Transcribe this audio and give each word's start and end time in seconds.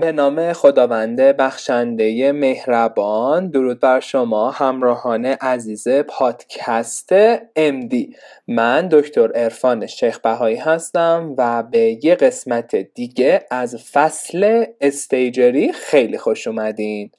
به 0.00 0.12
نام 0.12 0.52
خداوند 0.52 1.20
بخشنده 1.20 2.32
مهربان 2.32 3.48
درود 3.48 3.80
بر 3.80 4.00
شما 4.00 4.50
همراهان 4.50 5.26
عزیز 5.26 5.88
پادکست 5.88 7.08
امدی 7.56 8.16
من 8.48 8.88
دکتر 8.88 9.30
ارفان 9.34 9.86
شیخ 9.86 10.18
بهایی 10.18 10.56
هستم 10.56 11.34
و 11.38 11.62
به 11.62 11.98
یه 12.04 12.14
قسمت 12.14 12.76
دیگه 12.76 13.46
از 13.50 13.76
فصل 13.76 14.64
استیجری 14.80 15.72
خیلی 15.72 16.18
خوش 16.18 16.46
اومدین. 16.46 17.10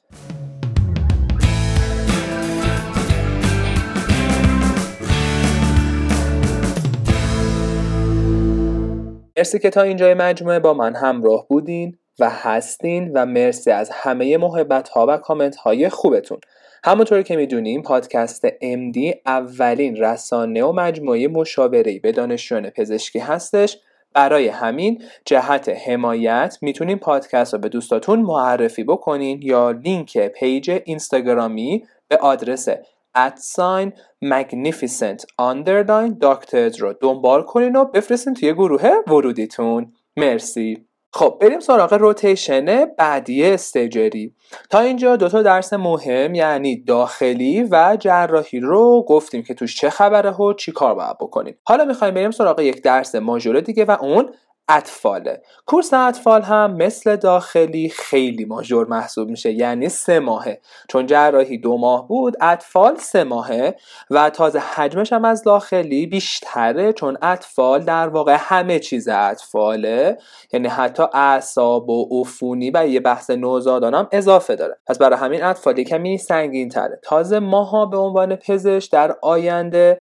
مرسی 9.37 9.59
که 9.59 9.69
تا 9.69 9.81
اینجای 9.81 10.13
مجموعه 10.13 10.59
با 10.59 10.73
من 10.73 10.95
همراه 10.95 11.47
بودین. 11.47 11.97
و 12.19 12.29
هستین 12.29 13.11
و 13.13 13.25
مرسی 13.25 13.71
از 13.71 13.89
همه 13.93 14.37
محبت 14.37 14.89
ها 14.89 15.05
و 15.09 15.17
کامنت 15.17 15.55
های 15.55 15.89
خوبتون. 15.89 16.39
همونطوری 16.85 17.23
که 17.23 17.35
می‌دونیم 17.35 17.81
پادکست 17.81 18.47
MD 18.47 18.97
اولین 19.25 19.95
رسانه 19.95 20.63
و 20.63 20.71
مجموعه 20.71 21.27
مشاوره‌ای 21.27 21.99
به 21.99 22.11
دانشجویان 22.11 22.69
پزشکی 22.69 23.19
هستش. 23.19 23.77
برای 24.13 24.47
همین 24.47 25.01
جهت 25.25 25.69
حمایت 25.69 26.57
می‌تونین 26.61 26.97
پادکست 26.97 27.53
رو 27.53 27.59
به 27.59 27.69
دوستاتون 27.69 28.19
معرفی 28.19 28.83
بکنین 28.83 29.39
یا 29.41 29.71
لینک 29.71 30.17
page 30.27 30.81
اینستاگرامی 30.85 31.85
به 32.07 32.17
آدرس 32.17 32.67
at 33.15 33.41
sign 33.41 33.93
magnificent 34.25 35.25
underline 35.41 36.13
doctors 36.23 36.79
رو 36.79 36.93
دنبال 37.01 37.43
کنین 37.43 37.75
و 37.75 37.85
بفرستین 37.85 38.33
توی 38.33 38.53
گروه 38.53 38.89
ورودیتون. 39.07 39.93
مرسی. 40.17 40.85
خب 41.15 41.37
بریم 41.41 41.59
سراغ 41.59 41.93
روتیشن 41.93 42.85
بعدی 42.85 43.45
استیجری. 43.45 44.33
تا 44.69 44.79
اینجا 44.79 45.15
دوتا 45.15 45.41
درس 45.41 45.73
مهم 45.73 46.35
یعنی 46.35 46.83
داخلی 46.83 47.63
و 47.71 47.97
جراحی 47.99 48.59
رو 48.59 49.05
گفتیم 49.07 49.43
که 49.43 49.53
توش 49.53 49.75
چه 49.75 49.89
خبره 49.89 50.31
و 50.31 50.53
چی 50.53 50.71
کار 50.71 50.95
باید 50.95 51.17
بکنیم. 51.17 51.55
حالا 51.63 51.85
می‌خوایم 51.85 52.13
بریم 52.13 52.31
سراغ 52.31 52.59
یک 52.59 52.81
درس 52.81 53.15
ماژور 53.15 53.59
دیگه 53.59 53.85
و 53.85 53.97
اون 54.01 54.29
اطفاله. 54.69 55.41
کورس 55.65 55.93
اطفال 55.93 56.41
هم 56.41 56.75
مثل 56.75 57.15
داخلی 57.15 57.89
خیلی 57.89 58.45
ماژور 58.45 58.87
محسوب 58.87 59.29
میشه 59.29 59.51
یعنی 59.51 59.89
سه 59.89 60.19
ماهه. 60.19 60.61
چون 60.89 61.05
جراحی 61.05 61.57
دو 61.57 61.77
ماه 61.77 62.07
بود 62.07 62.37
اطفال 62.41 62.95
سه 62.95 63.23
ماهه 63.23 63.75
و 64.09 64.29
تازه 64.29 64.59
حجمش 64.59 65.13
هم 65.13 65.25
از 65.25 65.43
داخلی 65.43 66.07
بیشتره 66.07 66.93
چون 66.93 67.17
اطفال 67.21 67.79
در 67.79 68.07
واقع 68.07 68.35
همه 68.39 68.79
چیز 68.79 69.07
اطفاله. 69.07 70.17
یعنی 70.53 70.67
حتی 70.67 71.03
اعصاب 71.13 71.89
و 71.89 72.21
عفونی 72.21 72.71
و 72.73 72.87
یه 72.87 72.99
بحث 72.99 73.29
نوزادان 73.29 73.93
هم 73.93 74.07
اضافه 74.11 74.55
داره. 74.55 74.77
پس 74.87 74.97
برای 74.97 75.19
همین 75.19 75.43
اطفال 75.43 75.83
کمی 75.83 76.17
سنگین 76.17 76.69
تره 76.69 76.99
تازه 77.03 77.39
ماها 77.39 77.85
به 77.85 77.97
عنوان 77.97 78.35
پزشک 78.35 78.91
در 78.91 79.15
آینده 79.21 79.97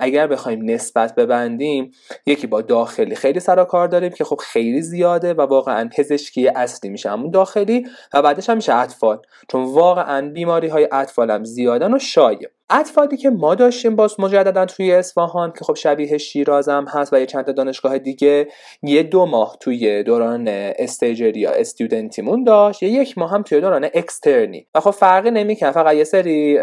اگر 0.00 0.26
بخوایم 0.26 0.70
نسبت 0.70 1.14
ببندیم 1.14 1.90
یکی 2.26 2.46
با 2.46 2.62
داخلی 2.62 3.14
خیلی 3.14 3.40
سر 3.40 3.64
کار 3.64 3.99
داریم 4.00 4.16
که 4.16 4.24
خب 4.24 4.40
خیلی 4.44 4.82
زیاده 4.82 5.34
و 5.34 5.40
واقعا 5.40 5.90
پزشکی 5.96 6.48
اصلی 6.48 6.90
میشه 6.90 7.10
همون 7.10 7.30
داخلی 7.30 7.86
و 8.14 8.22
بعدش 8.22 8.50
هم 8.50 8.56
میشه 8.56 8.74
اطفال. 8.74 9.22
چون 9.48 9.64
واقعا 9.64 10.30
بیماری 10.30 10.68
های 10.68 10.88
اطفال 10.92 11.30
هم 11.30 11.44
زیادن 11.44 11.94
و 11.94 11.98
شایع. 11.98 12.48
اطفالی 12.70 13.16
که 13.16 13.30
ما 13.30 13.54
داشتیم 13.54 13.96
باز 13.96 14.20
مجددا 14.20 14.66
توی 14.66 14.92
اصفهان 14.92 15.52
که 15.58 15.64
خب 15.64 15.74
شبیه 15.74 16.18
شیراز 16.18 16.68
هم 16.68 16.84
هست 16.88 17.12
و 17.12 17.20
یه 17.20 17.26
چند 17.26 17.44
تا 17.44 17.52
دانشگاه 17.52 17.98
دیگه 17.98 18.48
یه 18.82 19.02
دو 19.02 19.26
ماه 19.26 19.56
توی 19.60 20.02
دوران 20.02 20.44
استاژری 20.78 21.40
یا 21.40 21.50
student 21.50 22.10
یمون 22.10 22.44
داشت 22.44 22.82
یه 22.82 22.88
یک 22.88 23.18
ماه 23.18 23.30
هم 23.30 23.42
توی 23.42 23.60
دوران 23.60 23.88
اکسترنی. 23.94 24.66
و 24.74 24.80
خب 24.80 24.90
فرقی 24.90 25.30
نمی‌کنه 25.30 25.72
فقط 25.72 25.94
یه 25.94 26.04
سری 26.04 26.58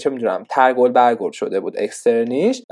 چه 0.00 0.10
می‌دونم 0.10 0.44
ترگل 0.48 0.88
برگل 0.88 1.30
شده 1.30 1.60
بود 1.60 1.74
اکسترنیش. 1.78 2.62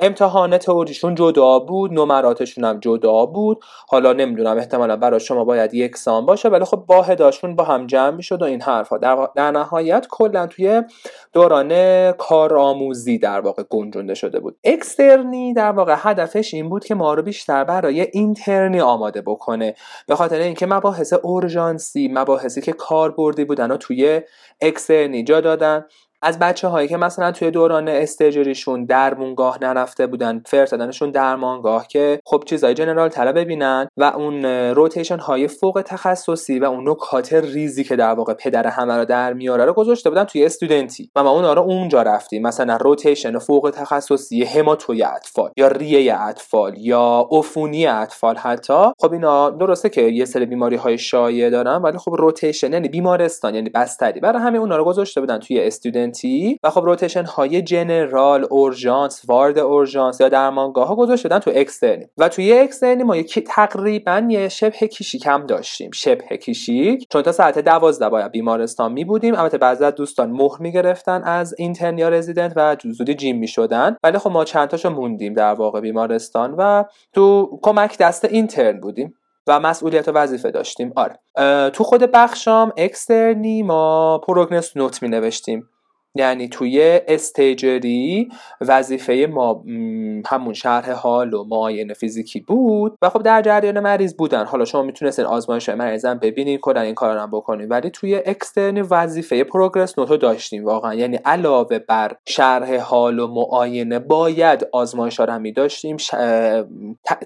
امتحان 0.00 0.58
تئوریشون 0.58 1.14
جدا 1.14 1.58
بود 1.58 1.92
نمراتشون 1.92 2.64
هم 2.64 2.80
جدا 2.80 3.26
بود. 3.26 3.60
حالا 3.88 4.12
نمی‌دونم 4.12 4.56
احتمالا 4.56 4.96
برای 4.96 5.20
شما 5.20 5.44
باید 5.44 5.74
یکسان 5.74 6.26
باشه 6.26 6.48
ولی 6.48 6.64
خب 6.64 6.84
واحداشون 6.88 7.56
با 7.56 7.64
هم 7.64 7.86
جمع 7.86 8.16
می‌شد 8.16 8.42
و 8.42 8.44
این 8.44 8.62
حرفها. 8.62 8.98
در, 8.98 9.28
در 9.36 9.50
نهایت 9.50 10.06
کلا 10.10 10.46
توی 10.46 10.82
دوران 11.32 11.68
کارآموزی 12.12 13.18
در 13.18 13.40
واقع 13.40 13.62
گنجونده 13.70 14.14
شده 14.14 14.40
بود. 14.40 14.58
اکسترنی 14.64 15.54
در 15.54 15.72
واقع 15.72 15.94
هدفش 15.98 16.54
این 16.54 16.68
بود 16.68 16.84
که 16.84 16.94
ما 16.94 17.14
رو 17.14 17.22
بیشتر 17.22 17.64
برای 17.64 18.00
اینترنی 18.00 18.80
آماده 18.80 19.20
بکنه. 19.20 19.74
به 20.06 20.16
خاطر 20.16 20.38
اینکه 20.38 20.66
مباحث 20.66 21.12
اورژانسی 21.12 22.08
مباحثی 22.12 22.60
که 22.60 22.72
کاربردی 22.72 23.44
بودن 23.44 23.70
و 23.70 23.76
توی 23.76 24.20
اکسترنی 24.60 25.24
جا 25.24 25.40
دادن 25.40 25.84
از 26.22 26.38
بچه 26.38 26.68
هایی 26.68 26.88
که 26.88 26.96
مثلا 26.96 27.32
توی 27.32 27.50
دوران 27.50 27.88
استاژریشون 27.88 28.84
درمونگاه 28.84 29.58
نرفته 29.62 30.06
بودن 30.06 30.42
فرستادنشون 30.46 31.10
درمانگاه 31.10 31.86
که 31.86 32.20
خب 32.24 32.42
چیزای 32.46 32.74
general 32.74 33.08
تر 33.08 33.38
ببینن 33.38 33.88
و 33.96 34.04
اون 34.04 34.44
rotation 34.44 35.18
های 35.18 35.48
فوق 35.48 35.82
تخصصی 35.86 36.58
و 36.58 36.64
اون 36.64 36.88
نکات 36.88 37.32
ریزی 37.32 37.84
که 37.84 37.96
در 37.96 38.14
واقع 38.14 38.34
پدر 38.34 38.66
همه 38.66 38.96
رو 38.96 39.04
در 39.04 39.32
میاره 39.32 39.64
رو 39.64 39.72
گذاشته 39.72 40.10
بودن 40.10 40.24
توی 40.24 40.44
student 40.44 40.95
ی. 40.95 41.10
و 41.16 41.24
ما 41.24 41.30
اون 41.30 41.44
رو 41.44 41.62
اونجا 41.62 42.02
رفتیم. 42.02 42.42
مثلا 42.42 42.76
rotation 42.76 43.38
فوق 43.38 43.72
تخصصی 43.74 44.44
hemato 44.44 44.94
ی 44.94 45.02
اطفال 45.02 45.50
یا 45.56 45.68
ریه 45.68 46.20
اطفال 46.20 46.74
یا 46.78 47.28
عفونی 47.32 47.86
اطفال 47.86 48.36
حتی. 48.36 48.82
خب 48.98 49.12
اینا 49.12 49.50
درسته 49.50 49.88
که 49.88 50.02
یه 50.02 50.24
سری 50.24 50.46
بیماری 50.46 50.76
های 50.76 50.98
شایع 50.98 51.50
دارن 51.50 51.76
ولی 51.82 51.98
خب 51.98 52.14
rotation 52.14 52.72
یعنی 52.72 52.88
بیمارستان 52.88 53.54
یعنی 53.54 53.70
بستری. 53.70 54.20
برای 54.20 54.42
همین 54.42 54.60
اونا 54.60 54.76
رو 54.76 54.84
گذاشته 54.84 55.20
بودن 55.20 55.38
توی 55.38 55.60
student 55.60 56.07
و 56.62 56.70
خب 56.70 56.80
rotation 56.84 57.24
های 57.24 57.62
general 57.62 58.46
اورژانس 58.50 59.22
وارد 59.28 59.58
اورژانس 59.58 60.20
یا 60.20 60.28
درمانگاه 60.28 60.88
ها 60.88 60.96
گذاشته 60.96 61.28
شدن 61.28 61.38
تو 61.38 61.50
اکسترنی. 61.54 62.06
و 62.18 62.28
توی 62.28 62.58
اکسترنی 62.58 63.02
ما 63.02 63.16
یکی 63.16 63.40
تقریبا 63.40 64.26
یه 64.28 64.48
شبه 64.48 64.86
کشیک 64.86 65.26
هم 65.26 65.46
داشتیم. 65.46 65.90
شبه 65.90 66.36
کشیک 66.36 67.06
چون 67.12 67.22
تا 67.22 67.32
ساعت 67.32 67.58
دوازده 67.58 68.08
باید 68.08 68.32
بیمارستان 68.32 68.92
می 68.92 69.04
بودیم 69.04 69.34
البته 69.34 69.58
بعضی 69.58 69.84
از 69.84 69.94
دوستان 69.94 70.30
مهر 70.30 70.56
می 70.60 70.72
گرفتن 70.72 71.22
از 71.22 71.54
اینترن 71.58 71.98
یا 71.98 72.08
رزیدنت 72.08 72.52
و 72.56 72.76
زودی 72.84 73.14
جیم 73.14 73.38
می 73.38 73.48
شدن 73.48 73.96
ولی 74.02 74.18
خب 74.18 74.30
ما 74.30 74.44
چند 74.44 74.68
تاشو 74.68 74.90
موندیم 74.90 75.34
در 75.34 75.54
واقع 75.54 75.80
بیمارستان 75.80 76.54
و 76.58 76.84
تو 77.12 77.58
کمک 77.62 77.98
دست 77.98 78.24
اینترن 78.24 78.80
بودیم 78.80 79.14
و 79.48 79.60
مسئولیت 79.60 80.08
و 80.08 80.12
وظیفه 80.12 80.50
داشتیم. 80.50 80.92
آره. 80.96 81.18
تو 81.70 81.84
خود 81.84 82.00
بخشام 82.00 82.72
اکسترنی 82.76 83.62
ما 83.62 84.18
progress 84.18 84.76
note 84.76 85.02
می 85.02 85.08
نوشتیم 85.08 85.68
یعنی 86.18 86.48
توی 86.48 87.00
استیجری 87.08 88.28
وظیفه 88.60 89.28
ما 89.30 89.64
همون 90.26 90.54
شرح 90.54 90.92
حال 90.92 91.34
و 91.34 91.44
معاینه 91.44 91.94
فیزیکی 91.94 92.40
بود 92.40 92.98
و 93.02 93.08
خب 93.08 93.22
در 93.22 93.42
جریان 93.42 93.80
مریض 93.80 94.14
بودن. 94.14 94.44
حالا 94.44 94.64
شما 94.64 94.82
می‌تونستین 94.82 95.24
آزمایش 95.24 95.68
مریضم 95.68 96.18
ببینید 96.18 96.60
کلا 96.60 96.80
این 96.80 96.94
کار 96.94 97.16
هم 97.16 97.30
بکنید 97.30 97.70
ولی 97.70 97.90
توی 97.90 98.14
اکسترنی 98.14 98.80
وظیفه 98.80 99.44
progress 99.44 99.98
note 99.98 100.12
و 100.12 100.16
داشتیم 100.16 100.64
واقعا. 100.64 100.94
یعنی 100.94 101.16
علاوه 101.16 101.78
بر 101.78 102.16
شرح 102.26 102.76
حال 102.76 103.18
و 103.18 103.26
معاینه 103.26 103.98
باید 103.98 104.66
آزمایش 104.72 105.20
رو 105.20 105.26
هم 105.26 105.50
داشتیم 105.50 105.96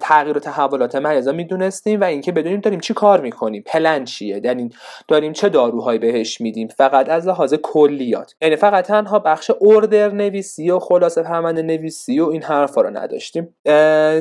تغییر 0.01 0.37
و 0.37 0.41
تحولات 0.41 0.95
مریضا 0.95 1.33
می‌دونستیم 1.33 2.01
و 2.01 2.05
اینکه 2.05 2.33
بدونیم 2.33 2.61
داریم 2.61 2.81
چی 2.81 2.95
کار 2.95 3.21
می‌کنیم. 3.21 3.63
پلن 3.67 4.05
چیه؟ 4.05 4.41
یعنی 4.45 4.71
داریم 5.09 5.33
چه 5.33 5.49
داروهایی 5.49 5.99
بهش 5.99 6.41
میدیم؟ 6.41 6.69
فقط 6.69 7.09
از 7.09 7.29
لحاظ 7.29 7.55
کلیات. 7.55 8.35
یعنی 8.43 8.57
فقط 8.57 8.82
تنها 8.83 9.19
بخش 9.19 9.51
اوردر 9.59 10.09
نویسی 10.09 10.71
و 10.71 10.79
خلاصه 10.79 11.23
پرونده 11.23 11.63
نویسی 11.63 12.21
و 12.21 12.29
این 12.29 12.43
حرفا 12.43 12.81
رو 12.81 12.91
نداشتیم. 12.91 13.55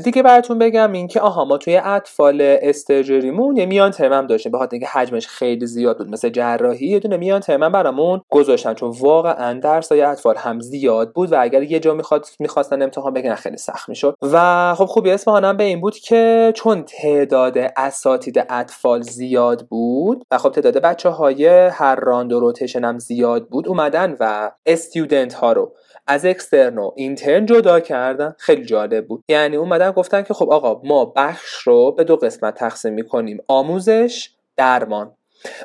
دیگه 0.03 0.23
براتون 0.23 0.59
بگم 0.59 0.91
اینکه 0.91 1.19
آها 1.19 1.45
ما 1.45 1.57
توی 1.57 1.77
اطفال 1.77 2.41
استرجریمون 2.41 3.57
یه 3.57 3.66
میان 3.66 3.91
ترم 3.91 4.13
هم 4.13 4.27
داشتیم. 4.27 4.51
به 4.51 4.67
اینکه 4.72 4.88
حجمش 4.88 5.27
خیلی 5.27 5.66
زیاد 5.66 5.97
بود 5.97 6.09
مثل 6.09 6.29
جراحی 6.29 6.87
یه 6.87 6.99
دونه 6.99 7.17
میان 7.17 7.40
ترم 7.40 7.72
برامون 7.72 8.22
گذاشتن. 8.29 8.73
چون 8.73 8.90
واقعا 8.99 9.59
درسای 9.59 10.02
اطفال 10.02 10.35
هم 10.37 10.59
زیاد 10.59 11.14
بود 11.14 11.31
و 11.31 11.41
اگر 11.41 11.64
یه 11.64 11.79
جا 11.79 11.93
می‌خواد 11.93 12.25
می‌خواستن 12.40 12.81
امتحان 12.81 13.14
بگیرن 13.14 13.35
خیلی 13.35 13.57
سخت 13.57 13.90
می‌شد. 13.90 14.16
و 14.22 14.75
خب 14.75 14.85
خوبی 14.85 15.11
اصفهانم 15.11 15.57
به 15.57 15.64
این 15.64 15.81
بود 15.81 15.96
که 15.96 16.53
چون 16.55 16.84
تعداد 16.84 17.57
اساتید 17.78 18.46
اطفال 18.49 19.02
زیاد 19.02 19.61
بود 19.69 20.25
و 20.31 20.37
خب 20.37 20.49
تعداد 20.49 20.78
بچه 20.78 21.09
های 21.09 21.47
هر 21.47 21.96
راند 21.96 22.34
و 22.34 22.40
روتیشن 22.40 22.85
هم 22.85 22.99
زیاد 22.99 23.47
بود 23.47 23.67
اومدن 23.67 24.16
و 24.19 24.41
استودنت 24.66 25.34
ها 25.34 25.53
رو. 25.53 25.76
از 26.08 26.26
اکسترن 26.26 26.78
و 26.78 26.91
اینترن 26.96 27.46
جدا 27.46 27.79
کردن 27.79 28.35
خیلی 28.38 28.66
جالب 28.66 29.08
بود. 29.08 29.23
یعنی 29.29 29.55
اومدن 29.55 29.91
گفتن 29.91 30.22
که 30.22 30.34
خب 30.34 30.49
آقا 30.52 30.82
ما 30.84 31.05
بخش 31.05 31.53
رو 31.53 31.91
به 31.91 32.03
دو 32.03 32.16
قسمت 32.16 32.55
تقسیم 32.55 32.93
می‌کنیم. 32.93 33.43
آموزش 33.47 34.29
درمان. 34.58 35.16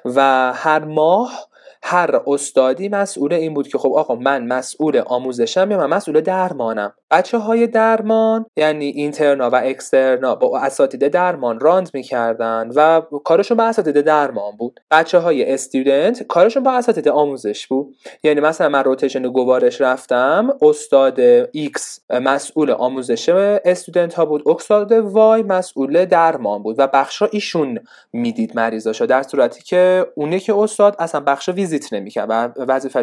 و 0.05 0.53
هر 0.53 0.85
ماه 0.85 1.49
هر 1.89 2.21
استادی 2.27 2.89
مسئول 2.89 3.33
این 3.33 3.55
بود 3.55 3.69
که 3.69 3.79
خب 3.79 3.93
آقا 3.97 4.15
من 4.15 4.47
مسئول 4.47 5.03
آموزشم 5.07 5.71
یا 5.71 5.79
من 5.79 5.87
مسئول 5.87 6.21
درمانم. 6.21 6.93
بچه 7.11 7.39
های 7.39 7.67
درمان 7.67 8.47
یعنی 8.57 8.87
اینترنا 8.87 9.51
و 9.51 9.55
اکسترنا 9.55 10.35
با 10.35 10.59
اساتید 10.59 11.09
درمان 11.09 11.61
round 11.61 11.91
می‌کردن 11.95 12.71
و 12.77 13.01
کارشون 13.01 13.57
با 13.57 13.65
اساتید 13.65 14.01
درمان 14.01 14.57
بود. 14.57 14.81
بچه 14.91 15.19
های 15.19 15.53
student 15.53 16.23
کارشون 16.23 16.63
با 16.63 16.73
اساتید 16.73 17.09
آموزش 17.09 17.67
بود. 17.67 17.95
یعنی 18.23 18.41
مثلا 18.41 18.69
من 18.69 18.85
روتیشن 18.85 19.23
گوارش 19.23 19.81
رفتم 19.81 20.51
استاد 20.63 21.47
X 21.47 21.81
مسئول 22.11 22.71
آموزش 22.71 23.29
استودنت 23.65 24.15
ها 24.15 24.25
بود 24.25 24.43
استاد 24.49 24.93
وای 24.93 25.43
مسئول 25.43 26.05
درمان 26.05 26.63
بود 26.63 26.79
و 26.79 26.87
بخشا 26.87 27.29
ایشون 27.33 27.79
می‌دید 28.13 28.57
مریضاشو 28.57 29.07
در 29.07 29.23
صورتی 29.23 29.63
که 29.63 30.07
اونه 30.15 30.39
که 30.39 30.55
استاد 30.59 30.97
اصلا 30.99 31.21
بخشا 31.21 31.53
ویزیت 31.77 31.93
نمی‌کرد 31.93 32.31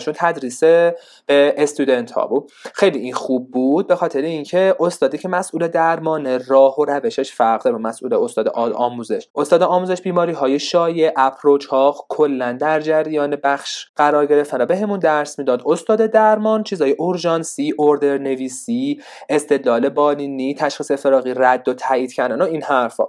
و 0.08 0.14
تدریس 0.16 0.64
به 0.64 1.54
استودنت 1.58 2.12
ها 2.12 2.28
بود. 2.28 2.52
خیلی 2.74 3.00
این 3.00 3.14
خوب 3.14 3.52
بود 3.52 3.88
به 3.88 3.96
خاطر 3.96 4.22
اینکه 4.22 4.76
استادی 4.80 5.18
که 5.18 5.28
مسئول 5.28 5.68
درمان 5.68 6.40
راه 6.48 6.80
و 6.80 6.86
روشش 6.86 7.32
فرق 7.32 7.64
داره 7.64 7.78
مسئول 7.78 8.14
استاد 8.14 8.48
آموزش. 8.58 9.28
استاد 9.36 9.64
آموزش 9.64 10.02
بیماری 10.02 10.32
های 10.32 10.60
شایع 10.60 11.12
اپروچ 11.16 11.66
ها 11.66 11.96
کلا 12.10 12.54
در 12.54 12.80
جریان 12.80 13.36
بخش 13.44 13.86
قرار 13.96 14.26
گرفتن 14.26 14.66
بهمون 14.66 15.00
درس 15.00 15.40
می‌داد. 15.40 15.62
استاد 15.66 16.06
درمان 16.06 16.64
چیزای 16.64 16.92
اورژانسی 16.92 17.74
اوردر 17.78 18.18
نویسی 18.18 19.02
استدلال 19.30 19.90
بالینی 19.90 20.56
تشخیص 20.56 20.92
فراغی 20.92 21.34
رد 21.36 21.68
و 21.68 21.74
تایید 21.74 22.14
کردن 22.14 22.42
و 22.42 22.46
این 22.46 22.64
حرفا. 22.64 23.04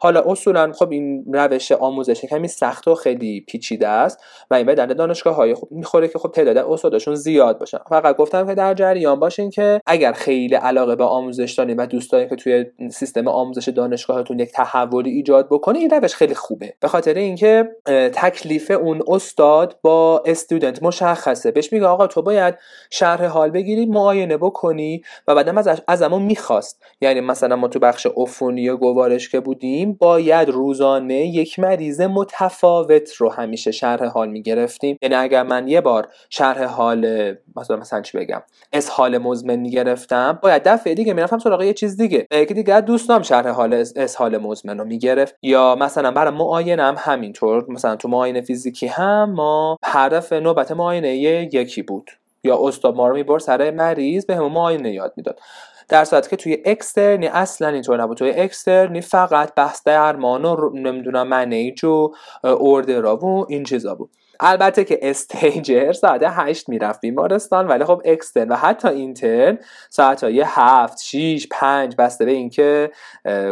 حالا 0.00 0.22
اصولا 0.26 0.72
خب 0.72 0.90
این 0.90 1.24
روش 1.32 1.72
آموزش 1.72 2.24
کمی 2.24 2.48
سخت 2.48 2.88
و 2.88 2.94
خیلی 2.94 3.40
پیچیده 3.40 3.88
است 3.88 4.18
و 4.50 4.54
این 4.54 4.66
به 4.66 4.74
در 4.74 4.86
دانشگاه 5.00 5.34
های 5.34 5.54
خوب 5.54 5.72
می‌خوره 5.72 6.08
که 6.08 6.18
خب 6.18 6.30
تعداد 6.30 6.56
استادشون 6.58 7.14
زیاد 7.14 7.58
باشن. 7.58 7.78
فقط 7.88 8.16
گفتم 8.16 8.46
که 8.46 8.54
در 8.54 8.74
جریان 8.74 9.20
باشین 9.20 9.50
که 9.50 9.80
اگر 9.86 10.12
خیلی 10.12 10.54
علاقه 10.54 10.96
به 10.96 11.04
آموزش 11.04 11.52
دارین 11.52 11.76
و 11.76 11.86
دوست 11.86 12.12
دارین 12.12 12.28
که 12.28 12.36
توی 12.36 12.64
سیستم 12.90 13.28
آموزش 13.28 13.68
دانشگاهتون 13.68 14.38
یک 14.38 14.52
تحولی 14.52 15.10
ایجاد 15.10 15.46
بکنه 15.50 15.78
این 15.78 15.90
روش 15.90 16.14
خیلی 16.14 16.34
خوبه. 16.34 16.74
به 16.80 16.88
خاطر 16.88 17.14
اینکه 17.14 17.68
تکلیف 18.14 18.70
اون 18.70 19.00
استاد 19.08 19.76
با 19.82 20.22
استودنت 20.26 20.82
مشخصه. 20.82 21.50
بهش 21.50 21.72
میگه 21.72 21.86
آقا 21.86 22.06
تو 22.06 22.22
باید 22.22 22.54
شرح 22.90 23.26
حال 23.26 23.50
بگیری 23.50 23.86
معاینه 23.86 24.36
بکنی 24.36 25.02
و 25.28 25.34
بعدم 25.34 25.58
از 25.58 25.82
ازمون 25.88 26.22
می‌خواست. 26.22 26.82
یعنی 27.00 27.20
مثلا 27.20 27.56
ما 27.56 27.68
تو 27.68 27.78
بخش 27.78 28.06
عفونی 28.16 28.68
و 28.68 28.76
گوارش 28.76 29.28
که 29.28 29.40
بودیم 29.40 29.92
باید 29.92 30.48
روزانه 30.48 31.26
یک 31.26 31.58
مریض 31.58 32.00
متفاوت 32.00 33.12
رو 33.12 33.28
همیشه 33.28 33.70
شرح 33.70 34.06
حال 34.06 34.28
می‌گرفتیم. 34.28 34.89
یعنی 35.02 35.14
اگر 35.14 35.42
من 35.42 35.68
یه 35.68 35.80
بار 35.80 36.08
شرح 36.30 36.64
حال 36.64 37.34
مثلا 37.56 37.76
مثلا 37.76 38.00
چی 38.00 38.18
بگم؟ 38.18 38.42
اسهال 38.72 39.18
مزمن 39.18 39.56
می‌گرفتم 39.56 40.38
باید 40.42 40.62
دفعه 40.64 40.94
دیگه 40.94 41.14
می‌رفتم 41.14 41.38
سراغ 41.38 41.62
یه 41.62 41.72
چیز 41.72 41.96
دیگه. 41.96 42.26
یکی 42.30 42.54
دیگه 42.54 42.80
دوستام 42.80 43.22
شرح 43.22 43.48
حال 43.48 43.84
اسهال 43.96 44.38
مزمن 44.38 44.78
رو 44.78 44.84
می‌گرفت. 44.84 45.34
یا 45.42 45.76
مثلا 45.80 46.10
برای 46.10 46.34
معاینه 46.34 46.82
هم 46.82 46.94
همینطور. 46.98 47.64
مثلا 47.68 47.96
تو 47.96 48.08
معاینه 48.08 48.40
فیزیکی 48.40 48.86
هم 48.86 49.32
ما 49.32 49.76
هدف 49.84 50.32
نوبت 50.32 50.72
معاینه 50.72 51.16
یکی 51.16 51.82
بود. 51.82 52.10
یا 52.44 52.58
استاد 52.68 52.94
ما 52.94 53.08
رو 53.08 53.14
می‌برد 53.14 53.38
سر 53.38 53.70
مریض 53.70 54.26
به 54.26 54.36
همون 54.36 54.52
معاینه 54.52 54.92
یاد 54.92 55.12
می‌داد. 55.16 55.40
در 55.88 56.04
صورتی 56.04 56.30
که 56.30 56.36
توی 56.36 56.58
اکسترنی 56.64 57.26
اصلا 57.26 57.68
اینطور 57.68 58.02
نبود. 58.02 58.16
توی 58.16 58.30
اکسترنی 58.30 59.00
فقط 59.00 59.54
بحث 59.54 59.82
درمان 59.84 60.44
و 60.44 60.70
نمی‌دونم 60.74 61.28
manage 61.28 61.84
و 61.84 62.12
order 62.44 63.04
ا 63.04 63.16
و 63.16 63.46
این 63.48 63.64
چیزا 63.64 63.94
بود. 63.94 64.10
البته 64.40 64.84
که 64.84 64.98
استیجر 65.02 65.92
ساعت 65.92 66.22
هشت 66.24 66.68
می‌رفت 66.68 67.00
بیمارستان 67.00 67.68
ولی 67.68 67.84
خب 67.84 68.02
اکسترن 68.04 68.48
و 68.48 68.54
حتی 68.56 68.88
اینترن 68.88 69.58
ساعت 69.90 70.24
های 70.24 70.44
هفت 70.46 71.00
شیش 71.00 71.48
پنج 71.50 71.94
بسته 71.98 72.24
به 72.24 72.30
اینکه 72.30 72.90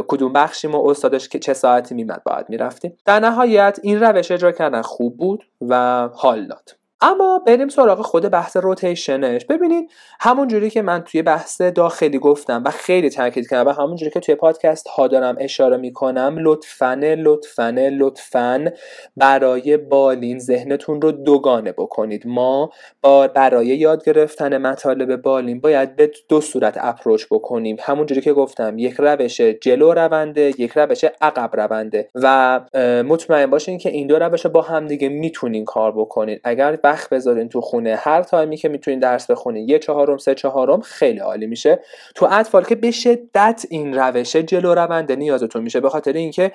کدوم 0.08 0.32
بخشیم 0.32 0.74
و 0.74 0.88
استادش 0.88 1.28
که 1.28 1.38
چه 1.38 1.54
ساعتی 1.54 1.94
میمد 1.94 2.22
باید 2.24 2.46
می‌رفتیم. 2.48 2.96
در 3.04 3.20
نهایت 3.20 3.78
این 3.82 4.00
روش 4.00 4.30
اجرا 4.30 4.52
کردن 4.52 4.82
خوب 4.82 5.16
بود 5.16 5.44
و 5.68 6.08
حال 6.14 6.46
داد. 6.46 6.70
اما 7.00 7.42
بریم 7.46 7.68
سراغ 7.68 8.00
خود 8.00 8.28
بحث 8.28 8.56
روتیشنش. 8.56 9.44
ببینید 9.44 9.90
همون 10.20 10.48
جوری 10.48 10.70
که 10.70 10.82
من 10.82 11.04
توی 11.04 11.22
بحث 11.22 11.60
داخلی 11.60 12.18
گفتم 12.18 12.62
و 12.66 12.70
خیلی 12.70 13.10
تاکید 13.10 13.48
کردم 13.48 13.70
و 13.70 13.72
همون 13.72 13.96
جوری 13.96 14.10
که 14.10 14.20
توی 14.20 14.34
پادکست 14.34 14.88
ها 14.88 15.08
دارم 15.08 15.36
اشاره 15.40 15.76
می‌کنم 15.76 16.36
لطفا 16.38 17.00
لطفا 17.18 17.74
لطفا 17.98 18.72
برای 19.16 19.76
بالین 19.76 20.38
ذهنتون 20.38 21.00
رو 21.00 21.12
دوگانه 21.12 21.72
بکنید. 21.72 22.22
ما 22.26 22.70
با 23.02 23.28
برای 23.28 23.66
یاد 23.66 24.04
گرفتن 24.04 24.58
مطالب 24.58 25.16
بالین 25.16 25.60
باید 25.60 25.96
به 25.96 26.10
دو 26.28 26.40
صورت 26.40 26.78
اپروچ 26.80 27.24
بکنیم. 27.30 27.76
همون 27.80 28.06
جوری 28.06 28.20
که 28.20 28.32
گفتم 28.32 28.78
یک 28.78 28.94
روش 28.98 29.40
جلو 29.40 29.92
رونده 29.92 30.42
یک 30.58 30.72
روش 30.74 31.04
عقب 31.20 31.60
رونده. 31.60 32.08
و 32.14 32.60
مطمئن 33.02 33.46
باشین 33.46 33.78
که 33.78 33.90
این 33.90 34.06
دو 34.06 34.18
روش 34.18 34.46
با 34.46 34.62
هم 34.62 34.86
دیگه 34.86 35.08
می‌تونین 35.08 35.64
کار 35.64 35.92
بکنید 35.92 36.40
اگر 36.44 36.76
وقت 36.88 37.10
بذارین 37.10 37.48
تو 37.48 37.60
خونه. 37.60 37.96
هر 37.98 38.22
تایمی 38.22 38.56
که 38.56 38.68
می‌تونین 38.68 39.00
درس 39.00 39.30
بخونین. 39.30 39.68
یه 39.68 39.78
چهارم 39.78 40.16
سه 40.18 40.34
چهارم 40.34 40.80
خیلی 40.80 41.18
عالی 41.18 41.46
میشه. 41.46 41.80
تو 42.14 42.28
اطفال 42.30 42.64
که 42.64 42.74
به 42.74 42.90
شدت 42.90 43.64
این 43.70 43.94
روش 43.94 44.36
جلو 44.36 44.74
رونده 44.74 45.16
نیازتون 45.16 45.62
میشه. 45.62 45.80
به 45.80 45.90
خاطر 45.90 46.12
اینکه 46.12 46.52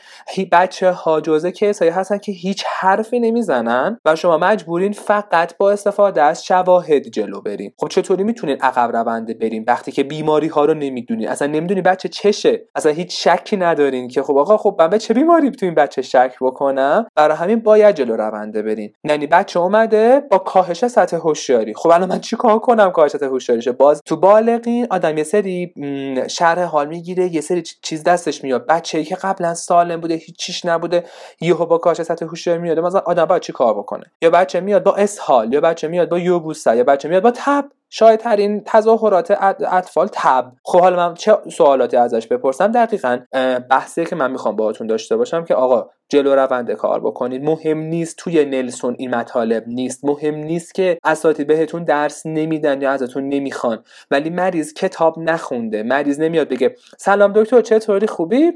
بچه 0.52 0.92
ها 0.92 1.22
جزء 1.22 1.50
کسایی 1.50 1.92
هستن 1.92 2.18
که 2.18 2.32
هیچ 2.32 2.64
حرفی 2.68 3.20
نمی‌زنن 3.20 4.00
و 4.06 4.16
شما 4.16 4.38
مجبورین 4.38 4.92
فقط 4.92 5.58
با 5.58 5.72
استفاده 5.72 6.22
از 6.22 6.46
شواهد 6.46 7.08
جلو 7.08 7.42
برین. 7.42 7.72
خب 7.78 7.88
چطوری 7.88 8.24
می‌تونین 8.24 8.58
عقب 8.62 8.96
رونده 8.96 9.34
بریم 9.34 9.64
وقتی 9.68 9.92
که 9.92 10.04
بیماری 10.04 10.48
ها 10.48 10.66
رو 10.66 10.74
نمی‌دونین؟ 10.74 11.30
اصلا 11.30 11.48
نمی‌دونی 11.48 11.82
بچه 11.82 12.10
چشه. 12.10 12.62
اصلا 12.76 12.92
هیچ 12.92 13.28
شکی 13.28 13.58
ندارین 13.58 14.08
که 14.08 14.24
خب 14.24 14.38
آقا 14.38 14.58
خب 14.58 14.76
من 14.80 14.88
به 14.88 15.00
چه 15.00 15.14
بیماری 15.14 15.52
تو 15.52 15.66
این 15.66 15.76
بچه 15.76 16.02
شک 16.02 16.36
بکنم؟ 16.42 17.06
برای 17.16 17.38
همین 17.38 17.60
باید 17.60 17.96
جلو 17.96 18.16
رونده 18.16 18.62
برین. 18.62 18.94
یعنی 19.04 19.28
بچه 19.28 19.60
اومده 19.60 20.23
با 20.32 20.38
کاهش 20.38 20.86
سطح 20.88 21.18
هوشیاری. 21.18 21.74
خب 21.74 21.90
الان 21.90 22.10
من 22.10 22.20
چیکار 22.20 22.60
کنم 22.60 22.92
کاهش 22.92 23.12
سطح 23.12 23.26
هوشیاریشه 23.26 23.72
باز 23.72 24.02
تو 24.06 24.16
بالغین 24.16 24.88
آدم 24.90 25.18
یه 25.18 25.24
سری 25.24 25.74
شرح 26.28 26.64
حال 26.64 26.88
می‌گیره 26.88 27.36
یه 27.36 27.42
سری 27.42 27.62
چیز 27.62 28.04
دستش 28.04 28.44
میاد. 28.44 28.68
بچه‌ای 28.68 29.04
که 29.04 29.16
قبلا 29.16 29.54
سالم 29.54 30.02
بوده 30.02 30.14
هیچ 30.14 30.38
چیش 30.38 30.66
نبوده 30.66 31.04
یهو 31.42 31.66
با 31.66 31.78
کاهش 31.78 32.02
سطح 32.02 32.26
هوشیاری 32.26 32.60
میاد. 32.60 32.80
مثلا 32.80 33.02
آدم 33.06 33.26
باید 33.26 33.42
چیکار 33.42 33.74
بکنه؟ 33.74 34.04
یا 34.22 34.30
بچه 34.30 34.60
میاد 34.60 34.84
با 34.84 34.96
اسهال 34.96 35.54
یا 35.54 35.62
بچه 35.62 35.88
میاد 35.88 36.10
با 36.10 36.20
یوبوسا 36.20 36.76
یا 36.76 36.84
بچه 36.84 37.10
میاد 37.10 37.24
با 37.24 37.32
تب. 37.32 37.66
شاید 37.96 38.20
ترین 38.20 38.62
تظاهرات 38.66 39.32
اطفال 39.72 40.10
تب. 40.14 40.52
خب 40.64 40.80
حالا 40.80 40.96
من 40.96 41.14
چه 41.14 41.38
سوالاتی 41.52 41.98
ازش 41.98 42.28
بپرسم؟ 42.28 42.72
دقیقا 42.72 43.20
بحثی 43.70 44.06
که 44.06 44.16
من 44.16 44.32
می‌خوام 44.32 44.56
باهاتون 44.56 44.88
داشته 44.88 45.18
باشم 45.18 45.44
که 45.44 45.56
آقا 45.56 45.90
جلو 46.10 46.36
رونده 46.36 46.76
کار 46.76 47.00
بکنید. 47.00 47.44
مهم 47.44 47.78
نیست 47.78 48.18
توی 48.18 48.46
نلسون 48.46 48.96
این 49.00 49.16
مطالب 49.16 49.64
نیست. 49.68 50.06
مهم 50.06 50.36
نیست 50.36 50.76
که 50.76 50.98
اساتید 51.04 51.48
بهتون 51.48 51.84
درس 51.84 52.26
نمیدن 52.26 52.82
یا 52.82 52.92
ازتون 52.92 53.30
نمی‌خوان. 53.30 53.84
ولی 54.12 54.30
مریض 54.30 54.74
کتاب 54.74 55.20
نخونده. 55.20 55.84
مریض 55.84 56.20
نمیاد 56.20 56.50
بگه 56.50 56.76
سلام 56.98 57.34
دکتر 57.34 57.62
چطوری؟ 57.62 58.08
خوبی؟ 58.08 58.52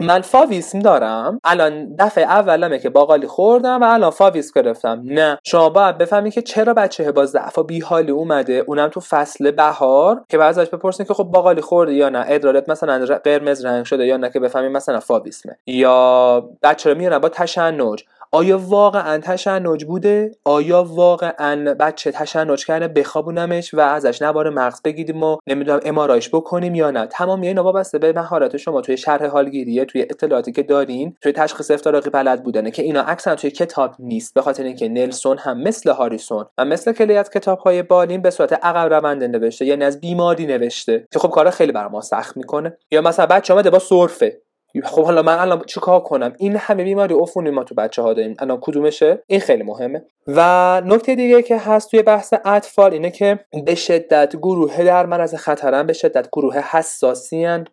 من 0.00 0.20
فاویسم 0.20 0.78
دارم. 0.78 1.40
الان 1.44 1.96
دفعه 1.96 2.24
اولمه 2.24 2.78
که 2.78 2.90
باقالی 2.90 3.26
خوردم 3.26 3.82
و 3.82 3.84
الان 3.84 4.10
فاویس 4.10 4.52
گرفتم. 4.52 5.02
نه. 5.04 5.38
شما 5.44 5.68
باید 5.68 5.98
بفهمی 5.98 6.30
که 6.30 6.42
چرا 6.42 6.74
بچه 6.74 7.12
با 7.12 7.26
ضعف 7.26 7.58
و 7.58 7.62
بیحالی 7.62 8.10
اومده 8.10 8.64
اونم 8.66 8.88
تو 8.88 9.00
فصل 9.00 9.50
بهار 9.50 10.24
که 10.28 10.38
بعد 10.38 10.58
ازش 10.58 10.70
بپرسین 10.70 11.06
که 11.06 11.14
خب 11.14 11.24
باقالی 11.24 11.60
خورده 11.60 11.94
یا 11.94 12.08
نه. 12.08 12.24
ادرارت 12.28 12.68
مثلا 12.68 13.18
قرمز 13.24 13.64
رنگ 13.64 13.84
شده 13.84 14.06
یا 14.06 14.16
نه 14.16 14.30
که 14.30 14.40
بفهمی 14.40 14.68
مثلا 14.68 15.00
فاویسمه 15.00 15.56
یا 15.66 16.48
بچه 16.62 16.92
رو 16.92 16.98
میارن 16.98 17.18
با 17.18 17.28
تشنج. 17.28 18.04
آیا 18.34 18.58
واقعا 18.58 19.18
تشنج 19.18 19.84
بوده؟ 19.84 20.30
آیا 20.44 20.84
واقعا 20.84 21.74
بچه 21.74 22.12
تشنج 22.12 22.66
کرده 22.66 22.88
بخوابونمش 22.88 23.74
و 23.74 23.80
ازش 23.80 24.22
نباره 24.22 24.50
مغز 24.50 24.82
بگیریم 24.82 25.22
و 25.22 25.36
نمی‌دونم 25.46 25.80
امارایش 25.84 26.28
بکنیم 26.28 26.74
یا 26.74 26.90
نه؟ 26.90 27.06
تمام 27.06 27.40
اینا 27.40 27.64
وابسته 27.64 27.98
به 27.98 28.12
مهارت 28.12 28.56
شما 28.56 28.80
توی 28.80 28.96
شرح 28.96 29.26
حالگیریه 29.26 29.84
توی 29.84 30.02
اطلاعاتی 30.02 30.52
که 30.52 30.62
دارین 30.62 31.16
توی 31.20 31.32
تشخیص 31.32 31.70
افتراقی 31.70 32.10
بلد 32.10 32.42
بودنه 32.42 32.70
که 32.70 32.82
اینا 32.82 33.02
اکثرا 33.02 33.34
توی 33.34 33.50
کتاب 33.50 33.94
نیست 33.98 34.34
به 34.34 34.42
خاطر 34.42 34.62
اینکه 34.62 34.88
نلسون 34.88 35.38
هم 35.38 35.62
مثل 35.62 35.90
هاریسون 35.90 36.44
و 36.58 36.64
مثل 36.64 36.92
کلی 36.92 37.16
از 37.16 37.30
کتاب 37.30 37.58
های 37.58 37.82
بالین 37.82 38.22
به 38.22 38.30
صورت 38.30 38.52
عقب 38.52 38.92
رونده 38.94 39.28
نوشته 39.28 39.64
یعنی 39.66 39.84
از 39.84 40.00
بیماری 40.00 40.46
نوشته 40.46 41.06
که 41.12 41.18
خب 41.18 41.30
کارا 41.30 41.50
خیلی 41.50 41.72
بر 41.72 41.88
ما 41.88 42.00
سخت 42.00 42.36
می‌کنه. 42.36 42.76
یا 42.90 43.00
مثلا 43.00 43.26
بچه 43.26 43.52
اومده 43.52 43.70
با 43.70 43.78
سرفه. 43.78 44.43
خب 44.82 45.04
حالا 45.04 45.22
من 45.22 45.38
الان 45.38 45.62
چیکار 45.66 46.00
کنم؟ 46.00 46.32
این 46.38 46.56
همه 46.56 46.84
بیماری 46.84 47.14
عفونی 47.14 47.50
ما 47.50 47.64
تو 47.64 47.74
بچه 47.74 48.02
ها 48.02 48.12
داریم. 48.12 48.36
الان 48.38 48.58
کدومشه؟ 48.60 49.22
این 49.26 49.40
خیلی 49.40 49.62
مهمه. 49.62 50.04
و 50.26 50.82
نکته 50.84 51.14
دیگه 51.14 51.42
که 51.42 51.58
هست 51.58 51.90
توی 51.90 52.02
بحث 52.02 52.34
اطفال 52.44 52.92
اینه 52.92 53.10
که 53.10 53.40
به 53.64 53.74
شدت 53.74 54.36
گروه 54.36 54.84
در 54.84 55.20
معرض 55.20 55.34
خطرن 55.34 55.86
به 55.86 55.92
شدت 55.92 56.28
گروه 56.32 56.58
حساسی 56.58 57.64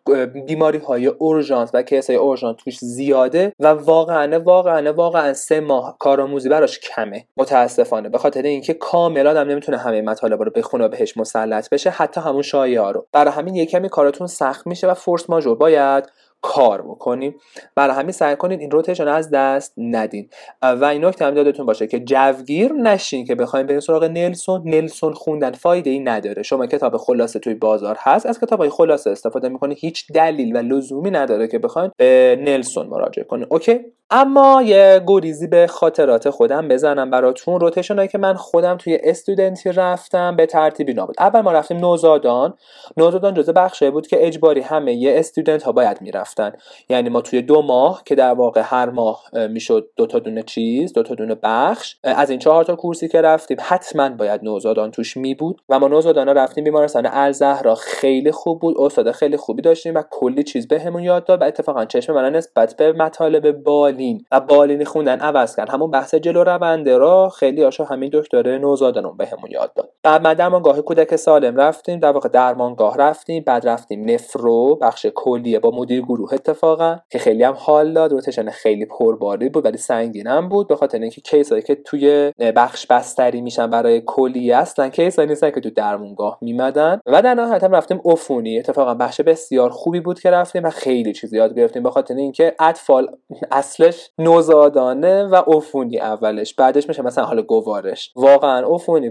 بیماری 0.46 0.78
های 0.78 1.06
اورژانس 1.06 1.70
و 1.74 1.82
case 1.82 2.10
های 2.10 2.16
اورژانس 2.16 2.56
توش 2.64 2.78
زیاده 2.78 3.52
و 3.60 3.66
واقعا 3.66 4.40
واقعا 4.40 4.92
واقعا 4.92 5.32
سه 5.32 5.60
ماه 5.60 5.96
کارآموزی 5.98 6.48
براش 6.48 6.78
کمه. 6.78 7.26
متاسفانه. 7.36 8.08
به 8.08 8.18
خاطر 8.18 8.42
اینکه 8.42 8.74
کاملا 8.74 9.40
هم 9.40 9.48
نمی‌تونه 9.48 9.78
همه 9.78 10.02
مطالب 10.02 10.42
رو 10.42 10.50
بخونه 10.50 10.84
و 10.84 10.88
بهش 10.88 11.16
مسلط 11.16 11.70
بشه 11.70 11.90
حتی 11.90 12.20
همون 12.20 12.42
شایعا 12.42 12.90
رو. 12.90 13.06
برای 13.12 13.32
همین 13.32 13.54
یه 13.54 13.66
کمی 13.66 13.88
کارتون 13.88 14.26
سخت 14.26 14.66
میشه 14.66 14.86
و 14.86 14.94
فورس 14.94 15.30
ماژور. 15.30 15.56
باید 15.56 16.04
کار 16.42 16.82
بکنیم. 16.82 17.34
برای 17.74 17.96
همین 17.96 18.12
سعی 18.12 18.36
کنید 18.36 18.60
این 18.60 18.70
روتیشن 18.70 19.08
از 19.08 19.30
دست 19.30 19.74
ندین. 19.76 20.28
و 20.62 20.84
این 20.84 21.04
نکته 21.04 21.24
هم 21.24 21.36
یادتون 21.36 21.66
باشه 21.66 21.86
که 21.86 22.00
جوگیر 22.00 22.72
نشین 22.72 23.24
که 23.24 23.34
بخوایم 23.34 23.66
بریم 23.66 23.80
سراغ 23.80 24.04
نلسون. 24.04 24.62
نلسون 24.64 25.12
خوندن 25.12 25.52
فایده 25.52 25.90
ای 25.90 26.00
نداره. 26.00 26.42
شما 26.42 26.66
کتاب 26.66 26.96
خلاصه 26.96 27.38
توی 27.38 27.54
بازار 27.54 27.96
هست. 27.98 28.26
از 28.26 28.40
کتاب 28.40 28.60
های 28.60 28.70
خلاصه 28.70 29.10
استفاده 29.10 29.48
می‌کنید 29.48 29.78
هیچ 29.80 30.12
دلیل 30.12 30.56
و 30.56 30.58
لزومی 30.58 31.10
نداره 31.10 31.48
که 31.48 31.58
بخواید 31.58 31.92
به 31.96 32.38
نلسون 32.40 32.86
مراجعه 32.86 33.24
کنید 33.24 33.46
اوکی؟ 33.50 33.80
اما 34.14 34.62
یه 34.62 35.02
گریزی 35.06 35.46
به 35.46 35.66
خاطرات 35.66 36.30
خودم 36.30 36.68
بزنم 36.68 37.10
براتون. 37.10 37.60
روتیشن 37.60 38.06
که 38.06 38.18
من 38.18 38.34
خودم 38.34 38.76
توی 38.76 38.98
استودنتی 39.02 39.72
رفتم 39.72 40.36
به 40.36 40.46
ترتیبی 40.46 40.94
نابود 40.94 41.16
اول 41.18 41.40
ما 41.40 41.52
رفتیم 41.52 41.76
نوزادان. 41.76 42.54
نوزادان 42.96 43.34
جزء 43.34 43.52
بخشی 43.52 43.90
بود 43.90 44.06
که 44.06 44.26
اجباری 44.26 44.60
همه 44.60 44.94
یه 44.94 45.18
استودنت 45.18 45.62
ها 45.62 45.72
باید 45.72 46.02
می‌رفتن. 46.02 46.52
یعنی 46.88 47.08
ما 47.08 47.20
توی 47.20 47.42
دو 47.42 47.62
ماه 47.62 48.02
که 48.04 48.14
در 48.14 48.32
واقع 48.32 48.62
هر 48.64 48.90
ماه 48.90 49.22
می‌شد 49.50 49.88
دو 49.96 50.06
تا 50.06 50.18
دونه 50.18 50.42
چیز 50.42 50.92
دو 50.92 51.02
تا 51.02 51.14
دونه 51.14 51.36
بخش 51.42 51.96
از 52.04 52.30
این 52.30 52.38
چهار 52.38 52.64
تا 52.64 52.76
کورسی 52.76 53.08
که 53.08 53.20
رفتیم 53.20 53.56
حتما 53.60 54.08
باید 54.08 54.44
نوزادان 54.44 54.90
توش 54.90 55.16
می 55.16 55.34
بود 55.34 55.60
و 55.68 55.78
ما 55.78 55.88
نوزادان 55.88 56.28
رفتیم 56.28 56.64
بیمارستان 56.64 57.08
الزهرا 57.12 57.74
خیلی 57.74 58.32
خوب 58.32 58.60
بود. 58.60 58.76
استاد 58.78 59.12
خیلی 59.12 59.36
خوبی 59.36 59.62
داشتیم 59.62 59.94
و 59.94 60.02
کلی 60.10 60.42
چیز 60.42 60.68
بهمون 60.68 61.02
یاد 61.02 61.24
داد 61.24 61.42
و 61.42 61.44
اتفاقا 61.44 61.84
چشم 61.84 62.14
من 62.14 62.32
نسبت 62.32 62.76
به 62.76 62.92
مطالب 62.92 63.62
بالی 63.62 64.01
بالین 64.02 64.24
و 64.32 64.40
بالینی 64.40 64.84
خوندن 64.84 65.20
عوض 65.20 65.56
کرد. 65.56 65.70
همون 65.70 65.90
بحث 65.90 66.14
جلو 66.14 66.44
رونده 66.44 66.98
را 66.98 67.28
خیلی 67.28 67.64
آشا 67.64 67.84
همین 67.84 68.10
دکتر 68.12 68.58
نوزادانون 68.58 69.16
بهمون 69.16 69.50
یاد 69.50 69.74
داد. 69.74 69.88
بعد 70.02 70.22
ما 70.22 70.34
درمانگاه 70.34 70.80
کودک 70.80 71.16
سالم 71.16 71.56
رفتیم 71.56 72.00
در 72.00 72.12
واقع 72.12 72.28
درمانگاه 72.28 72.96
رفتیم 72.96 73.42
بعد 73.46 73.68
رفتیم 73.68 74.10
نفرو 74.10 74.76
بخش 74.76 75.06
کلیه 75.14 75.58
با 75.58 75.70
مدیر 75.70 76.00
گروه 76.00 76.34
اتفاقا 76.34 76.96
که 77.10 77.18
خیلی 77.18 77.42
هم 77.42 77.54
حال 77.58 77.92
داد. 77.92 78.12
روتشن 78.12 78.50
خیلی 78.50 78.86
پرباری 78.86 79.48
بود 79.48 79.64
ولی 79.64 79.76
سنگینم 79.76 80.48
بود 80.48 80.68
به 80.68 80.76
خاطر 80.76 80.98
اینکه 80.98 81.20
کیسایی 81.20 81.62
که 81.62 81.74
توی 81.74 82.32
بخش 82.56 82.86
بستری 82.86 83.40
میشن 83.40 83.70
برای 83.70 84.02
کلیه 84.06 84.56
هستن 84.56 84.88
case 84.88 85.15
ایی 85.15 85.28
نیستن 85.28 85.50
که 85.50 85.60
تو 85.60 85.70
درمانگاه 85.70 86.38
میمدن. 86.40 87.00
و 87.06 87.22
در 87.22 87.34
نهایت 87.34 87.64
هم 87.64 87.74
رفتیم 87.74 88.00
عفونی. 88.04 88.58
اتفاقا 88.58 88.94
بخش 88.94 89.20
بسیار 89.20 89.70
خوبی 89.70 90.00
بود 90.00 90.20
که 90.20 90.30
رفتیم 90.30 90.64
و 90.64 90.70
خیلی 90.70 91.12
چیز 91.12 91.32
یاد 91.32 91.56
گرفتیم 91.56 91.82
به 91.82 91.90
خاطر 91.90 92.14
اینکه 92.14 92.54
اطفال 92.60 93.08
اصل 93.50 93.90
نوزادانه 94.18 95.24
و 95.24 95.34
عفونی 95.34 95.98
اولش 96.00 96.54
بعدش 96.54 96.88
میشه 96.88 97.02
مثلا 97.02 97.24
حال 97.24 97.42
گوارش. 97.42 98.12
واقعا 98.16 98.66
عفونی 98.74 99.10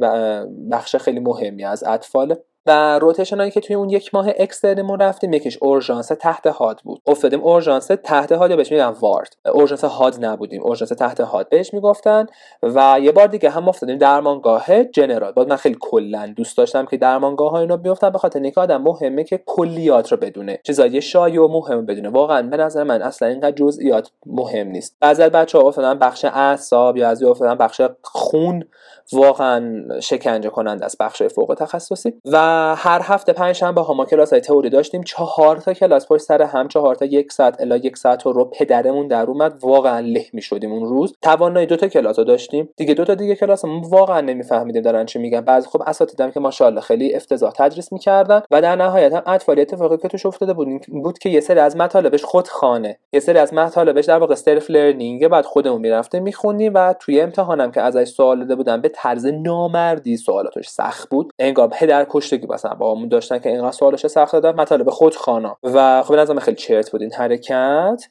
بخش 0.71 0.95
خیلی 0.95 1.19
مهمی 1.19 1.65
از 1.65 1.83
اطفال 1.83 2.35
و 2.65 2.99
rotation 2.99 3.37
هایی 3.37 3.51
که 3.51 3.61
توی 3.61 3.75
اون 3.75 3.89
یک 3.89 4.15
ماه 4.15 4.27
اکسترنمون 4.37 4.99
رفتیم 4.99 5.33
یکیش 5.33 5.57
اورژانس 5.61 6.07
تحت 6.07 6.47
حاد 6.47 6.81
بود. 6.83 7.01
افتادیم 7.05 7.41
اورژانس 7.41 7.87
تحت 7.87 8.31
حاد 8.31 8.55
بهش 8.57 8.71
میگن 8.71 8.93
وارد 8.99 9.35
اورژانس 9.53 9.83
حاد 9.83 10.25
نبودیم 10.25 10.63
اورژانس 10.63 10.89
تحت 10.89 11.21
حاد 11.21 11.49
بهش 11.49 11.73
می‌گفتن 11.73 12.25
و 12.63 12.99
یه 13.01 13.11
بار 13.11 13.27
دیگه 13.27 13.49
هم 13.49 13.69
افتادیم 13.69 13.97
درمانگاه 13.97 14.83
جنرال 14.83 15.31
بعد 15.31 15.47
من 15.47 15.55
خیلی 15.55 15.77
کلا 15.81 16.33
دوست 16.35 16.57
داشتم 16.57 16.85
که 16.85 16.97
درمانگاه 16.97 17.51
ها 17.51 17.59
اینا 17.59 17.77
بیفتن 17.77 18.09
به 18.09 18.17
خاطر 18.17 18.39
اینکه 18.39 18.61
آدم 18.61 18.81
مهمه 18.81 19.23
که 19.23 19.43
کلیات 19.45 20.11
رو 20.11 20.17
بدونه. 20.17 20.59
چیزای 20.63 21.01
شایع 21.01 21.41
و 21.41 21.47
مهم 21.47 21.85
بدونه. 21.85 22.09
واقعا 22.09 22.41
به 22.41 22.57
نظر 22.57 22.83
من 22.83 23.01
اصلا 23.01 23.27
اینقدر 23.27 23.51
جزئیات 23.51 24.11
مهم 24.25 24.67
نیست. 24.67 24.97
بعضی 24.99 25.23
از 25.23 25.31
بچه‌ها 25.31 25.67
افتادن 25.67 25.99
بخش 25.99 26.25
اعصاب 26.25 26.97
یا 26.97 27.09
از 27.09 27.23
افتادن 27.23 27.55
بخش 27.55 27.81
خون. 28.01 28.63
واقعا 29.13 29.81
شکنجه 29.99 30.49
کننده 30.49 30.85
است 30.85 30.97
بخش 30.97 31.23
فوق 31.23 31.55
تخصصی. 31.59 32.13
و 32.25 32.50
هر 32.77 33.01
هفته 33.03 33.33
پنج 33.33 33.55
شنبه 33.55 33.81
ما 33.81 34.05
کلاس 34.05 34.33
های 34.33 34.41
تئوری 34.41 34.69
داشتیم. 34.69 35.03
چهار 35.03 35.57
تا 35.57 35.73
کلاس 35.73 36.07
پشت 36.07 36.23
سر 36.23 36.41
هم 36.41 36.67
چهار 36.67 36.95
تا 36.95 37.05
یک 37.05 37.31
ساعت 37.31 37.61
الا 37.61 37.77
یک 37.77 37.97
ساعت 37.97 38.25
رو 38.25 38.45
پدرمون 38.45 39.07
در 39.07 39.25
اومد. 39.25 39.63
واقعا 39.63 39.99
له 39.99 40.25
می 40.33 40.41
شدیم 40.41 40.71
اون 40.71 40.85
روز. 40.85 41.15
توانایی 41.21 41.67
دو 41.67 41.75
تا 41.75 41.87
کلاس 41.87 42.19
رو 42.19 42.25
داشتیم. 42.25 42.69
دیگه 42.77 42.93
دو 42.93 43.05
تا 43.05 43.15
دیگه 43.15 43.35
کلاس 43.35 43.65
ما 43.65 43.81
واقعا 43.89 44.21
نمیفهمیدیم 44.21 44.81
دارن 44.81 45.05
چی 45.05 45.19
میگن. 45.19 45.41
بعضی 45.41 45.67
خب 45.69 45.83
اساتیدم 45.87 46.31
که 46.31 46.39
ماشاءالله 46.39 46.81
خیلی 46.81 47.15
افتضاح 47.15 47.51
تدریس 47.51 47.93
می‌کردن 47.93 48.41
و 48.51 48.61
در 48.61 48.75
نهایت 48.75 49.13
هم 49.13 49.23
اطفال 49.25 49.59
اتفاقی 49.59 49.97
که 49.97 50.07
توش 50.07 50.25
افتاده 50.25 50.53
بود 50.53 50.67
بود 50.87 51.19
که 51.19 51.29
یه 51.29 51.39
سری 51.39 51.59
از 51.59 51.77
مطالبش 51.77 52.23
خود 52.23 52.47
خانه 52.47 52.97
یه 53.13 53.19
سری 53.19 53.39
از 53.39 53.53
مطالبش 53.53 54.05
در 54.05 54.17
واقع 54.17 54.35
self 54.35 54.69
learning 54.69 55.27
بود 55.27 55.45
خودمون 55.45 55.81
می‌رفتیم 55.81 56.23
می‌خونیم 56.23 56.73
و 56.75 56.93
توی 56.99 57.21
امتحانم 57.21 57.71
که 57.71 57.81
ازش 57.81 58.07
سوال 58.07 58.39
داده 58.39 58.55
بودن 58.55 58.81
به 58.81 58.89
طرز 58.89 59.25
نامردی 59.25 60.17
سوالاتش 60.17 60.67
سخت 60.67 61.09
بود. 61.09 61.33
انگار 61.39 61.67
پدر 61.67 62.05
کشتگی 62.41 62.53
مثلا 62.53 62.73
با 62.73 63.05
داشتن 63.11 63.39
که 63.39 63.49
اینقدر 63.49 63.71
سوالش 63.71 64.07
سخت 64.07 64.33
دادن 64.33 64.51
مطالب 64.59 64.89
خودخوانا. 64.89 65.57
و 65.63 66.03
خب 66.03 66.13
نظام 66.13 66.39
خیلی 66.39 66.57
چرت 66.57 66.91
بود 66.91 67.01
این 67.01 67.13
حرکت. 67.13 68.03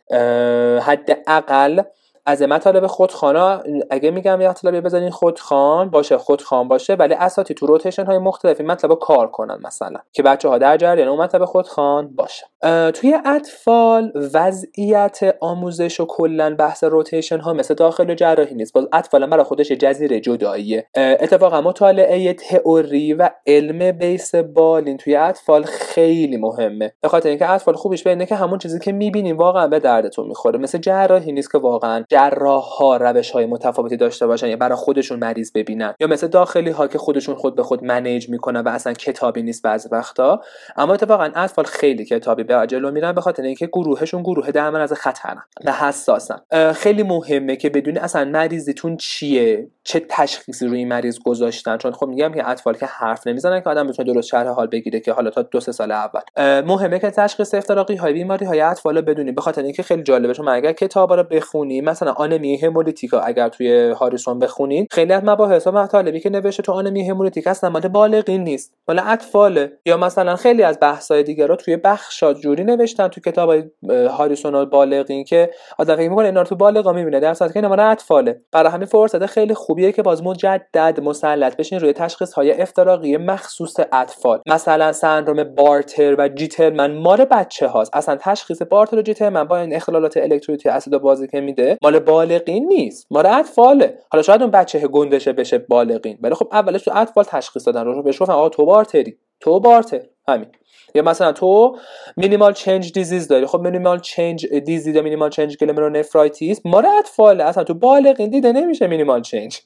حداقل 0.83 1.83
از 2.27 2.43
مطالب 2.43 2.87
خودخوانا 2.87 3.63
اگه 3.91 4.11
میگم 4.11 4.41
یه 4.41 4.49
مطلبی 4.49 4.81
بذارین 4.81 5.11
خودخوان 5.11 5.91
باشه 5.91 6.19
خودخوان 6.19 6.69
باشه 6.69 6.95
ولی 6.95 7.15
اساتید 7.15 7.55
تو 7.55 7.67
rotation 7.67 8.05
های 8.05 8.19
مختلفی 8.19 8.63
مطلب 8.63 8.95
کار 8.95 9.27
کنن 9.31 9.59
مثلا 9.65 9.99
که 10.13 10.23
بچه 10.23 10.49
ها 10.49 10.59
در 10.59 10.77
جریان 10.77 11.09
اون 11.09 11.21
مطلب 11.21 11.45
خودخوان 11.45 12.15
باشه. 12.15 12.47
توی 12.93 13.17
اطفال 13.27 14.13
وضعیت 14.35 15.37
آموزش 15.41 16.01
و 16.01 16.07
کلا 16.07 16.55
بحث 16.55 16.85
روتیشن 16.85 17.39
ها 17.39 17.53
مثل 17.53 17.75
داخل 17.75 18.15
جراحی 18.15 18.55
نیست. 18.55 18.73
باز 18.73 18.87
اطفال 18.93 19.27
برای 19.27 19.45
خودش 19.45 19.73
جزیره 19.73 20.21
جداییه. 20.21 20.87
اتفاقا 20.97 21.61
مطالعه 21.61 22.33
تئوری 22.33 23.15
و 23.15 23.31
علم 23.47 23.93
بیس 23.93 24.35
بالین 24.35 24.97
توی 24.97 25.17
اطفال 25.17 25.63
خیلی 25.63 26.37
مهمه. 26.37 26.93
به 27.03 27.27
اینکه 27.27 27.51
اطفال 27.51 27.75
خوبش 27.75 28.05
بینه 28.05 28.27
که 28.27 28.35
همون 28.35 28.59
چیزی 28.59 28.79
که 28.79 28.93
می‌بینیم 28.93 29.37
واقعا 29.37 29.67
به 29.67 29.79
دردتون 29.79 30.29
می‌خوره. 30.29 30.59
مثل 30.59 30.79
جراحی 30.79 31.33
نیست 31.33 31.53
که 31.53 31.59
واقعا 31.59 32.05
جراح 32.11 32.65
ها 32.65 32.97
روش 32.97 33.31
های 33.31 33.47
متفاوتی 33.47 33.97
داشته 33.97 34.27
باشن 34.27 34.49
یا 34.49 34.57
برای 34.57 34.77
خودشون 34.77 35.19
مریض 35.19 35.53
ببینن. 35.53 35.95
یا 36.01 36.07
مثل 36.07 36.27
داخلی 36.27 36.71
ها 36.71 36.89
که 36.89 36.99
خودشون 36.99 37.35
خود 37.35 37.57
به 37.57 37.63
خود 37.63 37.85
منیج 37.85 38.29
می‌کنن 38.29 38.61
و 38.61 38.69
اصلا 38.69 38.93
کتابی 38.93 39.43
نیست 39.43 39.63
بعضی 39.63 39.89
وقتا. 39.93 40.41
اما 40.77 40.95
اتفاقا 40.95 41.31
اطفال 41.35 41.65
خیلی 41.65 42.05
کتابی 42.05 42.45
به 42.45 42.67
جلو 42.67 42.91
میرن 42.91 43.13
به 43.13 43.21
خاطر 43.21 43.43
اینکه 43.43 43.67
گروهشون 43.67 44.23
گروه 44.23 44.51
درمان 44.51 44.81
از 44.81 44.93
خطرن 44.93 45.43
و 45.65 45.73
حساسن. 45.73 46.41
خیلی 46.73 47.03
مهمه 47.03 47.57
که 47.57 47.71
بدونی 47.71 47.99
اصلا 47.99 48.25
مریضیتون 48.25 48.97
چیه؟ 48.97 49.69
چه 49.85 50.07
تشخیصی 50.09 50.67
روی 50.67 50.85
مریض 50.85 51.19
گذاشتن؟ 51.25 51.79
چون 51.79 51.93
خب 51.93 52.07
میگم 52.07 52.33
که 52.33 52.49
اطفال 52.49 52.75
که 52.75 52.87
حرف 52.87 53.27
نمی‌زنن 53.27 53.61
که 53.61 53.71
آدم 53.71 53.87
بتونه 53.87 54.13
درست 54.13 54.29
شرح 54.29 54.49
حال 54.49 54.67
بگیره 54.67 55.01
که 55.01 55.13
حالا 55.13 55.31
تا 55.31 55.43
دو 55.43 55.61
سه 55.61 55.73
سال 55.73 55.93
اول. 55.93 56.21
مهمه 56.61 56.99
که 56.99 57.11
تشخیص 57.11 57.55
افتراقی 57.55 57.97
های 57.97 58.13
بیماری 58.13 58.47
های 58.47 58.61
اطفال 58.61 59.01
بدونی. 59.01 59.33
به 59.33 59.41
خاطر 59.41 59.63
اینکه 59.63 59.83
خیلی 59.83 60.03
جالبه. 60.03 60.35
چون 60.35 60.49
اگر 60.49 60.73
کتابا 60.73 61.15
رو 61.15 61.23
بخونی 61.23 61.81
مثلا 62.01 62.13
آنمی 62.13 62.57
همولیتیکا 62.57 63.21
اگر 63.21 63.49
توی 63.49 63.91
هاریسون 63.91 64.39
بخونید 64.39 64.89
خیلی 64.91 65.13
از 65.13 65.25
مباحث 65.25 65.67
و 65.67 65.73
مطالبی 65.73 66.21
که 66.21 66.31
نوشته 66.31 66.63
تو 66.63 66.73
آنمی 66.73 67.09
همولیتیک 67.09 67.47
اصلا 67.47 67.71
مال 67.71 67.81
بالغین 67.81 68.45
نیست. 68.45 68.75
مال 68.89 69.01
اطفاله. 69.07 69.73
یا 69.87 69.97
مثلا 69.97 70.37
خیلی 70.37 70.63
از 70.63 70.79
بحث‌های 70.81 71.23
دیگه 71.23 71.47
رو 71.47 71.57
توی 71.57 71.77
بخشات 71.77 72.41
جوری 72.41 72.65
نوشتن 72.65 73.09
تو 73.09 73.21
کتاب 73.21 73.51
هاریسون 73.91 74.65
بالغین 74.65 75.25
که 75.25 75.51
آدم 75.79 75.97
فکر 75.97 76.09
می‌کنه 76.09 76.27
اینا 76.27 76.41
رو 76.41 76.47
تو 76.47 76.57
بالغا 76.57 76.93
می‌بینه. 76.93 77.21
در 77.21 77.35
صورتی 77.35 77.61
که 77.61 77.67
مال 77.67 77.81
اطفاله. 77.81 78.41
برای 78.53 78.73
همین 78.73 78.87
فرصت 78.87 79.27
خیلی 79.27 79.55
خوبیه 79.55 79.93
که 79.93 80.03
باز 80.03 80.23
مجدد 80.23 81.01
مسلط 81.03 81.57
بشین 81.57 81.81
روی 81.81 81.93
تشخیص 81.93 82.33
های 82.33 82.61
افتراقی 82.63 83.17
مخصوص 83.17 83.77
اطفال. 83.93 84.41
مثلا 84.47 84.93
سندروم 84.93 85.45
بارتر 85.45 86.15
و 86.19 86.29
جیتر 86.29 86.71
من 86.71 86.95
مال 86.95 87.25
بچه 87.25 87.67
هاست 87.67 87.97
اصلا 87.97 88.17
تشخیص 88.21 88.63
بارتر 88.63 88.99
و 88.99 89.03
جیتر 89.03 89.29
من 89.29 89.45
با 89.45 89.59
این 89.59 89.75
اختلالات 89.75 90.17
الکترولیتی 90.17 90.69
اسید 90.69 90.99
بازی 90.99 91.27
که 91.27 91.41
میده 91.41 91.79
مال 91.91 91.99
بالغین 91.99 92.69
نیست. 92.69 93.07
مال 93.11 93.27
اطفاله 93.27 93.99
حالا 94.13 94.23
شاید 94.23 94.43
اون 94.43 94.51
بچه 94.51 94.89
گندشه 94.89 95.33
بشه 95.33 95.59
بالغین. 95.59 96.19
ولی 96.23 96.35
خب 96.35 96.49
اولش 96.53 96.83
تو 96.83 96.91
اطفال 96.95 97.25
تشخیص 97.25 97.67
دادن. 97.67 97.85
رو 97.85 98.03
بهش 98.03 98.23
گفتن 98.23 98.33
آقا 98.33 98.49
تو 98.49 98.65
بارتری. 98.65 99.17
تو 99.41 99.61
بارتر. 99.61 100.01
همین. 100.29 100.47
یا 100.95 101.03
مثلا 101.03 101.33
تو 101.33 101.77
مینیمال 102.17 102.53
چنج 102.53 102.93
دیزیز 102.93 103.29
داری. 103.29 103.47
خب 103.47 103.61
مینیمال 103.61 103.99
چنج 104.01 104.47
دیزیز 104.47 104.97
یا 104.97 105.03
مینیمال 105.03 105.31
چنج 105.31 105.57
گلمرونفرایتیس 105.57 106.61
مال 106.65 106.87
اطفاله 106.87 107.45
اصلا 107.45 107.65
تو 107.65 107.75
بالغین 107.75 108.31
دیده 108.31 108.53
نمیشه 108.53 108.87
مینیمال 108.87 109.23
چنج 109.23 109.61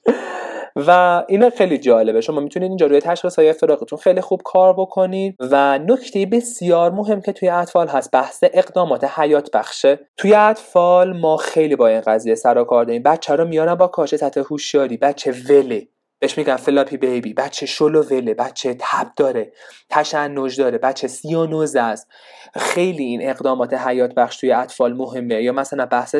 و 0.76 1.22
این 1.28 1.50
خیلی 1.50 1.78
جالبه. 1.78 2.20
شما 2.20 2.40
می‌تونید 2.40 2.68
اینجا 2.68 2.86
روی 2.86 3.00
تشخیص 3.00 3.36
های 3.36 3.50
افتراقیتون 3.50 3.98
خیلی 3.98 4.20
خوب 4.20 4.40
کار 4.44 4.72
بکنید. 4.72 5.36
و 5.40 5.78
نکته 5.78 6.26
بسیار 6.26 6.90
مهم 6.90 7.20
که 7.20 7.32
توی 7.32 7.48
اطفال 7.48 7.88
هست 7.88 8.10
بحث 8.10 8.44
اقدامات 8.52 9.04
حیات 9.04 9.50
بخشه. 9.50 9.98
توی 10.16 10.34
اطفال 10.34 11.20
ما 11.20 11.36
خیلی 11.36 11.76
با 11.76 11.86
این 11.86 12.00
قضیه 12.00 12.34
سر 12.34 12.58
و 12.58 12.64
کار 12.64 12.84
داریم. 12.84 13.02
بچه 13.02 13.34
رو 13.34 13.44
میارن 13.44 13.74
با 13.74 13.86
کاش 13.86 14.16
سطح 14.16 14.40
هوشیاری. 14.40 14.96
بچه 14.96 15.34
وله. 15.50 15.88
بهش 16.18 16.38
میگن 16.38 16.56
floppy 16.56 16.96
baby. 16.96 17.34
بچه 17.34 17.66
شلو 17.66 18.02
وله. 18.02 18.34
بچه 18.34 18.76
تب 18.78 19.06
داره. 19.16 19.52
تشنج 19.90 20.60
داره. 20.60 20.78
بچه 20.78 21.08
سیانوز 21.08 21.76
است. 21.76 22.08
خیلی 22.56 23.04
این 23.04 23.28
اقدامات 23.28 23.74
حیات 23.74 24.14
بخش 24.14 24.36
توی 24.36 24.52
اطفال 24.52 24.92
مهمه. 24.92 25.42
یا 25.42 25.52
مثلا 25.52 25.86
بحث 25.86 26.16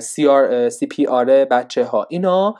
C, 0.00 0.26
R، 0.26 0.68
CPR 0.68 1.24
بچه 1.24 1.84
ها 1.84 2.06
اینا 2.10 2.54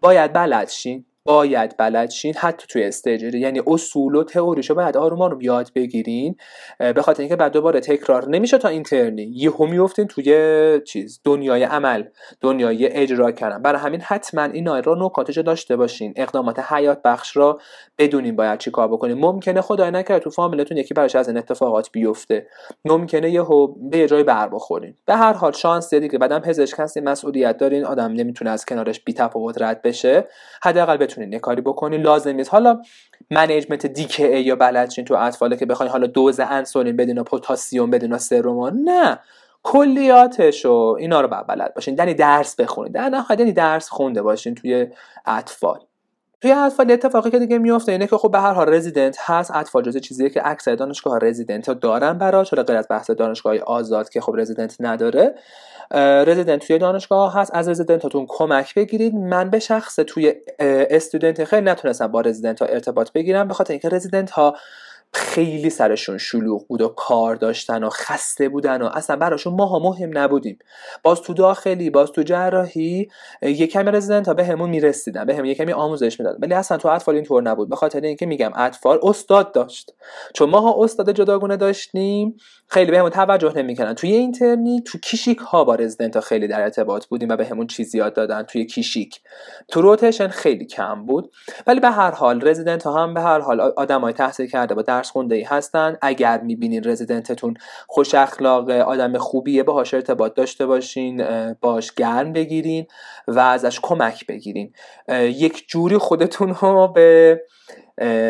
باید 0.00 0.32
بلد 0.32 0.68
شین. 0.68 1.06
باید 1.26 1.76
بلد 1.76 2.10
شین 2.10 2.34
حتی 2.34 2.66
توی 2.68 2.84
استیجری 2.84 3.40
یعنی 3.40 3.62
اصول 3.66 4.14
و 4.14 4.24
تئوریشو 4.24 4.74
باید 4.74 4.96
آروم 4.96 5.22
آروم 5.22 5.40
یاد 5.40 5.70
بگیرین 5.74 6.36
به 6.78 7.02
خاطر 7.02 7.20
اینکه 7.22 7.36
بعد 7.36 7.52
دوباره 7.52 7.80
تکرار 7.80 8.28
نمیشه 8.28 8.58
تا 8.58 8.68
اینترنی. 8.68 9.32
یهو 9.34 9.66
میفتین 9.66 10.06
توی 10.06 10.80
چیز 10.86 11.20
دنیای 11.24 11.62
عمل 11.62 12.04
دنیای 12.40 12.88
اجرا 12.92 13.30
کردن. 13.30 13.62
برای 13.62 13.80
همین 13.80 14.00
حتما 14.00 14.42
اینا 14.42 14.78
رو 14.78 15.06
نکاتش 15.06 15.38
داشته 15.38 15.76
باشین. 15.76 16.12
اقدامات 16.16 16.72
حیات 16.72 17.02
بخش 17.02 17.36
را 17.36 17.58
بدونین 17.98 18.36
باید 18.36 18.58
چی 18.58 18.70
کار 18.70 18.88
بکنین. 18.88 19.18
ممکنه 19.18 19.60
خدای 19.60 19.90
نکرده 19.90 20.24
تو 20.24 20.30
فامیلتون 20.30 20.76
یکی 20.76 20.94
براش 20.94 21.16
از 21.16 21.28
این 21.28 21.36
اتفاقات 21.36 21.88
بیفته. 21.92 22.46
ممکنه 22.84 23.30
یهو 23.30 23.66
به 23.90 23.98
یه 23.98 24.06
جای 24.08 24.22
بر 24.22 24.48
بخورین. 24.48 24.94
به 25.06 25.16
هر 25.16 25.32
حال 25.32 25.52
شانس 25.52 25.94
دیگه. 25.94 26.18
بعدم 26.18 26.38
پزشک 26.38 26.74
هستین 26.78 27.04
مسئولیت 27.04 27.56
دارین. 27.56 27.84
آدم 27.84 28.12
نمی‌تونه 28.12 28.50
از 28.50 28.64
کنارش 28.64 29.00
بی 29.00 29.12
تفاوت 29.12 29.62
رد 29.62 29.82
بشه. 29.82 30.28
حداقل 30.62 30.96
بتونین 31.16 31.32
یه 31.32 31.38
کاری 31.38 31.60
بکنین. 31.60 32.02
لازم 32.02 32.30
نیست. 32.30 32.50
حالا 32.50 32.82
منیجمنت 33.30 33.86
دیکه 33.86 34.26
یا 34.26 34.56
بلدشین 34.56 35.04
تو 35.04 35.14
اطفاله 35.14 35.56
که 35.56 35.66
بخواین 35.66 35.92
حالا 35.92 36.06
دوز 36.06 36.40
انسولین 36.40 36.96
بدین 36.96 37.18
و 37.18 37.22
پتاسیم 37.22 37.90
بدین 37.90 38.12
و 38.12 38.18
سرومان 38.18 38.76
نه. 38.76 39.18
کلیاتش 39.62 40.66
و 40.66 40.96
اینا 40.98 41.20
رو 41.20 41.28
بلد 41.28 41.74
باشین. 41.74 41.96
یعنی 41.98 42.14
درس 42.14 42.56
بخونید 42.56 42.92
در 42.92 43.08
نهایت 43.08 43.40
یعنی 43.40 43.52
درس 43.52 43.88
خونده 43.88 44.22
باشین 44.22 44.54
توی 44.54 44.86
اطفال. 45.26 45.80
توی 46.40 46.52
اطفال 46.52 46.90
اتفاقی 46.90 47.30
که 47.30 47.38
دیگه 47.38 47.58
میفته 47.58 47.92
اینه 47.92 48.06
که 48.06 48.16
خب 48.16 48.30
به 48.30 48.40
هر 48.40 48.52
حال 48.52 48.74
رزیدنت 48.74 49.16
هست 49.20 49.50
اطفال 49.54 49.82
جزء 49.82 49.98
چیزیه 49.98 50.30
که 50.30 50.40
اکثر 50.44 50.74
دانشگاه 50.74 51.18
رزیدنت 51.22 51.68
ها 51.68 51.74
دارن 51.74 52.18
براش. 52.18 52.50
حالا 52.50 52.62
غیر 52.62 52.76
از 52.76 52.86
بحث 52.90 53.10
دانشگاه 53.10 53.58
آزاد 53.58 54.08
که 54.08 54.20
خب 54.20 54.34
رزیدنت 54.36 54.76
نداره. 54.80 55.34
رزیدنت 56.26 56.66
توی 56.66 56.78
دانشگاه 56.78 57.34
هست. 57.34 57.54
از 57.54 57.68
رزیدنتاتون 57.68 58.26
کمک 58.28 58.74
بگیرید. 58.74 59.14
من 59.14 59.50
به 59.50 59.58
شخص 59.58 59.96
توی 60.06 60.34
استودنت 60.58 61.44
خیلی 61.44 61.62
نتونستم 61.62 62.06
با 62.06 62.20
رزیدنت 62.20 62.62
ها 62.62 62.66
ارتباط 62.66 63.12
بگیرم. 63.12 63.48
به 63.48 63.54
خاطر 63.54 63.72
اینکه 63.72 63.88
رزیدنت 63.88 64.30
ها 64.30 64.56
خیلی 65.16 65.70
سرشون 65.70 66.18
شلوغ 66.18 66.66
بود 66.66 66.82
و 66.82 66.88
کار 66.88 67.36
داشتن 67.36 67.84
و 67.84 67.90
خسته 67.90 68.48
بودن 68.48 68.82
و 68.82 68.86
اصلا 68.86 69.16
براشون 69.16 69.54
ماها 69.54 69.78
مهم 69.78 70.18
نبودیم. 70.18 70.58
باز 71.02 71.22
تو 71.22 71.34
داخلی 71.34 71.90
باز 71.90 72.12
تو 72.12 72.22
جراحی 72.22 73.08
یه 73.42 73.66
کمی 73.66 73.90
رزیدنت 73.90 74.28
ها 74.28 74.34
به 74.34 74.44
همون 74.44 74.70
می‌رسیدن 74.70 75.24
به 75.24 75.34
همون 75.34 75.46
یه 75.46 75.54
کمی 75.54 75.72
آموزش 75.72 76.20
می‌دادن. 76.20 76.38
ولی 76.42 76.54
اصلا 76.54 76.78
تو 76.78 76.88
اطفال 76.88 77.14
اینطور 77.14 77.42
نبود. 77.42 77.68
به 77.68 77.76
خاطر 77.76 78.00
اینکه 78.00 78.26
میگم 78.26 78.52
اطفال 78.56 78.98
استاد 79.02 79.52
داشت. 79.52 79.94
چون 80.34 80.50
ماها 80.50 80.84
استاد 80.84 81.12
جداگونه 81.12 81.56
داشتیم 81.56 82.36
خیلی 82.68 82.90
بهمون 82.90 83.10
توجه 83.10 83.52
نمی‌کنن 83.56 83.94
توی 83.94 84.12
اینترنی 84.12 84.82
تو 84.86 84.98
کیشیک 84.98 85.38
ها 85.38 85.64
با 85.64 85.74
رزیدنت 85.74 86.14
ها 86.16 86.20
خیلی 86.20 86.48
در 86.48 86.62
ارتباط 86.62 87.06
بودیم 87.06 87.28
و 87.28 87.36
به 87.36 87.46
همون 87.46 87.66
چیزی 87.66 87.98
یاد 87.98 88.14
دادن 88.14 88.42
توی 88.42 88.66
کیشیک. 88.66 89.20
تو 89.68 89.80
روتیشن 89.82 90.28
خیلی 90.28 90.66
کم 90.66 91.06
بود. 91.06 91.32
ولی 91.66 91.80
به 91.80 91.90
هر 91.90 92.10
حال 92.10 92.48
رزیدنت 92.48 92.82
ها 92.82 93.02
هم 93.02 93.14
به 93.14 93.20
هر 93.20 93.40
حال 93.40 93.60
آدمای 93.60 94.12
تحصیل 94.12 94.46
کرده 94.46 94.74
با 94.74 94.82
درس 94.82 95.10
خونده 95.10 95.34
ای 95.34 95.42
هستن. 95.42 95.96
اگر 96.02 96.40
می‌بینین 96.40 96.84
رزیدنتتون 96.84 97.54
خوش 97.86 98.14
اخلاق 98.14 98.70
آدم 98.70 99.18
خوبیه 99.18 99.62
باهاش 99.62 99.94
ارتباط 99.94 100.34
داشته 100.34 100.66
باشین 100.66 101.24
باش 101.60 101.92
گرم 101.92 102.32
بگیرین 102.32 102.86
و 103.28 103.38
ازش 103.38 103.80
کمک 103.82 104.26
بگیرین. 104.26 104.72
یک 105.20 105.68
جوری 105.68 105.98
خودتون 105.98 106.54
رو 106.54 106.88
به 106.88 107.40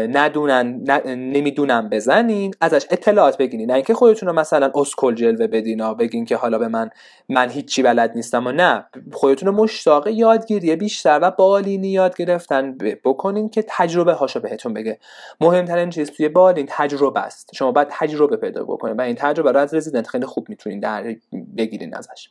ندونن 0.08 0.84
نمی‌دونم 1.06 1.88
بزنین 1.88 2.54
ازش 2.60 2.86
اطلاعات 2.90 3.38
بگیرین. 3.38 3.70
نه 3.70 3.74
اینکه 3.74 3.94
خودتون 3.94 4.28
رو 4.28 4.34
مثلا 4.34 4.70
اسکل 4.74 5.14
جلوه 5.14 5.46
بدین 5.46 5.94
بگین 5.94 6.24
که 6.24 6.36
حالا 6.36 6.58
به 6.58 6.68
من 6.68 6.90
من 7.28 7.50
هیچی 7.50 7.82
بلد 7.82 8.12
نیستم 8.14 8.46
و 8.46 8.52
نه. 8.52 8.86
خودتون 9.12 9.48
رو 9.48 9.54
مشتاق 9.54 10.06
یادگیری 10.06 10.76
بیشتر 10.76 11.18
و 11.22 11.30
بالینی 11.30 11.88
یاد 11.88 12.16
گرفتن. 12.16 12.78
بکنین 13.04 13.48
که 13.48 13.64
تجربه 13.68 14.12
هاشو 14.12 14.40
بهتون 14.40 14.74
بگه. 14.74 14.98
مهمترین 15.40 15.90
چیز 15.90 16.10
توی 16.10 16.28
بالین 16.28 16.66
تجربه 16.68 17.20
است. 17.20 17.50
شما 17.54 17.72
باید 17.72 17.88
تجربه 17.90 18.36
پیدا 18.36 18.64
بکنین 18.64 18.96
و 18.96 19.00
این 19.00 19.14
تجربه 19.14 19.52
رو 19.52 19.60
از 19.60 19.74
رزیدنت 19.74 20.06
خیلی 20.06 20.26
خوب 20.26 20.48
می‌تونین 20.48 20.80
در 20.80 21.16
بگیرین 21.56 21.94
ازش. 21.96 22.28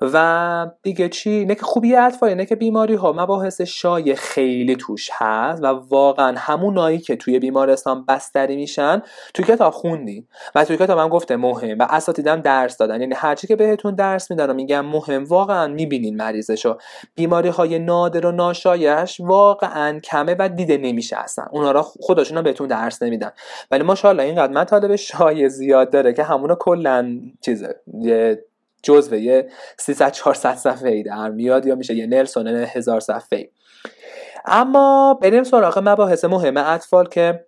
و 0.00 0.66
دیگه 0.82 1.08
چی؟ 1.08 1.30
اینه 1.30 1.54
که 1.54 1.62
خوبی 1.62 1.96
اطفال 1.96 2.28
اینه 2.28 2.46
که 2.46 2.56
بیماری 2.56 2.94
ها 2.94 3.12
مباحث 3.12 3.60
شای 3.60 4.14
خیلی 4.14 4.76
توش 4.76 5.10
هست 5.12 5.62
و 5.62 5.66
واقعا 5.66 6.36
همونایی 6.44 6.98
که 6.98 7.16
توی 7.16 7.38
بیمارستان 7.38 8.04
بستری 8.04 8.56
میشن 8.56 9.02
توی 9.34 9.44
کتاب 9.44 9.72
خوندین 9.72 10.26
و 10.54 10.64
توی 10.64 10.76
کتاب 10.76 10.98
هم 10.98 11.08
گفته 11.08 11.36
مهم 11.36 11.78
و 11.78 11.86
اساتیدم 11.90 12.40
درس 12.40 12.76
دادن. 12.76 13.00
یعنی 13.00 13.14
هرچی 13.14 13.46
که 13.46 13.56
بهتون 13.56 13.94
درس 13.94 14.30
میدن 14.30 14.50
و 14.50 14.54
میگم 14.54 14.86
مهم 14.86 15.24
واقعا 15.24 15.66
می‌بینین 15.66 16.16
مریضشو. 16.16 16.78
بیماری 17.14 17.48
های 17.48 17.78
نادر 17.78 18.26
و 18.26 18.32
ناشایش 18.32 19.20
واقعا 19.20 20.00
کمه 20.00 20.36
و 20.38 20.48
دیده 20.48 20.76
نمیشه 20.76 21.16
اصلا. 21.16 21.44
اونا 21.50 21.72
را 21.72 21.82
خودشون 21.82 22.42
بهتون 22.42 22.66
درس 22.68 23.02
نمیدن. 23.02 23.30
ولی 23.70 23.82
ماشاءالله 23.82 24.22
اینقدر 24.22 24.52
مطالب 24.52 24.96
شای 24.96 25.48
زیاد 25.48 25.90
داره 25.90 26.12
که 26.12 26.22
همونو 26.22 26.54
کلا 26.54 27.20
چیزه 27.40 27.80
یه 28.00 28.44
جزوه 28.82 29.18
یه 29.18 29.48
300 29.78 30.12
400 30.12 30.54
صفحه 30.54 30.90
ای 30.90 31.02
در 31.02 31.30
میاد 31.30 31.66
یا 31.66 31.74
میشه 31.74 31.94
یه 31.94 32.06
نلسون 32.06 32.46
هزار 32.46 33.00
صفحه 33.00 33.38
ای 33.38 33.48
اما 34.44 35.18
بریم 35.22 35.44
سراغ 35.44 35.78
مباحث 35.78 36.24
مهم 36.24 36.56
اطفال 36.56 37.08
که 37.08 37.46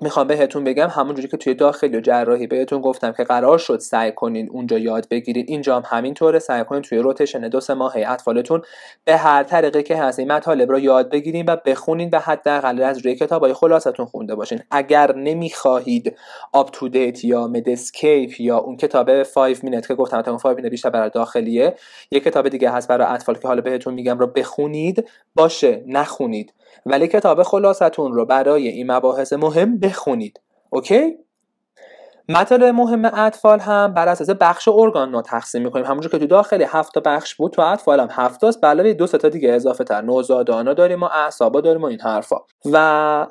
می‌خوام 0.00 0.26
بهتون 0.26 0.64
بگم 0.64 0.88
همونجوری 0.90 1.28
که 1.28 1.36
توی 1.36 1.54
داخلی 1.54 1.96
و 1.96 2.00
جراحی 2.00 2.46
بهتون 2.46 2.80
گفتم 2.80 3.12
که 3.12 3.24
قرار 3.24 3.58
شد 3.58 3.78
سعی 3.78 4.12
کنین 4.12 4.48
اونجا 4.50 4.78
یاد 4.78 5.08
بگیرین. 5.08 5.44
اینجا 5.48 5.76
هم 5.76 5.82
همینطوره. 5.86 6.38
سعی 6.38 6.64
کنین 6.64 6.82
توی 6.82 6.98
روتیشن 6.98 7.48
دو 7.48 7.60
سه 7.60 7.74
ماهه 7.74 8.04
اطفالتون 8.10 8.62
به 9.04 9.16
هر 9.16 9.42
طریقی 9.42 9.82
که 9.82 9.96
هست 9.96 10.18
این 10.18 10.32
مطالب 10.32 10.70
رو 10.70 10.78
یاد 10.78 11.10
بگیرین 11.10 11.44
و 11.48 11.56
بخونین 11.66 12.10
و 12.12 12.18
حداقل 12.18 12.82
از 12.82 12.98
روی 12.98 13.14
کتابای 13.14 13.52
خلاصتون 13.52 14.06
خونده 14.06 14.34
باشین. 14.34 14.60
اگر 14.70 15.16
نمی‌خواهید 15.16 16.16
UpToDate 16.52 17.24
یا 17.24 17.46
Medscape 17.46 18.40
یا 18.40 18.58
اون 18.58 18.76
کتاب 18.76 19.22
5 19.22 19.64
minute 19.64 19.88
که 19.88 19.94
گفتم 19.94 20.22
اون 20.26 20.38
5 20.38 20.56
minute 20.56 20.70
بیشتر 20.70 20.90
برای 20.90 21.10
داخلیه 21.10 21.74
یه 22.10 22.20
کتاب 22.20 22.48
دیگه 22.48 22.70
هست 22.70 22.88
برای 22.88 23.06
اطفال 23.06 23.34
که 23.34 23.48
حالا 23.48 23.60
بهتون 23.60 23.94
میگم 23.94 24.18
رو 24.18 24.26
بخونید. 24.26 25.08
باشه 25.34 25.84
نخونید. 25.86 26.52
ولی 26.86 27.08
کتاب 27.08 27.42
خلاصتون 27.42 28.12
رو 28.12 28.26
برای 28.26 28.68
این 28.68 28.92
مباحث 28.92 29.32
مهم 29.32 29.78
بخونید. 29.78 30.40
اوکی؟ 30.70 31.18
مطالب 32.28 32.74
مهم 32.74 33.04
اطفال 33.04 33.60
هم 33.60 33.94
بر 33.94 34.08
اساس 34.08 34.30
بخش 34.30 34.68
ارگانا 34.68 35.22
تقسیم 35.22 35.62
می‌کنیم. 35.62 35.86
همونجور 35.86 36.10
که 36.10 36.18
تو 36.18 36.26
داخلی 36.26 36.64
هفت 36.64 36.98
بخش 36.98 37.34
بود 37.34 37.52
تو 37.52 37.62
اطفال 37.62 38.00
هم 38.00 38.08
هفت 38.10 38.44
است 38.44 38.64
علاوه 38.64 38.92
دو 38.92 39.06
تا 39.06 39.28
دیگه 39.28 39.52
اضافه 39.52 39.84
تر 39.84 40.00
نوزادانا 40.00 40.74
داریم 40.74 41.02
و 41.02 41.04
اعصابا 41.04 41.60
داریم 41.60 41.82
و 41.82 41.84
این 41.84 42.00
حرفا. 42.00 42.36
و 42.72 42.78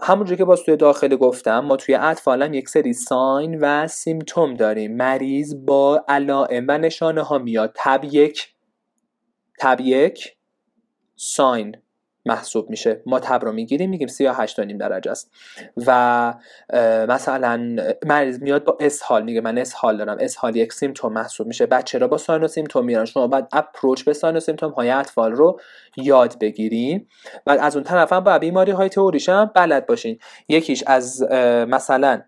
همونجور 0.02 0.38
که 0.38 0.46
باز 0.46 0.64
توی 0.64 0.78
داخلی 0.78 1.18
گفتم 1.18 1.60
ما 1.60 1.76
توی 1.76 1.96
اطفال 1.96 2.44
هم 2.44 2.54
یک 2.54 2.70
سری 2.70 2.94
ساین 2.94 3.60
و 3.62 3.88
سیمتوم 3.88 4.54
داریم. 4.54 4.96
مریض 4.96 5.56
با 5.66 6.06
علائم 6.08 6.66
و 6.68 6.78
نشانه 6.78 7.22
ها 7.22 7.38
میاد. 7.38 7.72
تب 7.76 8.02
یک 8.04 8.48
تب 9.60 9.82
یک 9.82 10.38
ساین. 11.16 11.76
محسوب 12.26 12.70
میشه. 12.70 13.02
ما 13.06 13.20
تب 13.20 13.46
رو 13.46 13.52
می‌گیریم 13.52 13.90
میگیم 13.90 14.08
38 14.08 14.60
نیم 14.60 14.78
درجه 14.78 15.12
است. 15.12 15.32
و 15.88 16.34
مثلا 17.08 17.76
مریض 18.06 18.42
میاد 18.42 18.64
با 18.64 18.78
اسهال 18.80 19.24
میگه 19.24 19.42
من 19.42 19.58
اسهال 19.58 19.98
دارم. 19.98 20.18
اسهال 20.20 20.56
یک 20.56 20.74
سیمتوم 20.74 21.14
محسوب 21.14 21.48
میشه. 21.48 21.66
بچه 21.66 21.98
را 21.98 22.08
با 22.08 22.18
ساین 22.18 22.44
و 22.44 22.48
سیمتوم 22.48 22.86
میرن 22.86 23.06
شما 23.06 23.28
باید 23.28 23.46
اپروچ 23.54 24.04
به 24.04 24.14
ساین 24.14 24.38
و 24.38 24.40
سیمتوم 24.40 24.72
های 24.72 24.90
اطفال 24.90 25.32
رو 25.32 25.60
یاد 25.98 26.40
بگیریم. 26.40 27.08
و 27.48 27.52
از 27.52 27.76
اون 27.76 27.84
طرف 27.84 28.14
هم 28.14 28.20
با 28.20 28.40
بیماری 28.40 28.72
های 28.72 28.90
تئوریش 28.90 29.30
هم 29.30 29.52
بلد 29.56 29.86
باشین. 29.86 30.20
یکیش 30.48 30.84
از 30.88 31.24
مثلا 31.68 32.22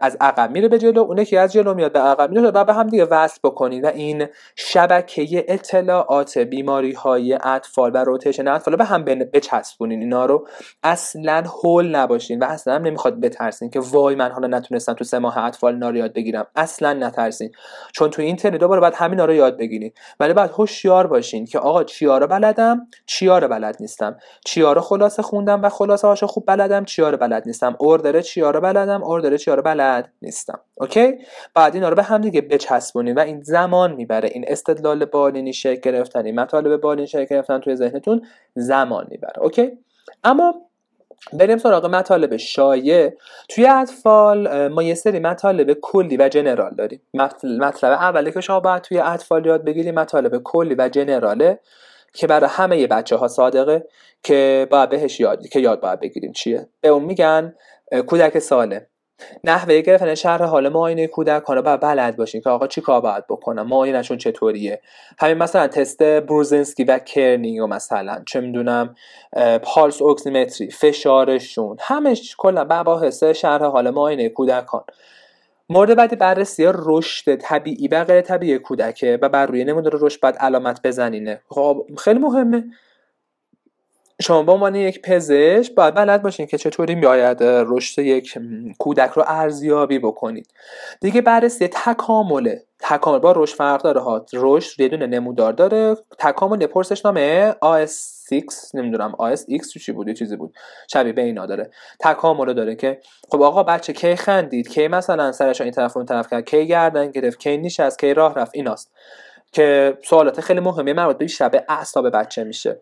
از 0.00 0.16
عقب 0.20 0.50
میره 0.50 0.68
به 0.68 0.78
جلو 0.78 1.00
اونه 1.00 1.24
که 1.24 1.40
از 1.40 1.52
جلو 1.52 1.74
میاد 1.74 1.92
به 1.92 1.98
عقب 1.98 2.30
میره 2.30 2.50
و 2.50 2.64
به 2.64 2.72
هم 2.72 2.86
دیگه 2.86 3.04
وصل 3.04 3.38
بکنید 3.44 3.84
و 3.84 3.86
این 3.86 4.26
شبکه 4.56 5.44
اطلاعات 5.48 6.38
بیماری 6.38 6.92
های 6.92 7.38
اطفال 7.44 7.90
و 7.94 7.96
روتیشن 7.96 8.48
اطفال 8.48 8.76
به 8.76 8.84
هم 8.84 9.04
بچسبونین. 9.04 10.00
اینا 10.00 10.26
رو 10.26 10.48
اصلا 10.82 11.42
هول 11.62 11.96
نباشین. 11.96 12.38
و 12.38 12.44
اصلا 12.44 12.74
هم 12.74 12.82
نمی‌خواد 12.82 13.20
بترسین 13.20 13.70
که 13.70 13.80
وای 13.80 14.14
من 14.14 14.30
حالا 14.30 14.48
نتونستم 14.48 14.92
تو 14.92 15.04
سه 15.04 15.18
ماه 15.18 15.38
اطفال 15.38 15.72
اینا 15.72 15.90
رو 15.90 15.96
یاد 15.96 16.12
بگیرم. 16.12 16.46
اصلا 16.56 16.92
نترسین. 16.92 17.52
چون 17.92 18.10
تو 18.10 18.22
این 18.22 18.36
ترم 18.36 18.56
دوباره 18.56 18.80
باید 18.80 18.94
همینا 18.96 19.24
رو 19.24 19.34
یاد 19.34 19.58
بگیرین. 19.58 19.92
ولی 20.20 20.32
باید 20.32 20.50
هوشیار 20.50 21.06
باشین 21.06 21.44
که 21.44 21.58
آقا 21.58 21.84
چیا 21.84 22.18
رو 22.18 22.26
بلدم 22.26 22.86
چیا 23.06 23.38
رو 23.38 23.48
بلد 23.48 23.76
نیستم. 23.80 24.16
چیا 24.44 24.72
رو 24.72 24.80
خلاصه 24.80 25.22
خوندم 25.22 25.62
و 25.62 25.68
خلاصه 25.68 26.08
هاشو 26.08 26.26
خوب 26.26 26.44
بلدم 26.46 26.84
چیا 26.84 27.10
رو 27.10 27.16
بلد 27.16 27.42
نیستم. 27.46 27.76
order 27.78 28.20
چیا 28.20 28.50
رو 28.50 28.60
بلدم 28.60 29.02
order 29.16 29.36
چیا 29.36 29.54
رو 29.54 29.62
بلد 29.62 30.12
نیستم. 30.22 30.60
اوکی؟ 30.74 31.18
بعد 31.54 31.74
اینا 31.74 31.88
رو 31.88 31.94
به 31.94 32.02
هم 32.02 32.20
دیگه 32.20 32.40
بچسبونین 32.40 33.14
و 33.14 33.20
این 33.20 33.42
زمان 33.42 33.92
می‌بره. 33.92 34.28
این 34.32 34.44
استدلال 34.48 35.04
بالینی 35.04 35.52
شکل 35.52 35.80
گرفتن 35.80 36.26
این 36.26 36.40
مطالب 36.40 36.80
بالینی 36.80 37.06
شکل 37.06 37.24
گرفتن 37.24 37.60
توی 37.60 37.76
ذهنتون 37.76 38.26
زمان 38.54 39.06
می‌بره. 39.10 39.38
اوکی؟ 39.38 39.78
اما 40.24 40.54
بریم 41.32 41.58
سراغ 41.58 41.86
مطالب 41.86 42.36
شایع. 42.36 43.12
توی 43.48 43.66
اطفال 43.66 44.68
ما 44.68 44.82
یه 44.82 44.94
سری 44.94 45.18
مطالب 45.18 45.72
کلی 45.72 46.16
و 46.16 46.28
جنرال 46.28 46.74
داریم. 46.74 47.00
مطلب 47.44 47.92
اولی 47.92 48.32
که 48.32 48.40
شما 48.40 48.60
باید 48.60 48.82
توی 48.82 48.98
اطفال 48.98 49.46
یاد 49.46 49.64
بگیریم 49.64 49.94
مطالب 49.94 50.42
کلی 50.42 50.74
و 50.74 50.88
جنراله 50.88 51.58
که 52.12 52.26
برای 52.26 52.50
همه 52.52 52.86
بچه 52.86 53.16
ها 53.16 53.28
صادقه 53.28 53.86
که 54.22 54.68
باید 54.70 54.88
بهش 54.88 55.20
یاد 55.20 55.48
که 55.48 55.60
یاد 55.60 55.80
باید 55.80 56.00
بگیریم. 56.00 56.32
چیه؟ 56.32 56.68
به 56.80 56.88
اون 56.88 57.04
میگن 57.04 57.54
کودک 58.06 58.38
سالم. 58.38 58.86
نحوه 59.44 59.80
گرفتن 59.80 60.14
شهر 60.14 60.42
حال 60.42 60.68
معاینه 60.68 61.06
کودکان 61.06 61.56
رو 61.56 61.62
باید 61.62 61.80
بلد 61.80 62.16
باشین 62.16 62.40
که 62.40 62.50
آقا 62.50 62.66
چی 62.66 62.80
کار 62.80 63.00
باید 63.00 63.26
بکنم؟ 63.26 63.66
معاینهشون 63.66 64.18
چطوریه؟ 64.18 64.80
همین 65.18 65.38
مثلا 65.38 65.68
تست 65.68 66.02
بروزنسکی 66.02 66.84
و 66.84 66.98
کرنینگ 66.98 67.62
و 67.62 67.66
مثلا 67.66 68.22
چه 68.26 68.40
می‌دونم 68.40 68.94
پالس 69.62 70.02
اکسیمتری 70.02 70.70
فشارشون 70.70 71.76
همش 71.80 72.34
کلا 72.38 72.66
مباحث 72.70 73.24
شهر 73.24 73.64
حال 73.64 73.90
معاینه 73.90 74.28
کودکان. 74.28 74.84
مورد 75.68 75.96
بعدی 75.96 76.16
بررسی 76.16 76.64
رشد 76.74 77.36
طبیعی 77.36 77.88
و 77.88 78.04
غیر 78.04 78.20
طبیعی 78.20 78.58
کودکه 78.58 79.18
و 79.22 79.28
بر 79.28 79.46
روی 79.46 79.64
نمودار 79.64 79.98
رشد 80.00 80.20
باید 80.20 80.36
علامت 80.36 80.80
بزنینه. 80.84 81.40
خب 81.48 81.86
خیلی 81.98 82.18
مهمه. 82.18 82.64
شما 84.22 84.42
به 84.42 84.52
عنوان 84.52 84.74
یک 84.74 85.02
پزشک 85.02 85.74
باید 85.74 85.94
بلد 85.94 86.22
باشین 86.22 86.46
که 86.46 86.58
چطوری 86.58 86.94
میآید 86.94 87.38
رشد 87.40 88.02
یک 88.02 88.38
کودک 88.78 89.10
رو 89.10 89.24
ارزیابی 89.26 89.98
بکنید. 89.98 90.52
دیگه 91.00 91.20
بررسی 91.20 91.68
تکامله. 91.68 92.62
تکامل 92.78 93.18
با 93.18 93.32
رشد 93.32 93.56
فرق 93.56 93.82
داره 93.82 94.00
ها. 94.00 94.26
رشد 94.34 94.80
یه 94.80 94.88
دونه 94.88 95.06
نمودار 95.06 95.52
داره. 95.52 95.96
تکامل 96.18 96.66
پرسش 96.66 97.04
نامه 97.04 97.52
AS6 97.52 98.74
نمی‌دونم 98.74 99.12
AS 99.12 99.78
چی 99.84 99.92
بود 99.92 100.08
یه 100.08 100.14
چیزی 100.14 100.36
بود. 100.36 100.54
شبیه 100.92 101.12
به 101.12 101.22
اینا 101.22 101.46
داره. 101.46 101.70
تکامل 102.00 102.52
داره 102.52 102.74
که 102.74 103.00
خب 103.30 103.42
آقا 103.42 103.62
بچه 103.62 103.92
کی 103.92 104.16
خندید؟ 104.16 104.68
کی 104.68 104.88
مثلا 104.88 105.32
سرش 105.32 105.60
این 105.60 105.70
طرف 105.70 105.96
اون 105.96 106.06
طرف 106.06 106.30
کرد؟ 106.30 106.44
کی 106.44 106.66
گردن 106.66 107.10
گرفت؟ 107.10 107.38
کی 107.38 107.82
از 107.82 107.96
کی 107.96 108.14
راه 108.14 108.34
رفت؟ 108.34 108.50
ایناست. 108.54 108.92
که 109.52 109.98
سوالات 110.04 110.40
خیلی 110.40 110.60
مهمه 110.60 110.92
مربوط 110.92 111.18
به 111.18 111.26
شب 111.26 111.64
اعصاب 111.68 112.10
بچه 112.10 112.44
میشه. 112.44 112.80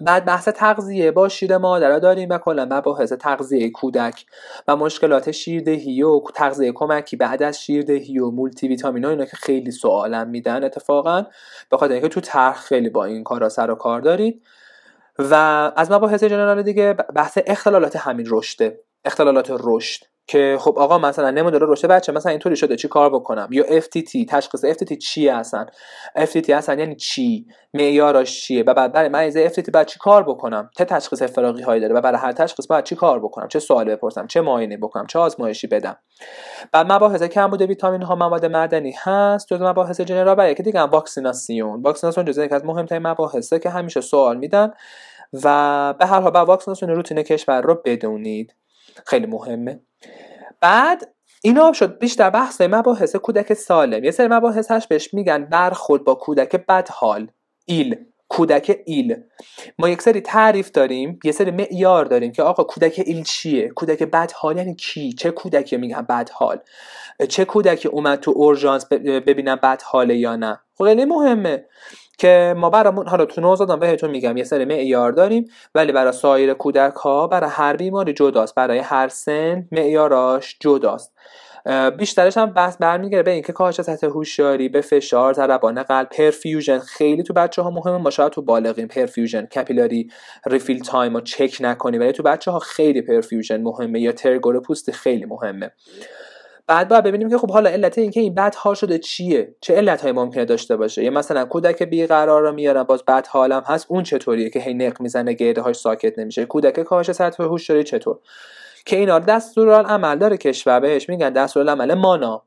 بعد 0.00 0.24
بحث 0.24 0.48
تغذیه. 0.48 1.10
با 1.10 1.28
شیر 1.28 1.56
مادر 1.56 1.98
داریم 1.98 2.28
و 2.28 2.38
کلا 2.38 2.64
مباحث 2.64 3.12
تغذیه 3.12 3.70
کودک 3.70 4.24
و 4.68 4.76
مشکلات 4.76 5.30
شیردهی 5.30 6.02
و 6.02 6.20
تغذیه 6.34 6.72
کمکی 6.72 7.16
بعد 7.16 7.42
از 7.42 7.62
شیردهی 7.62 8.18
و 8.18 8.30
مولتی 8.30 8.68
ویتامین 8.68 9.04
اینا 9.04 9.24
که 9.24 9.36
خیلی 9.36 9.70
سوالم 9.70 10.28
میدن 10.28 10.64
اتفاقا. 10.64 11.24
به 11.70 11.76
خاطر 11.76 11.92
اینکه 11.92 12.08
تو 12.08 12.20
طرح 12.20 12.56
خیلی 12.56 12.88
با 12.88 13.04
این 13.04 13.24
کارا 13.24 13.48
سر 13.48 13.70
و 13.70 13.74
کار 13.74 14.00
دارید. 14.00 14.42
و 15.18 15.34
از 15.76 15.90
مباحث 15.90 16.24
جنرال 16.24 16.62
دیگه 16.62 16.92
بحث 16.92 17.38
اختلالات 17.46 17.96
همین 17.96 18.26
رشده 18.30 18.80
اختلالات 19.04 19.52
رشد. 19.60 20.09
که 20.26 20.56
خب 20.60 20.78
آقا 20.78 20.98
مثلا 20.98 21.30
نمودار 21.30 21.60
رشد 21.68 21.88
بچه 21.88 22.12
مثلا 22.12 22.30
اینطوری 22.30 22.56
شده 22.56 22.76
چی 22.76 22.88
کار 22.88 23.10
بکنم؟ 23.10 23.48
یا 23.50 23.80
FTT 23.80 24.26
تشخیص 24.28 24.64
FTT 24.64 24.98
چیه 24.98 25.34
اصلا؟ 25.34 25.66
FTT 26.16 26.50
اصلا 26.50 26.74
یعنی 26.74 26.96
چی؟ 26.96 27.46
معیارش 27.74 28.42
چیه؟ 28.42 28.64
و 28.66 28.74
بعد 28.74 28.92
برای 28.92 29.08
مریض 29.08 29.38
FTT 29.38 29.70
بعد 29.70 29.86
چی 29.86 29.98
کار 29.98 30.22
بکنم؟ 30.22 30.70
چه 30.78 30.84
تشخیص 30.84 31.22
افتراقی 31.22 31.62
هایی 31.62 31.80
داره؟ 31.80 31.94
و 31.94 32.00
برای 32.00 32.18
هر 32.18 32.32
تشخیص 32.32 32.66
باید 32.66 32.84
چی 32.84 32.96
کار 32.96 33.20
بکنم؟ 33.20 33.48
چه 33.48 33.58
سوال 33.58 33.84
بپرسم؟ 33.84 34.26
چه 34.26 34.40
معاینه 34.40 34.76
بکنم؟ 34.76 35.06
چه 35.06 35.18
آزمایشی 35.18 35.66
بدم؟ 35.66 35.96
بعد 36.72 36.92
مباحث 36.92 37.22
کمبود 37.22 37.62
ویتامین 37.62 38.02
ها 38.02 38.14
مواد 38.14 38.46
معدنی 38.46 38.94
هست 39.02 39.46
جزو 39.48 39.68
مباحث 39.68 40.00
جنرال 40.00 40.34
برای 40.34 40.54
که 40.54 40.62
دیگه 40.62 40.80
واکسیناسیون. 40.80 41.82
واکسیناسیون 41.82 42.26
جزو 42.26 42.44
یکی 42.44 42.54
از 42.54 42.64
مهمترین 42.64 43.06
مباحثه 43.06 43.58
که 43.58 43.70
همیشه 43.70 44.00
سوال 44.00 44.36
میدن. 44.36 44.70
و 45.32 45.94
به 45.98 46.06
هر 46.06 46.20
حال 46.20 46.30
با 46.30 46.44
واکسیناسیون 46.44 46.90
روتین 46.90 47.22
کشور 47.22 47.60
رو 47.62 47.82
بدونید. 47.84 48.54
خیلی 49.06 49.26
مهمه. 49.26 49.80
بعد 50.60 51.14
اینا 51.42 51.72
شد 51.72 51.98
بیشتر 51.98 52.30
بحث 52.30 52.60
مباحث 52.60 53.16
کودک 53.16 53.54
سالم. 53.54 54.04
یه 54.04 54.10
سری 54.10 54.28
مباحثش 54.28 54.86
بهش 54.86 55.14
میگن 55.14 55.44
برخورد 55.44 56.04
با 56.04 56.14
کودک 56.14 56.56
بدحال. 56.56 57.30
ایل. 57.66 57.96
کودک 58.28 58.80
ایل. 58.86 59.16
ما 59.78 59.88
یک 59.88 60.02
سری 60.02 60.20
تعریف 60.20 60.70
داریم 60.70 61.18
یه 61.24 61.32
سری 61.32 61.50
معیار 61.50 62.04
داریم 62.04 62.32
که 62.32 62.42
آقا 62.42 62.64
کودک 62.64 63.02
ایل 63.06 63.22
چیه؟ 63.22 63.68
کودک 63.68 64.02
بدحال 64.02 64.56
یعنی 64.56 64.74
کی 64.74 65.12
چه 65.12 65.30
کودکی 65.30 65.76
میگن 65.76 66.02
بدحال؟ 66.02 66.60
چه 67.28 67.44
کودکی 67.44 67.88
اومد 67.88 68.20
تو 68.20 68.30
اورژانس 68.30 68.86
ببینم 69.26 69.56
بدحاله 69.62 70.16
یا 70.16 70.36
نه؟ 70.36 70.60
خیلی 70.78 71.04
مهمه. 71.04 71.64
که 72.20 72.54
ما 72.56 72.70
برامون 72.70 73.08
حالا 73.08 73.24
تو 73.24 73.40
نوزادان 73.40 73.78
بهتون 73.78 74.10
میگم 74.10 74.36
یه 74.36 74.44
سری 74.44 74.64
معیار 74.64 75.12
داریم 75.12 75.44
ولی 75.74 75.92
برای 75.92 76.12
سایر 76.12 76.54
کودک 76.54 76.94
ها 76.94 77.26
برای 77.26 77.50
هر 77.50 77.76
بیماری 77.76 78.12
جداست. 78.12 78.54
برای 78.54 78.78
هر 78.78 79.08
سن 79.08 79.68
معیاراش 79.72 80.56
جداست. 80.60 81.12
بیشترش 81.98 82.36
هم 82.36 82.50
بحث 82.50 82.76
برمیگره 82.76 83.22
به 83.22 83.30
اینکه 83.30 83.52
کاهش 83.52 83.80
سطح 83.80 84.06
هوشیاری 84.06 84.68
به 84.68 84.80
فشار 84.80 85.32
ضربان 85.32 85.82
قلب 85.82 86.08
perfusion. 86.08 86.78
خیلی 86.78 87.22
تو 87.22 87.32
بچه 87.32 87.62
ها 87.62 87.70
مهمه 87.70 87.98
ما 87.98 88.10
شاید 88.10 88.32
تو 88.32 88.42
بالغین 88.42 88.88
perfusion 88.88 89.46
capillary 89.46 90.10
refill 90.46 90.82
time 90.82 91.14
رو 91.14 91.20
چک 91.20 91.56
نکنی 91.60 91.98
ولی 91.98 92.12
تو 92.12 92.22
بچه 92.22 92.50
ها 92.50 92.58
خیلی 92.58 93.02
perfusion 93.02 93.62
مهمه. 93.62 94.00
یا 94.00 94.12
turgor 94.12 94.60
پوستی 94.60 94.92
خیلی 94.92 95.24
مهمه. 95.24 95.70
بعد 96.70 96.88
باید 96.88 97.04
ببینیم 97.04 97.30
که 97.30 97.38
خب 97.38 97.50
حالا 97.50 97.70
علت 97.70 97.98
این 97.98 98.10
که 98.10 98.20
این 98.20 98.34
بد 98.34 98.54
حال 98.54 98.74
شده 98.74 98.98
چیه؟ 98.98 99.54
چه 99.60 99.74
علت 99.74 100.02
های 100.02 100.12
ممکنه 100.12 100.44
داشته 100.44 100.76
باشه؟ 100.76 101.04
یا 101.04 101.10
مثلا 101.10 101.44
کودک 101.44 101.82
بیقرار 101.82 102.42
رو 102.42 102.52
میارن 102.52 102.82
باز 102.82 103.04
بد 103.04 103.26
حالم 103.26 103.62
هست 103.66 103.86
اون 103.88 104.02
چطوریه 104.02 104.50
که 104.50 104.60
هی 104.60 104.74
نق 104.74 105.00
می‌زنه 105.00 105.32
گریه 105.32 105.60
هاش 105.60 105.76
ساکت 105.76 106.18
نمیشه؟ 106.18 106.44
کودک 106.44 106.80
کاهش 106.80 107.12
سطح 107.12 107.42
هوشیاری 107.42 107.84
چطور؟ 107.84 108.18
که 108.86 108.96
اینا 108.96 109.18
دستورالعمل 109.18 110.18
داره 110.18 110.36
کشور 110.36 110.80
بهش 110.80 111.08
میگن 111.08 111.30
دستورالعمل 111.30 111.94
مانا. 111.94 112.42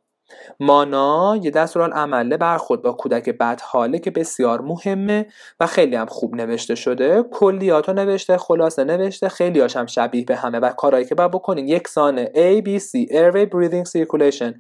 مانا 0.60 1.40
یه 1.44 1.52
عمله 1.76 2.38
برخورد 2.38 2.82
با 2.82 2.92
کودک 2.92 3.30
بد 3.30 3.62
حاله 3.64 4.00
که 4.00 4.12
بسیار 4.12 4.62
مهمه 4.62 5.26
و 5.60 5.68
خیلی 5.68 5.96
هم 5.96 6.06
خوب 6.06 6.36
نوشته 6.36 6.76
شده. 6.76 7.24
کلیاتو 7.32 7.94
نوشته 7.94 8.38
خلاصه 8.38 8.84
نوشته 8.84 9.30
خیلی 9.30 9.62
هم 9.62 9.86
شبیه 9.86 10.26
به 10.26 10.36
همه 10.36 10.60
و 10.60 10.70
کارهایی 10.70 11.06
که 11.06 11.16
باید 11.16 11.32
بکنین. 11.32 11.68
یکسانه 11.68 12.26
A, 12.26 12.64
B, 12.66 12.82
C, 12.82 13.12
Airway, 13.12 13.50
Breathing, 13.50 13.90
Circulation. 13.92 14.54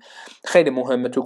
خیلی 0.46 0.70
مهمه 0.70 1.10
تو 1.10 1.22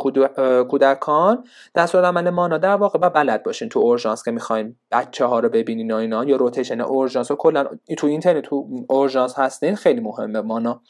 کودکان. 0.69 1.43
عمل 1.75 2.29
مانا 2.29 2.57
در 2.57 2.75
واقع 2.75 2.99
با 2.99 3.09
بلد 3.09 3.43
باشین 3.43 3.69
تو 3.69 3.79
اورژانس 3.79 4.23
که 4.23 4.31
می‌خواین 4.31 4.75
بچه 4.91 5.25
ها 5.25 5.39
رو 5.39 5.49
ببینین 5.49 5.91
و 5.91 5.95
اینا 5.95 6.23
یا 6.23 6.35
روتیشن 6.35 6.81
اورژانس 6.81 7.31
و 7.31 7.35
کلا 7.35 7.65
تو 7.97 8.07
اینترنت 8.07 8.43
تو 8.43 8.67
اورژانس 8.89 9.39
هستین 9.39 9.75
خیلی 9.75 10.01
مهمه 10.01 10.41
مانا. 10.41 10.81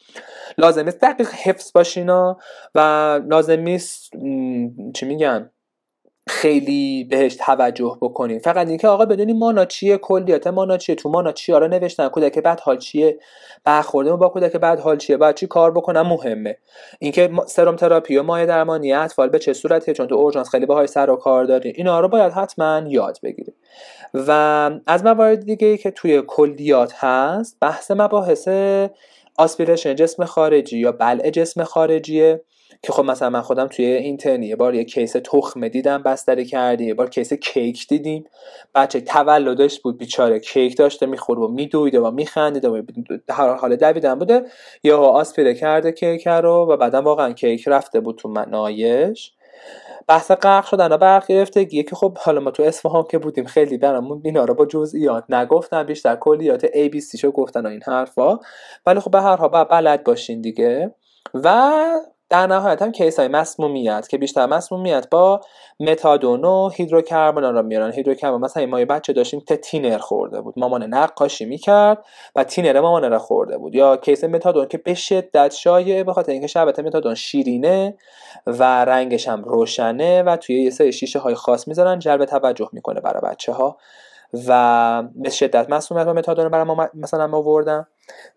لازمه 0.58 0.90
دقیق 0.90 1.28
حفظ 1.28 1.72
باشین 1.72 2.10
و 2.10 2.34
لازم 3.30 3.47
نیست 3.56 4.12
چی 4.94 5.06
میگن؟ 5.06 5.50
خیلی 6.28 7.04
بهش 7.04 7.36
توجه 7.36 7.98
بکنیم 8.02 8.38
فقط 8.38 8.68
اینکه 8.68 8.88
آقا 8.88 9.06
بدونیم 9.06 9.38
مانا 9.38 9.64
چیه 9.64 9.96
کلیات 9.96 10.46
مانا 10.46 10.76
چیه؟ 10.76 10.94
تو 10.94 11.08
مانا 11.08 11.32
چی؟ 11.32 11.52
آره 11.52 11.68
نوشتن. 11.68 12.08
کودک 12.08 12.38
بعد 12.38 12.60
حال 12.60 12.78
چیه؟ 12.78 13.18
برخورده 13.64 14.16
با 14.16 14.28
کودک 14.28 14.56
بعد 14.56 14.80
حال 14.80 14.96
چیه؟ 14.96 15.16
بعد 15.16 15.36
چی 15.36 15.46
کار 15.46 15.70
بکنم؟ 15.70 16.06
مهمه. 16.06 16.56
اینکه 16.98 17.30
سرم 17.46 17.76
تراپی 17.76 18.16
و 18.16 18.22
مایع 18.22 18.46
درمانی 18.46 18.92
اطفال 18.92 19.28
به 19.28 19.38
چه 19.38 19.52
صورتیه؟ 19.52 19.94
چون 19.94 20.06
تو 20.06 20.14
اورژانس 20.14 20.48
خیلی 20.48 20.66
باهای 20.66 20.86
سر 20.86 21.10
و 21.10 21.16
کار 21.16 21.44
داریم 21.44 21.72
اینا 21.76 22.00
رو 22.00 22.08
باید 22.08 22.32
حتما 22.32 22.82
یاد 22.88 23.18
بگیریم. 23.22 23.54
و 24.14 24.30
از 24.86 25.04
موارد 25.04 25.44
دیگه 25.44 25.66
ای 25.66 25.78
که 25.78 25.90
توی 25.90 26.22
کلیات 26.26 26.92
هست 26.96 27.56
بحث 27.60 27.90
مباحث 27.90 28.48
aspiration 29.38 29.94
جسم 29.94 30.24
خارجی 30.24 30.78
یا 30.78 30.92
بلع 30.92 31.30
جسم 31.30 31.64
خارجیه. 31.64 32.40
که 32.82 32.92
خب 32.92 33.04
مثلا 33.04 33.30
من 33.30 33.40
خودم 33.40 33.66
توی 33.66 33.84
اینترنی 33.84 34.46
یه 34.46 34.56
بار 34.56 34.74
یه 34.74 34.84
case 34.84 35.12
تخمه 35.12 35.68
دیدم 35.68 36.02
بستری 36.02 36.44
کردیم 36.44 36.84
یه 36.86 36.94
بار 36.94 37.10
case 37.10 37.32
کیک 37.32 37.88
دیدیم. 37.88 38.24
بچه 38.74 39.00
تولدش 39.00 39.80
بود 39.80 39.98
بیچاره. 39.98 40.40
کیک 40.40 40.76
داشته 40.76 41.06
می‌خورد 41.06 41.40
و 41.40 41.48
میدویده 41.48 42.00
و 42.00 42.10
میخندیده 42.10 42.68
و 42.68 42.82
هر 43.30 43.54
حال 43.54 43.76
دویدن 43.76 44.14
بوده. 44.14 44.42
یا 44.82 44.98
آسپیره 44.98 45.54
کرده 45.54 45.92
کیک 45.92 46.28
رو 46.28 46.66
و 46.70 46.76
بعدا 46.76 47.02
واقعا 47.02 47.32
کیک 47.32 47.68
رفته 47.68 48.00
بود 48.00 48.16
تو 48.16 48.28
نایش 48.28 49.32
بحث 50.08 50.30
غرق 50.30 50.64
شدن 50.64 50.92
و 50.92 50.98
برق 50.98 51.26
گرفتگیه 51.26 51.82
که 51.82 51.96
خب 51.96 52.18
حالا 52.18 52.40
ما 52.40 52.50
تو 52.50 52.62
اصفهان 52.62 53.04
که 53.10 53.18
بودیم 53.18 53.44
خیلی 53.44 53.78
برامون 53.78 54.20
اینا 54.24 54.44
رو 54.44 54.54
با 54.54 54.66
جزئیات 54.66 55.24
نگفتن 55.28 55.82
بیشتر 55.82 56.16
کلیات 56.16 56.66
ABC 56.66 57.20
شو 57.20 57.30
گفتن 57.30 57.66
این 57.66 57.82
حرفا. 57.86 58.38
ولی 58.86 59.00
خب 59.00 59.10
به 59.10 59.20
هر 59.20 59.36
حال 59.36 59.64
بلد 59.64 60.04
باشین 60.04 60.40
دیگه. 60.40 60.94
و 61.34 61.72
در 62.30 62.46
نهایت 62.46 62.82
هم 62.82 62.92
case 62.92 63.18
های 63.18 63.28
مسمومیت 63.28 64.08
که 64.08 64.18
بیشتر 64.18 64.46
مسمومیت 64.46 65.06
با 65.10 65.40
متادون 65.80 66.44
و 66.44 66.68
هیدروکربن 66.68 67.42
را 67.54 67.62
میارن. 67.62 67.92
هیدروکربن 67.92 68.38
مثلا 68.38 68.66
ما 68.66 68.78
یه 68.80 68.86
بچه 68.86 69.12
داشتیم 69.12 69.40
که 69.40 69.56
تینر 69.56 69.98
خورده 69.98 70.40
بود. 70.40 70.54
مامان 70.58 70.82
نقاشی 70.82 71.44
می‌کرد 71.44 72.04
و 72.36 72.44
تینر 72.44 72.80
مامان 72.80 73.10
را 73.10 73.18
خورده 73.18 73.58
بود. 73.58 73.74
یا 73.74 73.96
case 73.96 74.24
متادون 74.24 74.66
که 74.66 74.78
به 74.78 74.94
شدت 74.94 75.54
شایعه 75.54 76.04
به 76.04 76.12
خاطر 76.12 76.32
اینکه 76.32 76.46
شربت 76.46 76.78
متادون 76.78 77.14
شیرینه 77.14 77.94
و 78.46 78.84
رنگش 78.84 79.28
هم 79.28 79.44
روشنه 79.44 80.22
و 80.22 80.36
توی 80.36 80.62
یه 80.62 80.70
سری 80.70 80.92
شیشه 80.92 81.18
های 81.18 81.34
خاص 81.34 81.68
می‌ذارن 81.68 81.98
جلب 81.98 82.24
توجه 82.24 82.68
می‌کنه 82.72 83.00
برای 83.00 83.20
بچه 83.32 83.52
ها 83.52 83.76
و 84.48 85.02
به 85.14 85.30
شدت 85.30 85.70
مسمومیت 85.70 86.06
با 86.06 86.12
متادون 86.12 86.48
برای 86.48 86.64
ما 86.64 86.88
مثلا 86.94 87.36
آوردم 87.36 87.86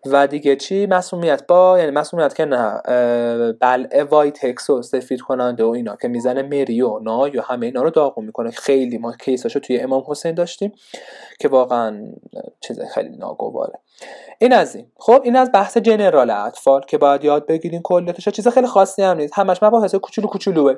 و 0.06 0.26
دیگه 0.26 0.56
چی؟ 0.56 0.86
مسمومیت 0.86 1.46
با 1.46 1.78
یعنی 1.78 1.90
مسمومیت 1.90 2.34
که 2.34 2.44
نه. 2.44 2.80
بلعه 3.60 4.04
وایتکس 4.04 4.70
و 4.70 4.82
سفید 4.82 5.20
کننده 5.20 5.64
و 5.64 5.68
اینا 5.68 5.96
که 5.96 6.08
می‌زنه 6.08 6.42
مری 6.42 6.98
و 6.98 7.30
نای 7.34 7.42
همه 7.42 7.66
اینا 7.66 7.82
رو 7.82 7.90
داغون 7.90 8.24
می‌کنه. 8.24 8.50
خیلی 8.50 8.98
ما 8.98 9.12
case 9.12 9.39
اشو 9.39 9.60
توی 9.60 9.80
امام 9.80 10.04
حسین 10.06 10.34
داشتیم 10.34 10.72
که 11.40 11.48
واقعا 11.48 12.12
چیز 12.60 12.80
خیلی 12.80 13.16
ناگواره. 13.16 13.78
این 14.38 14.52
از 14.52 14.76
این. 14.76 14.86
خب 14.98 15.20
این 15.24 15.36
از 15.36 15.50
بحث 15.52 15.76
general 15.76 16.30
اطفال 16.30 16.80
که 16.80 16.98
باید 16.98 17.24
یاد 17.24 17.46
بگیرین 17.46 17.82
کلیتش 17.82 18.28
چیز 18.28 18.48
خیلی 18.48 18.66
خاصی 18.66 19.02
هم 19.02 19.16
نیست. 19.16 19.32
همش 19.36 19.62
مباحث 19.62 19.94
کوچولو 19.94 20.28
کوچولوه. 20.28 20.74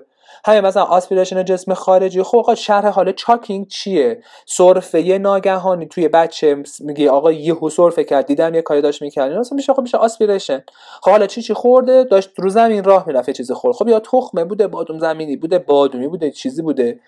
همین 0.47 0.61
مثلا 0.61 0.83
aspiration 0.83 1.45
جسم 1.45 1.75
خارجی. 1.75 2.23
خب 2.23 2.39
آقا 2.39 2.55
شرح 2.55 2.89
حال 2.89 3.13
choking 3.13 3.69
چیه؟ 3.69 4.23
سرفه 4.47 5.19
ناگهانی 5.19 5.87
توی 5.87 6.09
بچه. 6.09 6.63
میگه 6.81 7.11
آقا 7.11 7.33
یهو 7.33 7.69
سرفه 7.69 8.05
کرد. 8.05 8.27
دیدم 8.27 8.55
یه 8.55 8.63
کاری 8.63 8.81
داشت 8.81 9.03
می‌کرد. 9.03 9.31
اینا 9.31 9.43
میشه 9.53 9.75
خب 9.75 9.83
میشه 9.83 9.99
aspiration. 9.99 10.65
خب 11.03 11.11
حالا 11.11 11.27
چی 11.27 11.43
چی 11.43 11.55
خورده؟ 11.55 12.05
داشت 12.05 12.31
رو 12.37 12.49
زمین 12.49 12.85
راه 12.85 13.05
می‌رفت 13.07 13.31
چیزی 13.31 13.55
خورد. 13.55 13.77
خب 13.77 13.89
یا 13.89 14.01
تخمه 14.01 14.45
بوده 14.45 14.67
بادوم 14.67 14.99
زمینی 14.99 15.37
بوده 15.37 15.59
بادومی 15.59 16.09
بوده 16.09 16.31
چیزی 16.31 16.63
بوده. 16.63 17.01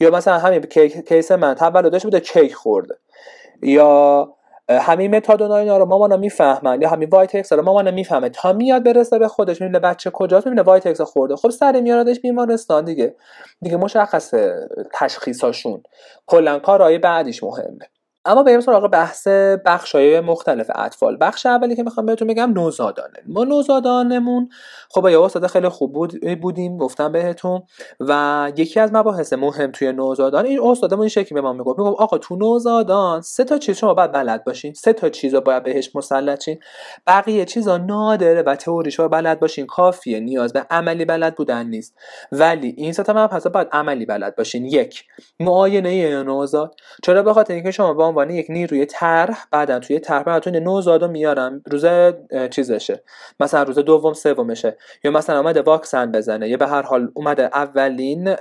یا 0.00 0.10
مثلا 0.10 0.38
همین 0.38 0.60
case 1.08 1.32
من 1.32 1.54
تولدش 1.54 2.02
بوده 2.02 2.20
کیک 2.20 2.54
خورده. 2.54 2.98
یا 3.62 4.28
همین 4.68 5.16
متادون 5.16 5.50
اینا 5.50 5.78
رو 5.78 5.84
مامان 5.84 6.18
می‌فهمن 6.18 6.82
یا 6.82 6.88
همین 6.88 7.08
وایتکس 7.08 7.52
رو 7.52 7.62
مامان 7.62 7.90
می‌فهمه 7.94 8.28
تا 8.28 8.52
میاد 8.52 8.84
برسه 8.84 9.18
به 9.18 9.28
خودش 9.28 9.60
می‌بینه 9.60 9.78
بچه 9.78 10.10
کجاست 10.10 10.46
می‌بینه 10.46 10.62
وایتکس 10.62 11.00
خورده. 11.00 11.36
خب 11.36 11.50
سریع 11.50 11.80
میاردش 11.80 12.20
بیمارستان 12.20 12.84
دیگه. 12.84 13.14
دیگه 13.62 13.76
مشخص 13.76 14.34
تشخیصاشون. 14.94 15.82
کلا 16.26 16.58
کارهای 16.58 16.98
بعدیش 16.98 17.42
مهمه. 17.42 17.88
اما 18.26 18.42
بریم 18.42 18.60
سراغ 18.60 18.90
بحث 18.90 19.28
های 19.94 20.20
مختلف 20.20 20.70
اطفال. 20.74 21.16
بخش 21.20 21.46
اولی 21.46 21.76
که 21.76 21.82
می‌خوام 21.82 22.06
بهتون 22.06 22.28
بگم 22.28 22.52
نوزادانه. 22.52 23.18
ما 23.26 23.44
نوزادانمون 23.44 24.48
خب 24.90 25.08
یه 25.08 25.20
استاد 25.20 25.46
خیلی 25.46 25.68
خوب 25.68 25.92
بود 25.92 26.40
بودیم 26.40 26.76
گفتم 26.76 27.12
بهتون. 27.12 27.62
و 28.00 28.52
یکی 28.56 28.80
از 28.80 28.92
مباحث 28.92 29.32
مهم 29.32 29.70
توی 29.72 29.92
نوزادان 29.92 30.46
این 30.46 30.60
استادمون 30.62 31.00
این 31.00 31.08
شکلی 31.08 31.34
به 31.34 31.40
ما 31.40 31.52
می‌گفت. 31.52 31.78
می‌گفت 31.78 32.00
آقا 32.00 32.18
تو 32.18 32.36
نوزادان 32.36 33.20
سه 33.20 33.44
تا 33.44 33.58
چیز 33.58 33.76
شما 33.76 33.94
باید 33.94 34.12
بلد 34.12 34.44
باشین. 34.44 34.74
سه 34.74 34.92
تا 34.92 35.08
چیز 35.08 35.34
رو 35.34 35.40
باید 35.40 35.62
بهش 35.62 35.96
مسلط 35.96 36.44
شین. 36.44 36.58
بقیه 37.06 37.44
چیزا 37.44 37.76
نادره 37.76 38.42
و 38.42 38.54
تئوریش 38.54 38.98
رو 38.98 39.08
بلد 39.08 39.40
باشین. 39.40 39.66
کافیه 39.66 40.20
نیاز 40.20 40.52
به 40.52 40.66
عملی 40.70 41.04
بلد 41.04 41.34
بودن 41.34 41.66
نیست. 41.66 41.94
ولی 42.32 42.74
این 42.76 42.92
سه 42.92 43.02
تا 43.02 43.12
مبحث 43.12 43.46
باید 43.46 43.68
عملی 43.72 44.06
بلد 44.06 44.36
باشین. 44.36 44.64
یک 44.64 45.04
معاینه 45.40 46.22
نوزاد. 46.22 46.74
چرا؟ 47.02 47.22
به 47.22 47.32
خاطر 47.32 47.54
اینکه 47.54 47.70
شما 47.70 47.94
با 47.94 48.13
عنوان 48.14 48.30
یک 48.30 48.46
نیروی 48.48 48.86
طرح 48.86 49.46
بعدا 49.50 49.78
توی 49.78 49.98
طرح 49.98 50.22
براتون 50.22 50.56
نوزادو 50.56 51.08
میارم. 51.08 51.62
روز 51.66 51.86
چیزشه. 52.50 53.02
مثلا 53.40 53.62
روز 53.62 53.78
دوم 53.78 54.12
سومشه. 54.12 54.76
یا 55.04 55.10
مثلا 55.10 55.38
اومده 55.38 55.62
واکسن 55.62 56.12
بزنه. 56.12 56.48
یا 56.48 56.56
به 56.56 56.66
هر 56.66 56.82
حال 56.82 57.10
اومده 57.14 57.42
اولین 57.42 58.36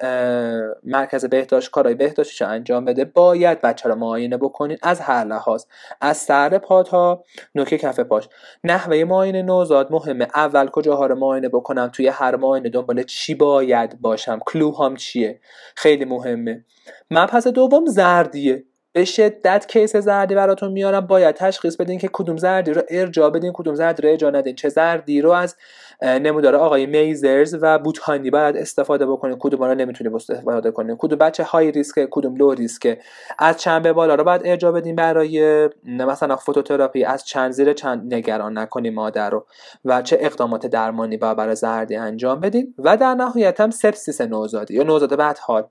مرکز 0.83 1.25
بهداشت 1.25 1.71
کارهای 1.71 1.95
بهداشتیش 1.95 2.41
انجام 2.41 2.85
بده. 2.85 3.05
باید 3.05 3.61
بچه 3.61 3.89
رو 3.89 3.95
معاینه 3.95 4.37
بکنین 4.37 4.77
از 4.81 4.99
هر 4.99 5.23
لحاظ. 5.23 5.65
از 6.01 6.17
سر 6.17 6.57
پا 6.57 6.83
تا 6.83 7.23
نوک 7.55 7.75
کف 7.75 7.99
پاش. 7.99 8.29
نحوه 8.63 9.03
معاینه 9.03 9.41
نوزاد 9.41 9.91
مهمه. 9.91 10.27
اول 10.35 10.67
کجاها 10.67 11.05
رو 11.05 11.15
معاینه 11.15 11.49
بکنم؟ 11.49 11.89
توی 11.93 12.07
هر 12.07 12.35
معاینه 12.35 12.69
دنبال 12.69 13.03
چی 13.03 13.35
باید 13.35 14.01
باشم؟ 14.01 14.39
کلوهام 14.45 14.95
چیه؟ 14.95 15.39
خیلی 15.75 16.05
مهمه. 16.05 16.65
مبحث 17.11 17.47
دوم 17.47 17.85
زردیه. 17.85 18.63
به 18.93 19.05
شدت 19.05 19.65
case 19.67 19.95
زردی 19.95 20.35
براتون 20.35 20.71
میارم. 20.71 21.07
باید 21.07 21.35
تشخیص 21.35 21.75
بدین 21.75 21.99
که 21.99 22.09
کدوم 22.13 22.37
زردی 22.37 22.73
رو 22.73 22.81
ارجاع 22.89 23.29
بدین 23.29 23.51
کدوم 23.53 23.75
زردی 23.75 24.01
رو 24.01 24.09
ارجاع 24.09 24.29
ندین. 24.29 24.55
چه 24.55 24.69
زردی 24.69 25.21
رو 25.21 25.31
از 25.31 25.55
نمودار 26.03 26.55
آقای 26.55 26.85
مایزلز 26.85 27.57
و 27.61 27.79
بوتانی 27.79 28.29
باید 28.29 28.57
استفاده 28.57 29.05
بکنین 29.05 29.35
کدوم 29.39 29.63
رو 29.63 29.75
نمی‌تونید 29.75 30.15
استفاده 30.15 30.71
کنین 30.71 30.95
کدوم 30.99 31.19
بچه 31.19 31.43
high 31.43 31.71
risk 31.71 32.07
کدوم 32.11 32.35
low 32.35 32.53
risk؟ 32.53 32.97
از 33.39 33.57
چند 33.57 33.83
به 33.83 33.93
بالا 33.93 34.15
رو 34.15 34.23
باید 34.23 34.41
ارجاع 34.45 34.71
بدین 34.71 34.95
برای 34.95 35.69
مثلا 35.85 36.35
فوتوتراپی 36.35 37.03
از 37.03 37.25
چند 37.25 37.51
زیر 37.51 37.73
چند 37.73 38.13
نگران 38.13 38.57
نکنیم 38.57 38.93
مادر 38.93 39.29
رو. 39.29 39.45
و 39.85 40.01
چه 40.01 40.17
اقدامات 40.19 40.67
درمانی 40.67 41.17
باید 41.17 41.37
برای 41.37 41.55
زردی 41.55 41.95
انجام 41.95 42.39
بدین 42.39 42.73
و 42.79 42.97
در 42.97 43.13
نهایت 43.13 43.61
هم 43.61 43.71
sepsis 43.71 44.21
نوزادی. 44.21 44.73
یا 44.73 44.83
نوزاد 44.83 45.15
بدحال. 45.15 45.63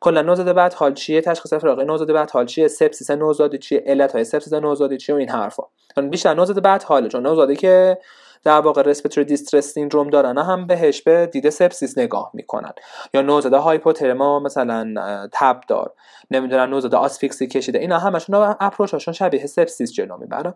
کلا 0.00 0.22
نوزاد 0.22 0.52
بدحال 0.52 0.94
چیه؟ 0.94 1.20
تشخیص 1.20 1.54
افتراقی 1.54 1.84
نوزاد 1.84 2.12
بدحال 2.12 2.46
چیه؟ 2.46 2.68
sepsis 2.68 3.10
نوزادی 3.10 3.58
چیه؟ 3.58 3.82
علت 3.86 4.12
های 4.12 4.24
sepsis 4.24 4.52
نوزادی 4.52 4.96
چیه؟ 4.96 5.14
و 5.14 5.18
این 5.18 5.28
حرفا. 5.28 5.62
بیشتر 6.10 6.34
نوزاد 6.34 6.62
بدحاله. 6.62 7.08
چون 7.08 7.26
نوزادی 7.26 7.56
که 7.56 7.98
در 8.44 8.60
واقع 8.60 8.82
respiratory 8.82 9.24
distress 9.24 9.72
syndrome 9.72 10.10
دارن 10.10 10.38
هم 10.38 10.66
بهش 10.66 11.02
به 11.02 11.26
دید 11.26 11.48
sepsis 11.50 11.98
نگاه 11.98 12.30
می‌کنن. 12.34 12.72
یا 13.14 13.22
نوزاد 13.22 13.54
hypotherm 13.54 14.31
یا 14.31 14.40
مثلا 14.40 14.94
تب 15.32 15.60
دار 15.68 15.92
نمی‌دونم 16.30 16.70
نوزاد 16.70 16.94
آسفیکسی 16.94 17.46
کشیده. 17.46 17.78
اینا 17.78 17.98
همشون 17.98 18.56
approach 18.60 18.96
شون 18.96 19.14
شبیه 19.14 19.46
sepsis 19.46 19.92
جلو 19.92 20.16
می‌برن 20.16 20.54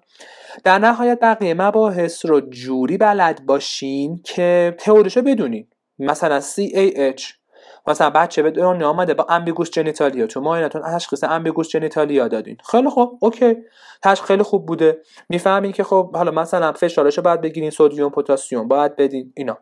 در 0.65 0.79
نهایت 0.79 1.19
بقیه 1.23 1.55
مباحث 1.55 2.27
رو 2.27 2.41
جوری 2.41 2.99
بلد 2.99 3.47
باشین 3.47 4.21
که 4.25 4.77
تئوریشو 4.79 5.23
بدونین. 5.23 5.67
مثلا 5.99 6.41
CAH 6.41 7.42
مثلا 7.87 8.11
بچه 8.11 8.43
به 8.43 8.51
دنیا 8.51 8.89
آمده 8.89 9.15
با 9.15 9.27
ambiguous 9.29 9.71
genitalia. 9.71 10.27
تو 10.27 10.41
معاینتون 10.41 10.83
تشخیص 10.83 11.25
ambiguous 11.25 11.69
genitalia 11.69 12.29
دادین. 12.29 12.57
خیلی 12.71 12.89
خوب. 12.89 13.19
okay. 13.21 13.57
تشخیص 14.03 14.27
خیلی 14.27 14.43
خوب 14.43 14.67
بوده. 14.67 15.03
می‌فهمین 15.29 15.73
که 15.73 15.85
خب 15.85 16.17
حالا 16.17 16.31
مثلا 16.31 16.73
فشارش 16.73 17.19
باید 17.19 17.41
بگیرین. 17.41 17.71
سدیم 17.71 18.11
پتاسیم 18.11 18.69
باید 18.69 18.97
بدین 18.97 19.33
اینا. 19.37 19.59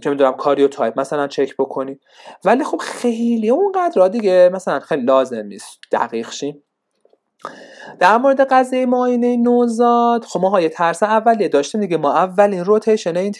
چه 0.00 0.10
می‌دونم 0.10 0.32
karyotype 0.32 1.00
مثلا 1.00 1.26
چک 1.28 1.54
بکنید 1.58 2.00
ولی 2.44 2.64
خب 2.64 2.76
خیلی 2.78 3.50
اونقدر 3.50 4.08
دیگه 4.08 4.50
مثلا 4.52 4.80
خیلی 4.80 5.02
لازم 5.02 5.46
نیست. 5.46 5.80
دقیق 5.92 6.30
شیم 6.30 6.62
در 7.98 8.16
مورد 8.16 8.40
قضیه 8.40 8.86
معاینه 8.86 9.36
نوزاد 9.36 10.24
خب 10.24 10.40
ما 10.40 10.60
یه 10.60 10.68
ترس 10.68 11.02
اولیه 11.02 11.48
داشتیم 11.48 11.80
دیگه. 11.80 11.96
ما 11.96 12.14
اولین 12.14 12.64
rotation 12.64 13.16
این 13.16 13.32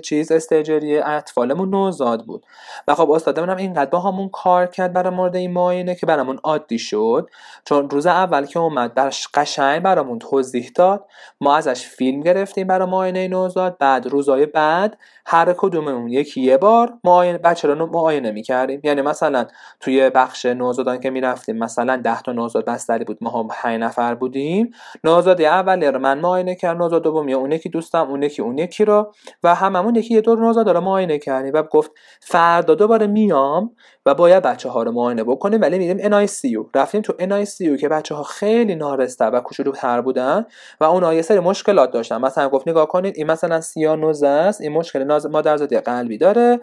چیز 0.00 0.32
استجری 0.32 0.98
اطفالمون 0.98 1.70
نوزاد 1.70 2.24
بود. 2.24 2.46
و 2.88 2.94
خب 2.94 3.10
استادمون 3.10 3.50
هم 3.50 3.56
اینقدر 3.56 3.90
با 3.90 4.00
همون 4.00 4.28
کار 4.28 4.66
کرد 4.66 4.92
برای 4.92 5.14
مورد 5.14 5.36
این 5.36 5.52
معاینه 5.52 5.94
که 5.94 6.06
برامون 6.06 6.38
عادی 6.42 6.78
شد. 6.78 7.30
چون 7.64 7.90
روز 7.90 8.06
اول 8.06 8.46
که 8.46 8.58
اومد 8.58 8.94
برش 8.94 9.28
قشنگ 9.34 9.82
برامون 9.82 10.18
توضیح 10.18 10.70
داد. 10.74 11.04
ما 11.40 11.56
ازش 11.56 11.86
فیلم 11.86 12.20
گرفتیم 12.20 12.66
برای 12.66 12.88
معاینه 12.88 13.28
نوزاد. 13.28 13.78
بعد 13.78 14.06
روزای 14.06 14.46
بعد 14.46 14.96
هر 15.26 15.54
کدوممون 15.58 16.08
یکی 16.08 16.40
یه 16.40 16.56
بار 16.56 16.92
معاینه 17.04 17.38
بچه 17.38 17.68
رو 17.68 17.86
معاینه 17.86 18.30
می‌کردیم. 18.30 18.80
یعنی 18.84 19.02
مثلا 19.02 19.46
توی 19.80 20.10
بخش 20.10 20.46
نوزادان 20.46 21.00
که 21.00 21.10
می‌رفتیم 21.10 21.58
مثلا 21.58 21.96
10 21.96 22.22
تا 22.22 22.32
نوزاد 22.32 22.64
بستری 22.64 23.04
بود. 23.04 23.18
ما 23.24 23.30
هم 23.30 23.48
پنج 23.48 23.80
نفر 23.80 24.14
بودیم. 24.14 24.70
نوزاد 25.04 25.42
اولی 25.42 25.86
رو 25.86 25.98
من 25.98 26.20
معاینه 26.20 26.54
کردم. 26.54 26.82
نوزاد 26.82 27.02
دومی 27.02 27.34
اون 27.34 27.52
یکی 27.52 27.68
دوستم 27.68 28.10
اون 28.10 28.22
یکی 28.22 28.42
اون 28.42 28.58
یکی 28.58 28.84
رو. 28.84 29.12
و 29.42 29.54
هممون 29.54 29.94
یکی 29.94 30.14
یه 30.14 30.20
دور 30.20 30.38
نوزاد 30.38 30.68
رو 30.68 30.80
معاینه 30.80 31.18
کردیم. 31.18 31.52
و 31.54 31.62
گفت 31.62 31.90
فردا 32.20 32.74
دوباره 32.74 33.06
میام. 33.06 33.70
و 34.06 34.14
باید 34.14 34.42
بچه 34.42 34.68
ها 34.68 34.82
رو 34.82 34.92
معاینه 34.92 35.24
بکنیم 35.24 35.60
ولی 35.60 35.78
میریم 35.78 36.26
NICU 36.26 36.66
رفتیم 36.74 37.00
تو 37.00 37.12
NICU 37.12 37.80
که 37.80 37.88
بچه 37.88 38.14
ها 38.14 38.22
خیلی 38.22 38.74
نارسته 38.74 39.24
و 39.24 39.40
تر 39.74 40.00
بودن 40.00 40.46
و 40.80 40.84
اون 40.84 41.12
یه 41.12 41.22
سری 41.22 41.40
مشکلات 41.40 41.90
داشتن. 41.90 42.16
مثلا 42.16 42.48
گفت 42.48 42.68
نگاه 42.68 42.88
کنید 42.88 43.16
این 43.16 43.26
مثلا 43.26 43.60
سیانوزه 43.60 44.26
است 44.26 44.60
این 44.60 44.72
مشکل 44.72 45.04
ناز 45.04 45.26
مادرزادی 45.26 45.78
قلبی 45.78 46.18
داره 46.18 46.60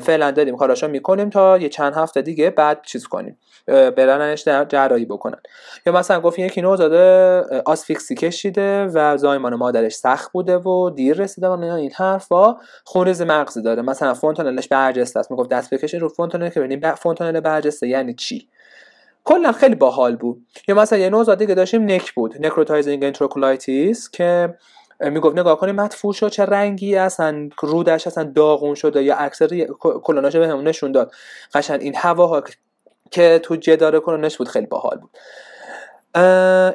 فعلا 0.00 0.30
داریم 0.30 0.56
کاراشو 0.56 0.88
می‌کنیم 0.88 1.30
تا 1.30 1.58
یه 1.58 1.68
چند 1.68 1.94
هفته 1.94 2.22
دیگه 2.22 2.50
بعد 2.50 2.80
چیز 2.82 3.06
کنیم 3.06 3.38
برنش 3.66 4.40
در 4.40 4.64
جراحی 4.64 5.04
بکنن. 5.04 5.38
یا 5.86 5.92
مثلا 5.92 6.20
گفت 6.20 6.38
یکی 6.38 6.62
نوزاده 6.62 7.40
آسفیکسی 7.64 8.14
کشیده 8.14 8.84
و 8.84 9.16
زایمان 9.16 9.54
مادرش 9.54 9.94
سخت 9.94 10.32
بوده 10.32 10.58
و 10.58 10.90
دیر 10.90 11.16
رسیده 11.16 11.48
و 11.48 11.60
این 11.60 11.90
حرفا 11.96 12.56
خونریز 12.84 13.22
مغزی 13.22 13.62
داره. 13.62 13.82
مثلا 13.82 14.14
fontanelle 14.14 14.59
ش 14.59 14.68
برجسته 14.68 15.20
است. 15.20 15.30
می‌گفت 15.30 15.50
دست 15.50 15.74
بکشین 15.74 16.00
رو 16.00 16.08
fontanelle 16.08 16.48
که 16.48 16.60
ببینیم 16.64 16.94
fontanelle 16.94 17.40
برجسته 17.40 17.88
یعنی 17.88 18.14
چی؟ 18.14 18.48
کلا 19.24 19.52
خیلی 19.52 19.74
باحال 19.74 20.16
بود. 20.16 20.46
یا 20.68 20.74
مثلا 20.74 20.98
یه 20.98 21.10
نوزادی 21.10 21.46
که 21.46 21.54
داشتیم 21.54 21.84
NEC 21.84 22.12
بود 22.14 22.46
necrotizing 22.46 23.04
enterocolitis 23.04 24.10
که 24.10 24.54
می‌گفت 25.00 25.38
نگاه 25.38 25.58
کنیم 25.58 25.74
مدفوع 25.74 26.14
چه 26.14 26.44
رنگی 26.44 26.94
هستن 26.94 27.50
رودش 27.60 28.06
اصلا 28.06 28.24
داغون 28.24 28.74
شده 28.74 29.02
یا 29.02 29.16
اکثر 29.16 29.46
به 30.38 30.48
همون 30.48 30.68
نشون 30.68 30.92
داد. 30.92 31.12
قشنگ 31.54 31.80
این 31.82 31.96
هواها 31.96 32.42
که 33.10 33.40
تو 33.42 33.56
جدار 33.56 34.00
کلونش 34.00 34.36
بود 34.36 34.48
خیلی 34.48 34.66
باحال 34.66 34.98
بود. 34.98 35.10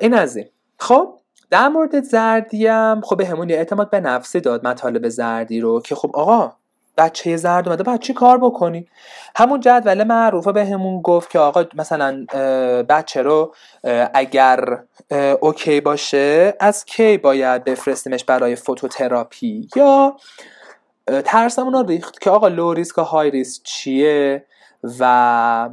این 0.02 0.14
از 0.14 0.38
این. 0.38 0.46
خب 0.80 1.20
در 1.50 1.68
مورد 1.68 2.04
زردیم 2.04 3.02
خب 3.02 3.18
به 3.18 3.26
همون 3.26 3.52
اعتماد 3.52 3.90
به 3.90 4.00
نفسی 4.00 4.40
داد 4.40 4.68
مطالب 4.68 5.10
زردی 5.10 5.60
رو 5.60 5.82
که 5.82 5.96
خب 5.96 6.12
آقا 6.14 6.54
بچه 7.00 7.38
زرد 7.38 7.68
اومده. 7.68 7.84
بعد 7.84 8.00
چی 8.00 8.14
کار 8.14 8.38
بکنی؟ 8.38 8.88
همون 9.36 9.60
جدول 9.60 10.04
معروفه 10.04 10.66
همون 10.66 11.02
گفت 11.02 11.30
که 11.30 11.40
آقا 11.40 11.66
مثلا 11.76 12.26
بچه 12.90 13.22
رو 13.22 13.54
اگر 14.14 14.80
اوکی 15.40 15.82
باشه 15.82 16.54
از 16.60 16.86
کی 16.86 17.18
باید 17.18 17.64
بفرستیمش 17.64 18.24
برای 18.24 18.56
فوتوتراپی؟ 18.56 19.68
یا 19.76 20.16
ترسمون 21.26 21.74
رو 21.74 21.84
ریخت 21.84 22.22
که 22.22 22.30
آقا 22.30 22.48
لو 22.48 22.74
ریسک 22.74 22.98
و 22.98 23.02
های 23.02 23.32
ریسک 23.32 23.64
چیه 23.64 24.46
و 25.00 25.70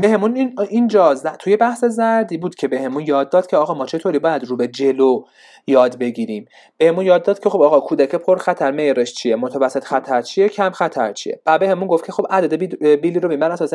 به 0.00 0.08
همون 0.08 0.36
این 0.36 0.54
اینجا 0.68 1.14
توی 1.14 1.56
بحث 1.56 1.84
زردی 1.84 2.36
بود 2.36 2.54
که 2.54 2.68
به 2.68 2.80
همون 2.80 3.06
یاد 3.06 3.30
داد 3.30 3.46
که 3.46 3.56
آقا 3.56 3.74
ما 3.74 3.86
چطوری 3.86 4.18
باید 4.18 4.44
رو 4.44 4.56
به 4.56 4.68
جلو 4.68 5.24
یاد 5.66 5.98
بگیریم. 5.98 6.46
بهمون 6.78 7.04
یاد 7.04 7.22
داد 7.22 7.38
که 7.38 7.50
خب 7.50 7.62
آقا 7.62 7.80
کودک 7.80 8.14
پر 8.14 8.38
خطر 8.38 8.70
میرش 8.70 9.14
چیه؟ 9.14 9.36
متوسط 9.36 9.84
خطر 9.84 10.22
چیه؟ 10.22 10.48
کم 10.48 10.70
خطر 10.70 11.12
چیه؟ 11.12 11.40
بعد 11.44 11.60
به 11.60 11.68
همون 11.68 11.88
گفت 11.88 12.06
که 12.06 12.12
خب 12.12 12.26
عدد 12.30 12.54
بیلی 13.00 13.20
رو 13.20 13.36
بر 13.36 13.50
اساس 13.50 13.74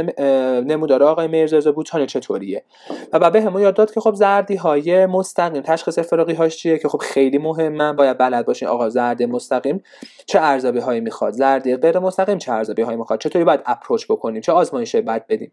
نمودار 0.68 1.04
آقای 1.04 1.28
میرزا 1.28 1.72
بوتان 1.72 2.06
چطوریه؟ 2.06 2.64
و 3.14 3.20
بعد 3.20 3.34
به 3.34 3.42
همون 3.42 3.62
یاد 3.62 3.76
داد 3.76 3.94
که 3.94 4.00
خب 4.00 4.14
زردی 4.14 4.56
های 4.56 5.06
مستقیم 5.06 5.62
تشخیص 5.62 6.00
فراقی 6.00 6.34
هاش 6.34 6.58
چیه؟ 6.58 6.78
که 6.78 6.88
خب 6.88 6.98
خیلی 6.98 7.38
مهمه 7.38 7.94
باید 7.94 8.18
بلد 8.18 8.46
باشین 8.46 8.68
آقا 8.68 8.90
زرد 8.90 9.24
مستقیم 9.24 9.84
چه 10.26 10.40
ارزیابی 10.42 10.80
هایی 10.80 11.02
می‌خواد؟ 11.02 11.34
زردی 11.34 11.76
غیر 11.76 12.00
مستقیم 12.00 12.38
چه 12.38 12.52
ارزیابی 12.52 12.82
هایی 12.82 12.98
می‌خواد؟ 12.98 13.20
چطوری 13.20 13.46
باید 13.46 13.62
اپروچ 13.66 14.06
بکنیم؟ 14.10 14.42
چه 14.42 14.52
آزمایش 14.52 14.96
باید 14.96 15.28
بدیم؟ 15.28 15.52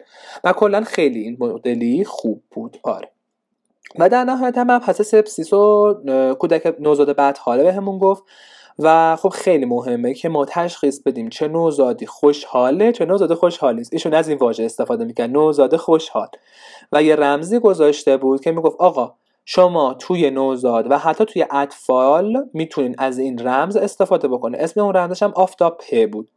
کلا 0.55 0.81
خیلی 0.81 1.21
این 1.21 1.37
مدلی 1.41 2.05
خوب 2.05 2.43
بود. 2.51 2.77
آره. 2.83 3.11
و 3.99 4.09
در 4.09 4.25
نهایت 4.25 4.59
هم 4.59 4.71
مبحث 4.71 5.03
سپسیس 5.03 5.53
و 5.53 5.95
کودک 6.39 6.75
نوزاد 6.81 7.17
بعد 7.17 7.39
حاله 7.39 7.63
به 7.63 7.73
همون 7.73 7.99
گفت 7.99 8.23
و 8.79 9.17
خب 9.17 9.29
خیلی 9.29 9.65
مهمه 9.65 10.15
که 10.15 10.29
ما 10.29 10.45
تشخیص 10.45 11.01
بدیم 11.01 11.29
چه 11.29 11.49
نوزادی 11.49 12.07
خوشحاله 12.07 12.93
چه 12.93 13.05
نوزاد 13.05 13.35
خوشحال 13.35 13.77
نیست. 13.77 13.93
ایشون 13.93 14.15
از 14.15 14.29
این 14.29 14.39
واژه 14.39 14.65
استفاده 14.65 15.05
می‌کرد 15.05 15.31
نوزاد 15.31 15.77
خوشحال. 15.77 16.29
و 16.93 17.03
یه 17.03 17.17
رمزی 17.17 17.59
گذاشته 17.59 18.17
بود 18.17 18.41
که 18.41 18.53
می‌گفت 18.53 18.77
آقا 18.79 19.15
شما 19.45 19.95
توی 19.95 20.31
نوزاد 20.31 20.91
و 20.91 20.99
حتی 20.99 21.25
توی 21.25 21.47
اطفال 21.51 22.49
می‌تونین 22.53 22.95
از 22.99 23.19
این 23.19 23.47
رمز 23.47 23.77
استفاده 23.77 24.29
بکنه 24.29 24.59
اسم 24.61 24.81
اون 24.81 24.95
رمزش 24.95 25.23
هم 25.23 25.33
آفتاب 25.37 25.79
پ 25.79 26.11
بود. 26.11 26.29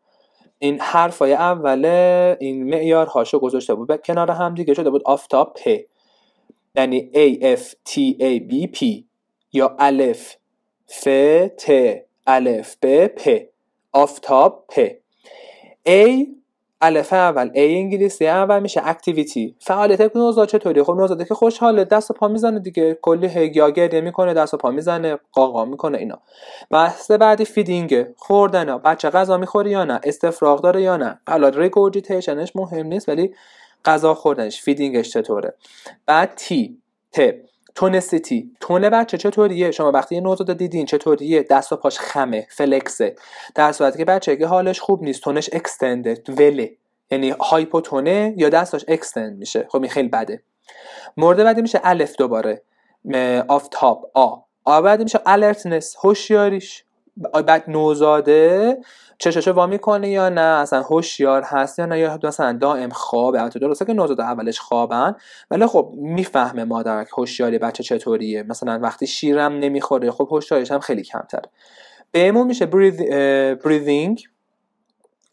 این 0.60 0.80
حرفای 0.82 1.34
اوله 1.34 2.38
این 2.39 2.63
معیارهاشو 2.63 3.39
گذاشته 3.39 3.76
بود. 3.76 4.02
کنار 4.02 4.32
هم 4.32 4.56
دیگه 4.56 4.74
شده 4.74 4.89
بود 4.89 5.02
آفتاب 5.06 5.54
پ 5.54 5.80
یعنی 6.76 7.12
A 7.13 7.58
F 7.60 7.63
T 7.89 8.20
A 8.20 8.52
B 8.52 8.78
P 8.78 9.04
یا 9.54 9.76
الف 9.80 10.36
ف 10.88 11.08
ت 11.58 11.72
الف 12.28 12.76
ب 12.82 13.08
پ. 13.08 13.50
آفتاب 13.93 14.65
پ 14.70 14.89
A 15.88 16.28
الف 16.82 17.13
اول 17.13 17.48
A 17.48 17.52
انگلیسی 17.56 18.28
اول 18.28 18.60
میشه 18.60 18.82
اکتیویتی. 18.84 19.56
فعالیت 19.60 20.16
نوزاد 20.16 20.48
چطوری؟ 20.48 20.84
خب 20.84 20.94
نوزاده 20.94 21.26
که 21.26 21.34
خوشحاله 21.34 21.84
دست 21.84 22.12
و 22.12 22.13
پا 22.13 22.28
می‌زنه 22.28 22.60
دیگه. 22.60 22.98
کلی 23.02 23.28
هگیا 23.28 23.70
گریه 23.70 24.02
می‌کنه 24.02 24.34
دست 24.34 24.54
و 24.54 24.58
پا 24.58 24.72
می‌زنه 24.72 25.20
قاقا 25.32 25.66
می‌کنه 25.66 25.98
اینا. 25.98 26.20
بحث 26.72 27.12
بعدی 27.12 27.46
feeding. 27.45 28.06
خوردن. 28.18 28.78
بچه 28.78 29.10
غذا 29.10 29.38
می‌خوره 29.38 29.72
یا 29.72 29.84
نه؟ 29.84 30.00
استفراغ 30.04 30.62
داره 30.62 30.82
یا 30.82 30.98
نه؟ 30.98 31.20
حالا 31.28 31.50
regurgitation 31.50 32.41
ش 32.41 32.56
مهم 32.56 32.88
نیست 32.88 33.10
ولی 33.10 33.34
غذا 33.86 34.13
خوردنش 34.13 34.62
feeding 34.62 34.99
ش 34.99 35.10
چطوره؟ 35.10 35.54
بعد 36.06 36.34
T. 36.36 36.78
ت. 37.12 37.20
tonicity 37.78 38.52
tone 38.60 38.89
بچه 38.90 39.18
چطوریه؟ 39.18 39.72
شما 39.72 39.92
وقتی 39.92 40.16
یه 40.16 40.22
نوزاد 40.22 40.58
دیدین 40.58 40.86
چطوریه؟ 40.86 41.44
دست 41.44 41.74
و 41.74 41.76
پاش 41.76 42.00
خمه 42.00 42.48
flex 42.50 42.93
ه. 42.93 43.15
در 43.56 43.72
صورتی 43.72 43.98
که 43.98 44.06
بچه 44.06 44.36
که 44.36 44.48
حالش 44.48 44.80
خوب 44.80 45.04
نیست 45.04 45.22
tone 45.21 45.40
ش 45.40 45.50
extended 45.54 46.30
وله. 46.40 46.78
یعنی 47.12 47.30
hypotone 47.30 48.22
ه 48.22 48.34
یا 48.38 48.50
دستش 48.50 48.86
extend 48.88 49.38
میشه. 49.38 49.68
خب 49.70 49.82
این 49.82 49.90
خیلی 49.90 50.08
بده. 50.08 50.44
مورد 51.18 51.44
بعدی 51.44 51.62
میشه 51.62 51.82
الف 51.84 52.16
دوباره. 52.16 52.62
آفتاب 53.47 54.06
آ. 54.13 54.36
آ 54.66 54.82
بعدی 54.82 55.04
میشه 55.04 55.20
alertness 55.26 55.95
هوشیاریش. 56.04 56.84
بعد 57.45 57.63
نوزاده 57.67 58.77
چشاشو 59.17 59.51
وا 59.51 59.67
می‌کنه 59.67 60.10
یا 60.10 60.30
نه؟ 60.30 60.41
اصلا 60.41 60.82
هوشیار 60.82 61.41
هست 61.41 61.80
یا 61.80 61.86
نه؟ 61.86 61.99
یا 61.99 62.19
مثلا 62.23 62.58
دائم 62.62 62.89
خوابه؟ 62.89 63.41
البته 63.41 63.60
درسته 63.60 63.86
که 63.86 63.93
نوزاده 63.93 64.23
اولش 64.23 64.60
خوابن 64.60 65.15
ولی 65.51 65.67
خب 65.67 65.93
می‌فهمه 65.95 66.63
مادر 66.63 67.06
هوشیاری 67.17 67.58
بچه 67.58 67.84
چطوریه. 67.84 68.43
مثلا 68.43 68.80
وقتی 68.82 69.08
شیرم 69.08 69.53
نمی‌خوره 69.53 70.12
خب 70.12 70.27
هوشیاریش 70.32 70.71
هم 70.71 70.80
خیلی 70.80 71.03
کمتر. 71.03 71.41
بهمون 72.12 72.47
میشه 72.47 72.65
breathing 73.56 74.23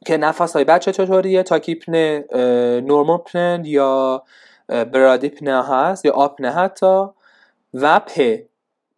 که 0.07 0.17
نفس 0.17 0.53
های 0.53 0.65
بچه 0.65 0.93
چطوریه؟ 0.93 1.43
تاکیپنه 1.43 2.25
نورمال 2.87 3.19
پنن 3.19 3.63
یا 3.65 4.23
برادیپنه 4.69 5.65
هست 5.69 6.05
یا 6.05 6.13
آپنه 6.13 6.51
حتی 6.51 7.05
و 7.75 8.01
پ 8.01 8.39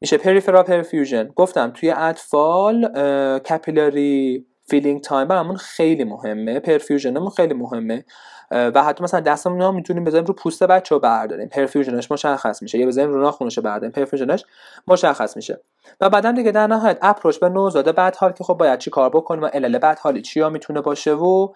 میشه 0.01 0.19
peripheral 0.19 0.63
perfusion. 0.63 1.29
گفتم 1.37 1.71
توی 1.71 1.91
اطفال 1.91 2.89
capillary 3.39 4.47
filling 4.69 5.01
time 5.01 5.29
برامون 5.29 5.57
خیلی 5.57 6.05
مهمه. 6.05 6.61
perfusion 6.61 7.13
مون 7.13 7.31
خیلی 7.31 7.55
مهمه. 7.55 8.05
و 8.51 8.83
حتی 8.85 9.05
مثلا 9.05 9.21
دستمون 9.21 9.63
هم 9.63 9.75
می‌تونیم 9.75 10.05
بزنیم 10.05 10.25
رو 10.25 10.35
پوست 10.35 10.63
بچه 10.63 10.95
رو 10.95 11.01
برداریم. 11.01 11.49
perfusion 11.49 11.99
ش 11.99 12.11
مشخص 12.11 12.63
میشه. 12.63 12.79
یا 12.79 12.87
بزنیم 12.87 13.11
رو 13.11 13.23
ناخونش 13.23 13.59
برداریم. 13.59 13.91
perfusion 13.91 14.35
ش 14.35 14.45
مشخص 14.87 15.37
میشه. 15.37 15.61
و 16.01 16.11
بعدا 16.11 16.33
دیگه 16.33 16.51
در 16.51 16.67
نهایت 16.67 16.99
approach 17.03 17.39
به 17.39 17.49
نوزاده 17.49 17.93
بدحال 17.93 18.33
که 18.33 18.45
خب 18.45 18.55
باید 18.55 18.79
چی 18.79 18.91
کار 18.91 19.11
بکنیم 19.11 19.43
و 19.43 19.47
علل 19.47 19.79
بدحالی 19.79 20.23
چیا 20.23 20.49
می‌تونه 20.49 20.81
باشه 20.81 21.13
و 21.13 21.49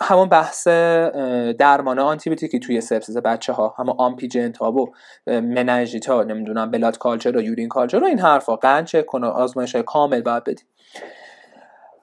همون 0.00 0.28
بحث 0.28 0.68
درمان 1.58 1.98
آنتیبیوتیکی 1.98 2.58
توی 2.58 2.80
sepsis 2.80 3.16
بچه 3.16 3.52
ها 3.52 3.74
همون 3.78 3.94
ampi-gent 3.98 4.56
ها 4.56 4.72
و 4.72 4.94
مننژیت 5.26 6.06
ها 6.06 6.22
نمی‌دونم 6.22 6.70
blood 6.70 6.98
culture 6.98 7.36
و 7.36 7.40
urine 7.40 7.68
culture 7.68 8.02
و 8.02 8.04
این 8.04 8.18
حرفا 8.18 8.56
قند 8.56 8.84
چک 8.84 9.06
کنه 9.06 9.26
آزمایش 9.26 9.74
های 9.74 9.84
کامل 9.84 10.22
باید 10.22 10.44
بدیم 10.44 10.66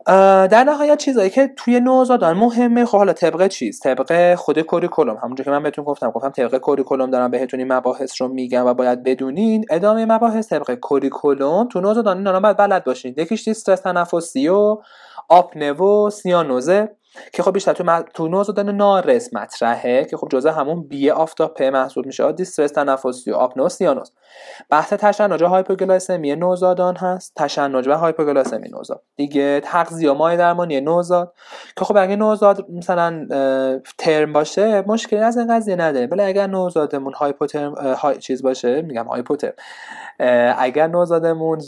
در 0.05 0.63
نهایت 0.63 0.97
چیزایی 0.97 1.29
که 1.29 1.53
توی 1.57 1.79
نوزادان 1.79 2.37
مهمه 2.37 2.85
خب 2.85 2.97
حالا 2.97 3.13
طبق 3.13 3.47
چیز؟ 3.47 3.79
طبق 3.79 4.35
خود 4.35 4.61
curriculum. 4.61 5.17
همونجور 5.23 5.45
که 5.45 5.51
من 5.51 5.63
بهتون 5.63 5.85
گفتم 5.85 6.11
گفتم 6.11 6.29
طبق 6.29 6.57
curriculum 6.57 7.11
دارم 7.11 7.31
بهتون 7.31 7.59
این 7.59 7.73
مباحث 7.73 8.21
رو 8.21 8.27
میگم 8.27 8.65
و 8.65 8.73
باید 8.73 9.03
بدونین. 9.03 9.65
ادامه 9.69 10.05
مباحث 10.05 10.49
طبق 10.49 10.75
curriculum 10.75 11.67
تو 11.67 11.81
نوزادان 11.81 12.17
اینا 12.17 12.39
باید 12.39 12.57
بلد 12.57 12.83
باشین. 12.83 13.13
یکیش 13.17 13.47
استرس 13.47 13.81
تنفسی 13.81 14.47
و 14.47 14.77
آپنه 15.29 15.71
و 15.71 16.09
سیانوزه. 16.09 16.89
که 17.33 17.43
خب 17.43 17.53
بیشتر 17.53 17.73
تو, 17.73 18.03
تو 18.13 18.27
نوزادان 18.27 18.69
نارس 18.69 19.33
مطرحه 19.33 20.05
که 20.05 20.17
خب 20.17 20.27
جزء 20.31 20.51
همون 20.51 20.87
بی 20.87 21.09
آفتاب 21.09 21.63
محسوب 21.63 22.05
میشه. 22.05 22.31
distress 22.31 22.71
تنفسی 22.71 23.31
و 23.31 23.35
آپنه 23.35 23.81
و 23.81 23.86
سیانوز 23.86 24.09
بحث 24.69 24.93
تشنج 24.93 25.43
hypoglycemia 25.43 26.35
نوزادان 26.35 26.95
هست. 26.95 27.33
تشنج 27.35 27.87
و 27.87 27.93
hypoglycemia 27.93 28.69
نوزاد. 28.69 29.03
دیگه 29.15 29.59
تغذیه 29.59 30.11
مایع 30.11 30.37
درمانی 30.37 30.81
نوزاد. 30.81 31.33
که 31.77 31.85
خب 31.85 31.97
اگه 31.97 32.15
نوزاد 32.15 32.71
مثلا 32.71 33.27
ترم 33.97 34.33
باشه 34.33 34.83
مشکلی 34.87 35.19
از 35.19 35.37
این 35.37 35.55
قضیه 35.55 35.75
نداره. 35.75 36.07
ولی 36.07 36.21
اگر 36.21 36.47
نوزادمون 36.47 37.13
hypotherm 37.13 37.73
های 37.73 38.17
چیز 38.17 38.43
باشه 38.43 38.81
میگم 38.81 39.05
hypotherm. 39.05 39.53
اگر 40.57 40.87
نوزادمون 40.87 41.59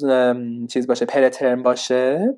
چیز 0.67 0.87
باشه 0.87 1.05
preterm 1.05 1.63
باشه 1.63 2.33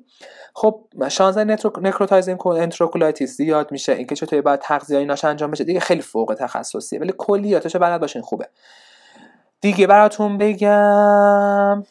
خب 0.58 0.80
شانس 1.08 1.38
necrotizing 1.82 2.46
enterocolitis 2.46 3.36
زیاد 3.36 3.72
میشه 3.72 3.92
اینکه 3.92 4.14
چطوری 4.14 4.42
باید 4.42 4.60
تغذیه 4.60 4.98
ایناش 4.98 5.24
انجام 5.24 5.50
بشه 5.50 5.64
دیگه 5.64 5.80
خیلی 5.80 6.02
فوق 6.02 6.36
تخصصیه 6.38 7.00
ولی 7.00 7.14
کلیاتش 7.18 7.76
بلد 7.76 8.00
باشین 8.00 8.22
خوبه. 8.22 8.48
دیگه 9.60 9.86
براتون 9.86 10.38
بگم 10.38 11.82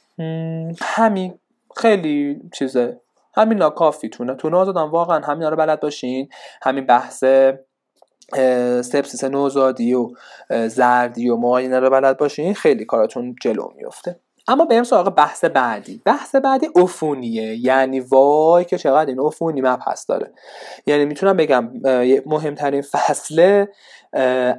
همین 0.81 1.39
خیلی 1.77 2.41
چیزه 2.53 2.99
همین 3.35 3.69
کافیتونه 3.69 4.35
تو 4.35 4.49
نوزادان 4.49 4.89
واقعا 4.89 5.19
همین 5.19 5.47
رو 5.47 5.55
بلد 5.55 5.79
باشین 5.79 6.29
همین 6.61 6.85
بحث 6.85 7.23
سپسیس 8.81 9.23
نوزادی 9.23 9.93
و 9.93 10.09
زردی 10.67 11.29
و 11.29 11.35
معاینه 11.35 11.79
رو 11.79 11.89
بلد 11.89 12.17
باشین 12.17 12.53
خیلی 12.53 12.85
کاراتون 12.85 13.35
جلو 13.41 13.69
میفته 13.75 14.19
اما 14.47 14.65
بریم 14.65 14.83
سراغ 14.83 15.09
بحث 15.09 15.45
بعدی. 15.45 16.01
بحث 16.05 16.35
بعدی 16.35 16.69
افونیه 16.75 17.55
یعنی 17.55 17.99
وای 17.99 18.65
که 18.65 18.77
چقدر 18.77 19.09
این 19.09 19.19
افونی 19.19 19.61
مبحث 19.61 20.09
داره. 20.09 20.31
یعنی 20.87 21.05
می‌تونم 21.05 21.37
بگم 21.37 21.71
مهمترین 22.25 22.81
فصل 22.81 23.65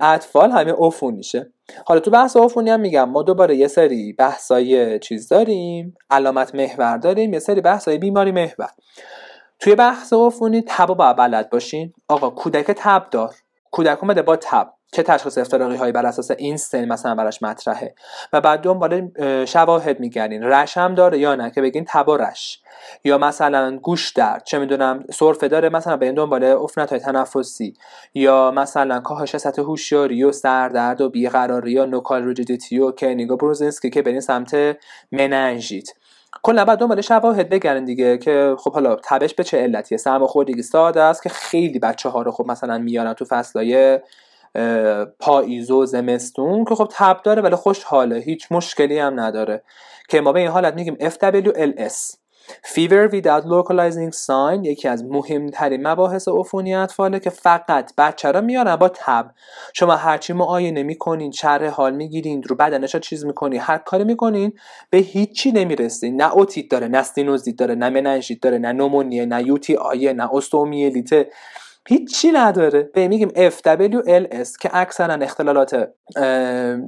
اطفال 0.00 0.50
همه 0.50 0.74
افونیشه 0.82 1.52
حالا 1.86 2.00
تو 2.00 2.10
بحث 2.10 2.36
افونی 2.36 2.70
هم 2.70 2.80
میگم 2.80 3.08
ما 3.08 3.22
دوباره 3.22 3.56
یه 3.56 3.68
سری 3.68 4.12
بحثای 4.12 4.98
چیز 4.98 5.28
داریم 5.28 5.96
علامت 6.10 6.54
محور 6.54 6.96
داریم 6.96 7.32
یه 7.32 7.38
سری 7.38 7.60
بحثای 7.60 7.98
بیماری 7.98 8.32
محور. 8.32 8.70
توی 9.58 9.74
بحث 9.74 10.12
عفونی 10.12 10.64
تب 10.66 10.86
باید 10.86 11.16
بلد 11.16 11.50
باشین. 11.50 11.92
آقا 12.08 12.30
کودک 12.30 12.64
تب 12.66 13.06
دار. 13.10 13.34
کودک 13.70 14.02
اومده 14.02 14.22
با 14.22 14.36
تب. 14.36 14.75
چه 14.92 15.02
تشخیص 15.02 15.38
افتراقی 15.38 15.76
هایی 15.76 15.92
بر 15.92 16.06
اساس 16.06 16.30
این 16.30 16.56
سن 16.56 16.84
مثلا 16.84 17.14
براش 17.14 17.42
مطرحه؟ 17.42 17.94
و 18.32 18.40
بعد 18.40 18.60
دنبال 18.60 19.10
شواهد 19.44 20.00
میگردین. 20.00 20.42
رش 20.42 20.76
هم 20.76 20.94
داره 20.94 21.18
یا 21.18 21.34
نه؟ 21.34 21.50
که 21.50 21.62
بگین 21.62 21.84
تبا 21.88 22.16
رش. 22.16 22.60
یا 23.04 23.18
مثلا 23.18 23.76
گوش 23.76 24.12
درد. 24.12 24.44
چه 24.44 24.58
می‌دونم 24.58 25.04
سرفه 25.12 25.48
داره 25.48 25.68
مثلا 25.68 25.96
به 25.96 26.06
این 26.06 26.14
دنبال 26.14 26.44
عفونت 26.44 26.90
های 26.90 27.00
تنفسی. 27.00 27.74
یا 28.14 28.50
مثلا 28.50 29.00
کاهش 29.00 29.36
سطح 29.36 29.62
هوشیاری 29.62 30.24
و 30.24 30.32
سردرد 30.32 31.00
و 31.00 31.08
بیقراری 31.08 31.72
یا 31.72 31.84
نوکال 31.84 32.24
روجیدیتی 32.24 32.78
و 32.78 32.90
کنینگ 32.90 33.32
و 33.32 33.36
بروزینسکی 33.36 33.90
که 33.90 34.02
برین 34.02 34.20
سمت 34.20 34.76
مننژیت. 35.12 35.88
کلا 36.42 36.64
بعد 36.64 36.78
دنبال 36.78 37.00
شواهد 37.00 37.48
بگردین 37.48 37.84
دیگه 37.84 38.18
که 38.18 38.56
خب 38.58 38.72
حالا 38.72 38.96
تبش 39.04 39.34
به 39.34 39.44
چه 39.44 39.58
علتیه؟ 39.58 39.98
سرماخوردگی 39.98 40.62
ساده 40.62 41.02
است 41.02 41.22
که 41.22 41.28
خیلی 41.28 41.78
بچه 41.78 42.08
ها 42.08 42.22
رو 42.22 42.30
خب 42.30 42.46
مثلا 42.46 42.78
میارن 42.78 43.12
تو 43.12 43.24
فصلای 43.24 44.00
پاییز 45.18 45.70
و 45.70 45.86
زمستون 45.86 46.64
که 46.64 46.74
خب 46.74 46.88
تب 46.90 47.22
داره 47.22 47.42
ولی 47.42 47.56
خوشحاله 47.56 48.18
هیچ 48.18 48.46
مشکلی 48.50 48.98
هم 48.98 49.20
نداره. 49.20 49.62
که 50.08 50.20
ما 50.20 50.32
به 50.32 50.40
این 50.40 50.48
حالت 50.48 50.74
میگیم 50.74 50.96
FWLS 51.00 52.16
Fever 52.46 53.10
without 53.12 53.44
localizing 53.44 54.12
sign 54.26 54.64
یکی 54.66 54.88
از 54.88 55.04
مهمترین 55.04 55.86
مباحث 55.86 56.28
عفونی 56.28 56.74
اطفاله 56.74 57.20
که 57.20 57.30
فقط 57.30 57.92
بچه 57.98 58.30
را 58.30 58.40
میارن 58.40 58.76
با 58.76 58.88
تب. 58.88 59.30
شما 59.74 59.96
هرچی 59.96 60.32
معاینه 60.32 60.82
می‌کنین 60.82 61.30
شرح 61.30 61.68
حال 61.68 61.94
می‌گیرین 61.94 62.42
رو 62.42 62.56
بدنش 62.56 62.96
چیز 62.96 63.24
می‌کنین 63.24 63.60
هر 63.60 63.78
کاری 63.78 64.04
می‌کنین 64.04 64.52
به 64.90 64.98
هیچی 64.98 65.52
نمی‌رسین. 65.52 66.22
نه 66.22 66.32
اوتیت 66.32 66.70
داره 66.70 66.88
نه 66.88 66.98
استینوزیت 66.98 67.56
داره 67.56 67.74
نه 67.74 67.90
مننژیت 67.90 68.40
داره 68.40 68.58
نه 68.58 68.72
نومونیه 68.72 69.26
نه 69.26 69.46
یوتی 69.46 69.76
آیه 69.76 70.12
نه 70.12 70.34
استومیلیته. 70.34 71.30
هیچی 71.88 72.32
نداره. 72.32 72.82
به 72.82 73.08
میگیم 73.08 73.28
FWLS 73.28 74.58
که 74.60 74.70
اکثرا 74.72 75.14
اختلالات 75.14 75.88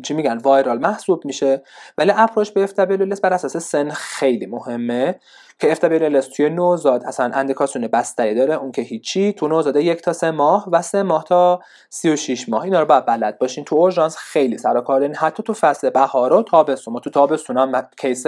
چی 0.02 0.14
میگن 0.14 0.38
وایرال 0.38 0.78
محسوب 0.78 1.24
میشه. 1.24 1.62
ولی 1.98 2.12
اپروچ 2.16 2.50
به 2.50 2.66
FWLS 2.66 3.20
بر 3.20 3.32
اساس 3.32 3.56
سن 3.56 3.90
خیلی 3.90 4.46
مهمه 4.46 5.20
که 5.58 5.74
FWLS 5.74 6.36
توی 6.36 6.50
نوزاد 6.50 7.04
اصلا 7.04 7.30
اندیکاسیون 7.34 7.86
بستری 7.86 8.34
داره. 8.34 8.54
اون 8.54 8.72
که 8.72 8.82
هیچی 8.82 9.32
تو 9.32 9.48
نوزاد 9.48 9.76
یک 9.76 10.02
تا 10.02 10.12
سه 10.12 10.30
ماه 10.30 10.68
و 10.72 10.82
سه 10.82 11.02
ماه 11.02 11.24
تا 11.24 11.60
36 11.90 12.48
ماه. 12.48 12.62
اینا 12.62 12.80
رو 12.80 12.86
باید 12.86 13.06
بلد 13.06 13.38
باشین. 13.38 13.64
تو 13.64 13.76
اورژانس 13.76 14.16
خیلی 14.16 14.58
سر 14.58 14.80
کار 14.80 15.12
حتی 15.12 15.42
تو 15.42 15.54
فصل 15.54 15.90
بهار 15.90 16.32
و 16.32 16.42
تابستون. 16.42 16.94
ما 16.94 17.00
تو 17.00 17.10
تابستون 17.10 17.58
هم 17.58 17.88
کیس 17.98 18.26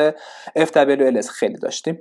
FWLS 0.59 1.29
خیلی 1.29 1.59
داشتیم. 1.59 1.99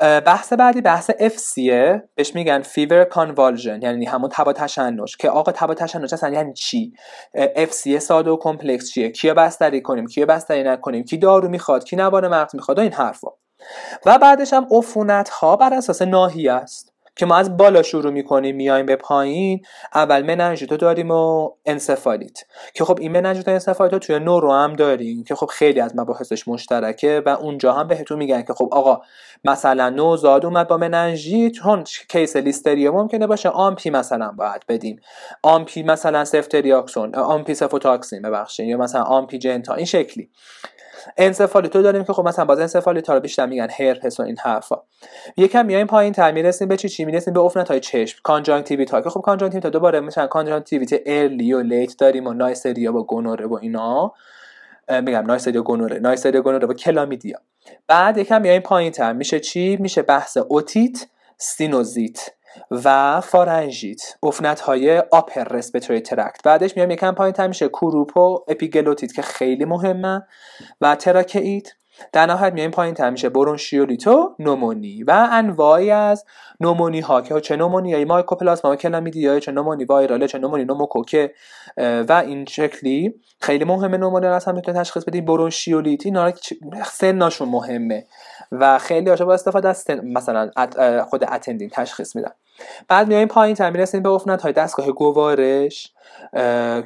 بحث 0.00 0.52
بعدی 0.52 0.80
بحث 0.80 1.10
FC 1.10 1.71
ه 1.71 2.02
بهش 2.14 2.34
میگن 2.34 2.62
fever 2.62 3.04
convulsion 3.04 3.82
یعنی 3.82 4.06
همون 4.06 4.30
تب 4.32 4.45
و 4.45 4.52
تشنج. 4.52 5.16
که 5.16 5.30
آقا 5.30 5.52
تب 5.52 5.67
و 5.67 5.74
تشنج 5.74 6.14
اصلا 6.14 6.30
یعنی 6.30 6.54
چی؟ 6.54 6.92
FC 7.56 7.98
ساده 7.98 8.30
و 8.30 8.36
complex 8.36 8.90
چیه؟ 8.90 9.10
کیو 9.10 9.34
بستری 9.34 9.82
کنیم؟ 9.82 10.06
کیو 10.06 10.26
بستری 10.26 10.62
نکنیم؟ 10.62 11.04
کی 11.04 11.16
دارو 11.18 11.48
می‌خواد؟ 11.48 11.84
کی 11.84 11.96
نوار 11.96 12.28
مغز 12.28 12.54
می‌خواد؟ 12.54 12.78
این 12.78 12.92
حرفا. 12.92 13.28
و 14.06 14.18
بعدش 14.18 14.52
هم 14.52 14.66
عفونت 14.70 15.28
ها 15.28 15.56
بر 15.56 15.74
اساس 15.74 16.02
ناحیه 16.02 16.52
است. 16.52 16.89
که 17.20 17.26
ما 17.26 17.36
از 17.36 17.56
بالا 17.56 17.82
شروع 17.82 18.12
می‌کنیم 18.12 18.56
میایم 18.56 18.86
به 18.86 18.96
پایین 18.96 19.62
اول 19.94 20.22
مننژیتو 20.22 20.76
داریم 20.76 21.10
و 21.10 21.50
انسفالیت. 21.66 22.38
که 22.74 22.84
خب 22.84 22.98
این 23.00 23.12
مننژیت 23.12 23.48
و 23.48 23.50
انسفالیت 23.50 23.94
توی 23.94 24.18
neuro 24.18 24.52
هم 24.52 24.72
داریم 24.72 25.24
که 25.24 25.34
خب 25.34 25.46
خیلی 25.46 25.80
از 25.80 25.96
مباحثش 25.96 26.48
مشترکه 26.48 27.22
و 27.26 27.28
اونجا 27.28 27.72
هم 27.72 27.88
بهتون 27.88 28.18
میگن 28.18 28.42
که 28.42 28.54
خب 28.54 28.68
آقا 28.72 29.00
مثلا 29.44 29.90
نوزاد 29.90 30.46
اومد 30.46 30.68
با 30.68 30.76
مننژیت 30.76 31.52
چون 31.52 31.84
case 32.08 32.36
لیستریا 32.36 32.92
ممکنه 32.92 33.26
باشه 33.26 33.48
آمپی 33.48 33.90
مثلا 33.90 34.32
باید 34.38 34.62
بدیم. 34.68 35.00
آمپی 35.42 35.82
مثلا 35.82 36.24
سفتریاکسون 36.24 37.14
آمپی 37.14 37.54
سفوتاکسین 37.54 38.22
ببخشید 38.22 38.68
یا 38.68 38.76
مثلا 38.76 39.02
آمپی 39.02 39.38
جنتا 39.38 39.74
این 39.74 39.86
شکلی. 39.86 40.30
انسفالیتو 41.16 41.82
داریم 41.82 42.04
که 42.04 42.12
خب 42.12 42.28
مثلا 42.28 42.44
باز 42.44 42.60
انسفالیت 42.60 43.10
رو 43.10 43.20
بیشتر 43.20 43.46
میگن 43.46 43.68
هرپس 43.70 44.20
و 44.20 44.22
این 44.22 44.36
حرفا. 44.38 44.76
یکم 45.36 45.66
میایم 45.66 45.86
پایین 45.86 46.12
تر 46.12 46.32
می‌رسیم 46.32 46.68
به 46.68 46.76
چی 46.76 46.88
چی؟ 46.88 47.04
می‌رسیم 47.04 47.34
به 47.34 47.40
های 47.40 47.80
چشم 47.80 48.18
کانجانکتیویت 48.22 48.90
ها 48.90 49.00
که 49.00 49.10
خب 49.10 49.20
کانجانکتیویت 49.20 49.66
دوباره 49.66 50.00
مثلا 50.00 50.26
کانجانکتیویت 50.26 50.90
early 51.06 51.52
و 51.52 51.60
late 51.60 51.96
داریم 51.98 52.26
و 52.26 52.32
نایسریا 52.32 52.96
و 52.96 53.06
گونوره 53.06 53.46
و 53.46 53.58
اینا. 53.60 54.12
میگم 54.88 55.26
نایسریا 55.26 55.62
گونوره 55.62 55.98
نایسریا 55.98 56.42
گونوره 56.42 56.66
و 56.66 56.72
کلامیدیا. 56.72 57.38
بعد 57.86 58.18
یکم 58.18 58.42
میایم 58.42 58.62
پایین 58.62 58.92
تر. 58.92 59.12
میشه 59.12 59.40
چی؟ 59.40 59.76
میشه 59.76 60.02
بحث 60.02 60.36
اوتیت 60.48 61.06
سینوزیت. 61.38 62.30
و 62.70 63.20
فارنژیت 63.20 64.16
عفونت 64.22 64.60
های 64.60 64.98
upper 64.98 65.44
respiratory 65.44 66.00
tract 66.00 66.42
بعدش 66.44 66.76
میام 66.76 66.90
یکم 66.90 67.14
پایین 67.14 67.46
میشه 67.46 67.68
کروپ 67.68 68.16
و 68.16 68.44
اپیگلوتیت 68.48 69.12
که 69.12 69.22
خیلی 69.22 69.64
مهمه 69.64 70.22
و 70.80 70.96
تراکئیت 70.96 71.72
در 72.12 72.26
نهایت 72.26 72.52
میایم 72.52 72.70
پایین 72.70 72.94
تر 72.94 73.10
میشه. 73.10 73.28
برونشیولیتو 73.28 74.34
نومونی 74.38 75.02
و 75.02 75.28
انواعی 75.32 75.90
از 75.90 76.24
نومونی 76.60 77.00
ها 77.00 77.22
که 77.22 77.40
چه 77.40 77.56
نومونی 77.56 77.94
های 77.94 78.04
مایکوپلاسما 78.04 78.76
کلامیدیا 78.76 79.40
چه 79.40 79.52
نومونی 79.52 79.84
viral 79.84 80.21
ه 80.21 80.28
چه 80.28 80.38
نومونی 80.38 80.64
نوموکوکه 80.64 81.34
و 81.76 82.22
این 82.26 82.44
شکلی 82.44 83.14
خیلی 83.40 83.64
مهمه 83.64 83.96
نومونی 83.96 84.26
رو 84.26 84.40
هم 84.46 84.54
می‌تونه 84.54 84.80
تشخیص 84.80 85.04
بدیم 85.04 85.24
برونشیولیت 85.24 86.06
اینا 86.06 86.32
سنشون 86.84 87.48
مهمه 87.48 88.06
و 88.52 88.78
خیلی 88.78 89.10
هاشو 89.10 89.24
با 89.24 89.34
استفاده 89.34 89.68
از 89.68 89.84
مثلا 90.02 90.50
خود 91.10 91.24
attending 91.24 91.70
تشخیص 91.70 92.16
میدن. 92.16 92.30
بعد 92.88 93.08
میایم 93.08 93.28
پایین 93.28 93.56
تر 93.56 93.70
می‌رسیم 93.70 94.02
به 94.02 94.10
عفونت. 94.10 94.42
های 94.42 94.52
دستگاه 94.52 94.92
گوارش 94.92 95.92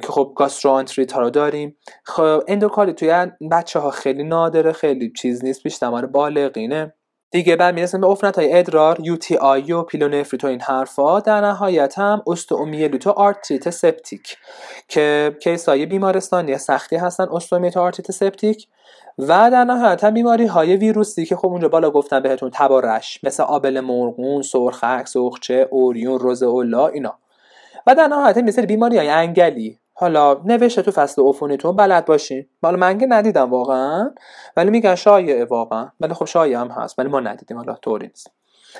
که 0.01 0.07
خب 0.09 0.33
gastro 0.35 0.83
ها 1.13 1.21
رو 1.21 1.29
داریم. 1.29 1.77
خب 2.03 2.43
اندوکالی 2.47 2.93
توی 2.93 3.27
بچه 3.51 3.79
ها 3.79 3.91
خیلی 3.91 4.23
نادره 4.23 4.71
خیلی 4.71 5.13
چیز 5.17 5.45
نیست 5.45 5.63
بیشتر 5.63 6.05
بالغینه. 6.05 6.93
دیگه 7.35 7.55
بعد 7.55 7.75
می‌رسیم 7.75 8.01
به 8.01 8.07
عفونت 8.07 8.39
های 8.39 8.53
ادرار 8.53 8.97
UTI 8.99 9.71
و 9.71 9.83
پیلونفریت 9.83 10.43
و 10.43 10.47
این 10.47 10.61
حرفا. 10.61 11.19
در 11.19 11.41
نهایت 11.41 11.97
هم 11.97 12.21
استئومیلیت 12.27 13.07
و 13.07 13.09
آرتریت 13.09 13.69
سپتیک 13.69 14.37
که 14.87 15.37
case 15.41 15.69
های 15.69 15.85
بیمارستانی 15.85 16.57
سختی 16.57 16.95
هستن 16.95 17.27
استئومیلیت 17.31 17.77
و 17.77 17.79
آرتریت 17.79 18.11
سپتیک. 18.11 18.67
و 19.17 19.25
در 19.27 19.63
نهایت 19.63 20.03
هم 20.03 20.13
بیماری 20.13 20.45
های 20.45 20.75
ویروسی 20.75 21.25
که 21.25 21.35
خب 21.35 21.47
اونجا 21.47 21.67
بالا 21.67 21.91
گفتم 21.91 22.19
بهتون 22.19 22.51
تب 22.53 22.72
و 22.72 22.81
rash 22.81 23.19
مثل 23.23 23.43
آبله 23.43 23.79
مرغون 23.79 24.41
سرخک 24.41 25.07
سرخچه 25.07 25.67
اوریون 25.71 26.19
روزئولا 26.19 26.87
اینا. 26.87 27.13
و 27.87 27.95
در 27.95 28.07
نهایت 28.07 28.37
مثل 28.37 28.65
بیماری 28.65 28.97
های 28.97 29.09
انگلی. 29.09 29.79
حالا 29.97 30.41
نوشته 30.45 30.81
تو 30.81 30.91
فصل 30.91 31.21
عفونیتون 31.21 31.75
بلد 31.75 32.05
باشین. 32.05 32.45
حالا 32.63 32.77
من 32.77 32.99
ندیدم 33.09 33.49
واقعا 33.49 34.11
ولی 34.57 34.69
میگن 34.69 34.95
شایعه 34.95 35.45
واقعا. 35.45 35.91
ولی 35.99 36.13
خب 36.13 36.25
شایعه 36.25 36.59
هم 36.59 36.67
هست 36.67 36.99
ولی 36.99 37.09
ما 37.09 37.19
ندیدیم 37.19 37.57
حالا 37.57 37.75
طوری 37.75 38.07
نیست. 38.07 38.31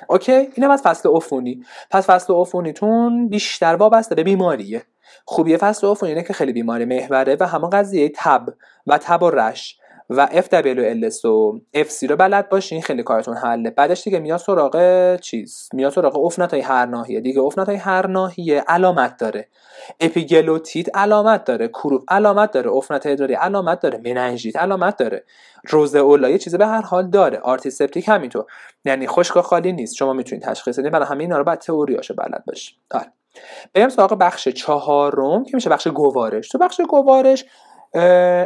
okay 0.09 0.31
اینم 0.31 0.71
از 0.71 0.81
فصل 0.81 1.09
عفونی. 1.09 1.63
پس 1.91 2.09
فصل 2.09 2.33
عفونیتون 2.33 3.29
بیشتر 3.29 3.75
وابسته 3.75 4.15
به 4.15 4.23
بیماریه. 4.23 4.83
خوبی 5.25 5.57
فصل 5.57 5.87
عفونی 5.87 6.11
اینه 6.11 6.23
که 6.23 6.33
خیلی 6.33 6.53
بیماری 6.53 6.85
محوره 6.85 7.37
و 7.39 7.47
همون 7.47 7.69
قضیه 7.69 8.11
تب 8.15 8.45
و 8.87 8.97
تب 8.97 9.23
و 9.23 9.29
rash. 9.29 9.79
و 10.09 10.27
FWLS 10.27 11.25
و 11.25 11.59
FC 11.75 12.09
رو 12.09 12.15
بلد 12.15 12.49
باشین 12.49 12.81
خیلی 12.81 13.03
کارتون 13.03 13.37
حله. 13.37 13.69
بعدش 13.69 14.03
دیگه 14.03 14.19
میاد 14.19 14.39
سراغ 14.39 15.15
چیز؟ 15.19 15.69
میاد 15.73 15.91
سراغ 15.91 16.25
عفونت 16.25 16.53
هر 16.53 16.85
ناحیه. 16.85 17.21
دیگه 17.21 17.41
عفونت 17.41 17.69
های 17.69 17.77
هر 17.77 18.07
ناحیه 18.07 18.63
علامت 18.67 19.17
داره. 19.17 19.47
اپیگلوتیت 19.99 20.97
علامت 20.97 21.43
داره. 21.43 21.67
کروپ 21.67 22.03
علامت 22.07 22.51
داره. 22.51 22.71
عفونت 22.71 23.05
ادراری 23.05 23.33
علامت 23.33 23.79
داره. 23.79 24.01
مننژیت 24.05 24.55
علامت 24.55 24.97
داره. 24.97 25.23
روزئولا 25.69 26.29
یه 26.29 26.37
چیزی 26.37 26.57
به 26.57 26.67
هر 26.67 26.81
حال 26.81 27.09
داره. 27.09 27.37
آرتریت 27.37 27.72
سپتیک 27.72 28.07
همینطور. 28.07 28.45
یعنی 28.85 29.07
خشک 29.07 29.41
خالی 29.41 29.71
نیست. 29.71 29.95
شما 29.95 30.13
می‌تونید 30.13 30.45
تشخیص 30.45 30.79
بدین. 30.79 30.91
برای 30.91 31.05
همه 31.07 31.23
اینا 31.23 31.37
رو 31.37 31.43
بعد 31.43 31.59
تئوریاشو 31.59 32.13
بلد 32.13 32.43
باشین. 32.47 32.77
آره. 32.91 33.11
بریم 33.73 33.89
سراغ 33.89 34.13
بخش 34.13 34.47
چهارم 34.47 35.43
که 35.43 35.51
میشه 35.53 35.69
بخش 35.69 35.87
گوارش. 35.87 36.49
تو 36.49 36.57
بخش 36.57 36.81
گوارش 36.81 37.45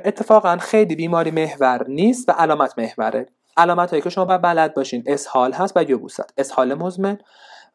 اتفاقا 0.06 0.58
خیلی 0.58 0.96
بیماری 0.96 1.32
محور 1.32 1.88
نیست 1.88 2.30
و 2.30 2.32
علامت 2.32 2.80
محوره. 2.80 3.26
علامت 3.58 3.90
هایی 3.90 4.02
که 4.02 4.10
شما 4.10 4.26
باید 4.26 4.42
بلد 4.42 4.74
باشین. 4.74 5.04
اسهال 5.06 5.54
هست 5.54 5.78
و 5.78 5.84
یبوست 5.84 6.34
اسهال 6.38 6.74
مزمن 6.74 7.18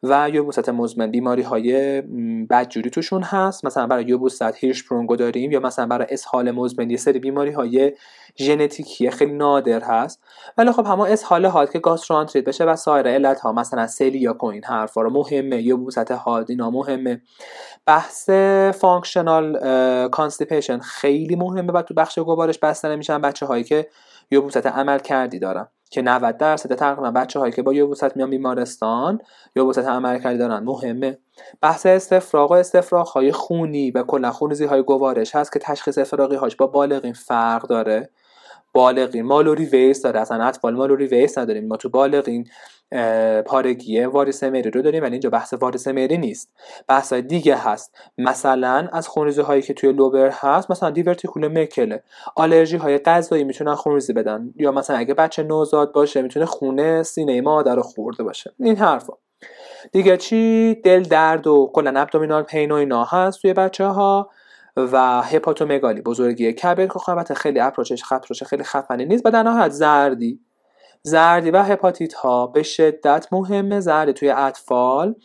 و 0.03 0.29
یوبوست 0.33 0.69
مزمن 0.69 1.11
بیماری 1.11 1.41
های 1.41 2.01
بدجوری 2.49 2.89
توشون 2.89 3.23
هست. 3.23 3.65
مثلا 3.65 3.87
برای 3.87 4.03
یوبوست 4.03 4.41
هیرش 4.41 4.87
پرونگو 4.87 5.15
داریم 5.15 5.51
یا 5.51 5.59
مثلا 5.59 5.85
برای 5.85 6.07
اسهال 6.09 6.51
مزمن 6.51 6.89
یه 6.89 6.97
سری 6.97 7.19
بیماری 7.19 7.51
های 7.51 7.93
ژنتیکی 8.37 9.09
خیلی 9.09 9.33
نادر 9.33 9.83
هست. 9.83 10.23
ولی 10.57 10.71
خب 10.71 10.85
همه 10.85 11.01
اسهال 11.01 11.45
حاد 11.45 11.71
که 11.71 11.79
گاستروآنتریت 11.79 12.45
بشه 12.45 12.63
و 12.63 12.75
سایر 12.75 13.07
علت 13.07 13.39
ها 13.39 13.51
مثلا 13.51 13.87
سلیاک 13.87 14.37
این 14.41 14.63
حرفا 14.63 15.01
رو 15.01 15.09
مهمه 15.09 15.61
یبوست 15.61 16.11
حاد 16.11 16.49
اینا 16.49 16.69
مهمه. 16.69 17.21
بحث 17.85 18.29
functional 18.79 19.57
constipation 20.07 20.79
خیلی 20.79 21.35
مهمه 21.35 21.73
و 21.73 21.81
تو 21.81 21.93
بخش 21.93 22.19
گوارش 22.19 22.59
بستری 22.59 22.87
میشن 22.87 23.21
بچه 23.21 23.45
هایی 23.45 23.63
که 23.63 23.87
یبوست 24.31 24.67
عملکردی 24.67 25.39
دارن 25.39 25.67
که 25.89 26.01
90 26.01 26.37
درصد 26.37 26.75
تقریبا 26.75 27.11
بچه 27.11 27.39
هایی 27.39 27.53
که 27.53 27.61
با 27.61 27.73
یبوست 27.73 28.17
میان 28.17 28.29
بیمارستان 28.29 29.19
یبوست 29.55 29.79
عملکردی 29.79 30.37
دارن. 30.37 30.63
مهمه. 30.63 31.17
بحث 31.61 31.85
استفراغ 31.85 32.51
و 32.51 32.53
استفراغ 32.53 33.07
های 33.07 33.31
خونی 33.31 33.91
و 33.91 34.03
کلا 34.03 34.31
خونریزی 34.31 34.65
های 34.65 34.83
گوارش 34.83 35.35
هست 35.35 35.53
که 35.53 35.59
تشخیص 35.59 35.97
افتراقی 35.97 36.35
هاش 36.35 36.55
با 36.55 36.67
بالغین 36.67 37.13
فرق 37.13 37.67
داره. 37.67 38.09
بالغین 38.73 39.25
مالوری 39.25 39.65
ویس 39.65 40.01
داره. 40.01 40.19
اصلا 40.19 40.43
اطفال 40.43 40.75
مالوری 40.75 41.07
ویس 41.07 41.37
نداریم. 41.37 41.67
ما 41.67 41.77
تو 41.77 41.89
بالغین 41.89 42.47
پارگی 43.45 44.03
واریس 44.03 44.43
مری 44.43 44.71
رو 44.71 44.81
داریم 44.81 45.03
ولی 45.03 45.11
اینجا 45.11 45.29
بحث 45.29 45.53
واریس 45.53 45.87
مری 45.87 46.17
نیست. 46.17 46.49
بحث 46.87 47.13
دیگه 47.13 47.55
هست. 47.55 47.95
مثلا 48.17 48.89
از 48.93 49.07
خونریزی 49.07 49.41
هایی 49.41 49.61
که 49.61 49.73
توی 49.73 49.91
لوبر 49.91 50.29
هست 50.29 50.71
مثلا 50.71 50.89
دیورتیکول 50.89 51.47
مکله 51.47 52.03
آلرژی 52.35 52.77
های 52.77 52.97
غذایی 52.97 53.43
می‌تونن 53.43 53.75
خونریزی 53.75 54.13
بدن. 54.13 54.53
یا 54.55 54.71
مثلا 54.71 54.97
اگه 54.97 55.13
بچه 55.13 55.43
نوزاد 55.43 55.91
باشه 55.91 56.21
می‌تونه 56.21 56.45
خونه 56.45 57.03
سینه 57.03 57.41
مادر 57.41 57.75
رو 57.75 57.81
خورده 57.81 58.23
باشه. 58.23 58.53
این 58.59 58.75
حرفا. 58.75 59.13
دیگه 59.91 60.17
چی؟ 60.17 60.75
دل 60.83 61.03
درد 61.03 61.47
و 61.47 61.71
کلا 61.73 62.01
ابدومینال 62.01 62.43
پین 62.43 62.71
و 62.71 62.75
اینا 62.75 63.03
هست 63.03 63.41
توی 63.41 63.53
بچه 63.53 63.85
ها 63.85 64.29
و 64.77 65.21
هپاتومگالی 65.21 66.01
بزرگی 66.01 66.53
کبد 66.53 66.93
که 66.93 66.99
خب 66.99 67.33
خیلی 67.33 67.59
اپروچش 67.59 68.03
خطرش 68.03 68.43
خیلی 68.43 68.63
خفنی 68.63 69.05
نیست 69.05 69.25
و 69.25 69.31
در 69.31 69.43
نهایت 69.43 69.71
زردی. 69.71 70.39
زردی 71.05 71.51
و 71.51 71.57
هپاتیت 71.63 72.13
ها 72.13 72.47
به 72.47 72.63
شدت 72.63 73.27
مهمه 73.31 73.79
زردی 73.79 74.13
توی 74.13 74.29
اطفال. 74.29 75.15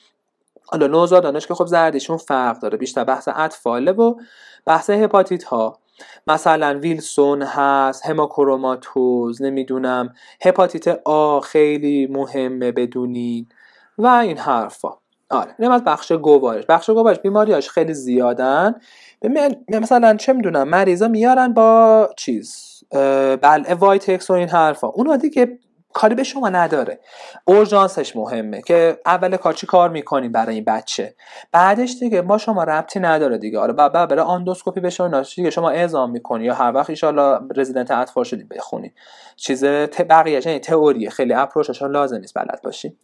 حالا 0.66 0.86
نوزادانش 0.86 1.46
که 1.46 1.54
خب 1.54 1.66
زردیشون 1.66 2.16
فرق 2.16 2.58
داره 2.58 2.78
بیشتر 2.78 3.04
بحث 3.04 3.28
اطفاله 3.36 3.92
و 3.92 4.14
بحث 4.66 4.90
هپاتیت 4.90 5.44
ها 5.44 5.78
مثلا 6.26 6.78
ویلسون 6.78 7.42
هست 7.42 8.06
هماکروماتوز 8.06 9.42
نمی‌دونم 9.42 10.14
هپاتیت 10.42 10.88
آ 11.04 11.40
خیلی 11.40 12.06
مهمه 12.06 12.72
بدونین 12.72 13.46
و 13.98 14.06
این 14.06 14.38
حرفا. 14.38 14.88
آره 15.30 15.54
اینم 15.58 15.72
از 15.72 15.84
بخش 15.84 16.12
گوارش. 16.12 16.66
بخش 16.66 16.90
گوارش 16.90 17.18
بیماریاش 17.18 17.70
خیلی 17.70 17.94
زیادن. 17.94 18.74
مثلا 19.68 20.16
چه 20.16 20.32
می‌دونم 20.32 20.68
مریضا 20.68 21.08
میارن 21.08 21.52
با 21.52 22.08
چیز 22.16 22.80
بلع 23.40 23.74
وایتکس 23.74 24.30
و 24.30 24.32
این 24.32 24.48
حرفا. 24.48 24.88
اون 24.88 25.16
دیگه 25.16 25.58
کاری 25.92 26.14
به 26.14 26.22
شما 26.22 26.48
نداره. 26.48 27.00
اورژانسش 27.44 28.16
مهمه 28.16 28.62
که 28.62 28.98
اول 29.06 29.36
کار 29.36 29.52
چی 29.52 29.66
کار 29.66 29.90
می‌کنیم 29.90 30.32
برای 30.32 30.54
این 30.54 30.64
بچه؟ 30.64 31.14
بعدش 31.52 31.96
دیگه 32.00 32.22
ما 32.22 32.38
شما 32.38 32.64
ربطی 32.64 33.00
نداره 33.00 33.38
دیگه. 33.38 33.58
آره 33.58 33.72
بعد 33.72 33.92
برای 33.92 34.20
آندوسکوپی 34.20 34.80
بشه 34.80 35.22
دیگه 35.36 35.50
شما 35.50 35.70
اعزام 35.70 36.10
می‌کنی 36.10 36.44
یا 36.44 36.54
هر 36.54 36.72
وقت 36.74 37.04
ان 37.04 37.48
رزیدنت 37.56 37.90
اطفال 37.90 38.24
شدی 38.24 38.44
بخونی. 38.44 38.92
چیز 39.36 39.64
بقیه 39.64 40.46
یعنی 40.46 40.58
تئوری 40.58 41.10
خیلی 41.10 41.34
approach 41.34 41.73
ش 41.73 41.82
لازم 41.82 42.16
نیست 42.16 42.34
بلد 42.34 42.60
باشی. 42.64 42.96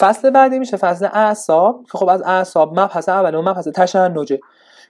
فصل 0.00 0.30
بعدی 0.30 0.58
میشه 0.58 0.76
فصل 0.76 1.08
اعصاب 1.12 1.84
که 1.92 1.98
خب 1.98 2.08
از 2.08 2.22
اعصاب 2.22 2.80
مبحث 2.80 3.08
اول 3.08 3.34
اون 3.34 3.48
مبحث 3.48 3.68
تشنجه 3.68 4.40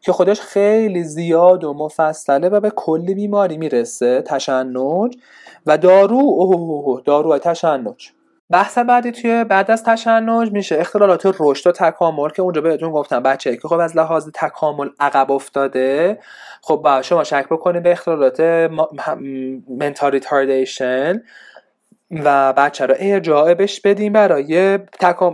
که 0.00 0.12
خودش 0.12 0.40
خیلی 0.40 1.04
زیاد 1.04 1.64
و 1.64 1.74
مفصله 1.74 2.48
و 2.48 2.60
به 2.60 2.70
کلی 2.70 3.14
بیماری 3.14 3.56
می‌رسه. 3.56 4.22
تشنج. 4.22 5.18
و 5.66 5.78
دارو 5.78 6.16
اوه 6.16 7.02
دارو 7.04 7.38
تشنج. 7.38 8.12
بحث 8.50 8.78
بعدی 8.78 9.12
توی 9.12 9.44
بعد 9.44 9.70
از 9.70 9.84
تشنج 9.84 10.52
میشه 10.52 10.76
اختلالات 10.78 11.36
رشد 11.40 11.66
و 11.66 11.72
تکامل 11.72 12.28
که 12.28 12.42
اونجا 12.42 12.60
بهتون 12.60 12.90
گفتم. 12.90 13.22
بچه 13.22 13.56
که 13.56 13.68
خب 13.68 13.78
از 13.78 13.96
لحاظ 13.96 14.28
تکامل 14.34 14.88
عقب 15.00 15.32
افتاده 15.32 16.18
خب 16.62 16.80
با 16.84 17.02
شما 17.02 17.24
شک 17.24 17.46
بکنید 17.50 17.82
به 17.82 17.92
اختلالات 17.92 18.40
mental 19.68 20.12
retardation 20.12 21.22
و 22.12 22.52
بچه 22.52 22.86
رو 22.86 22.94
ارجاع 22.98 23.54
بش 23.54 23.80
بدیم 23.80 24.12
برای 24.12 24.78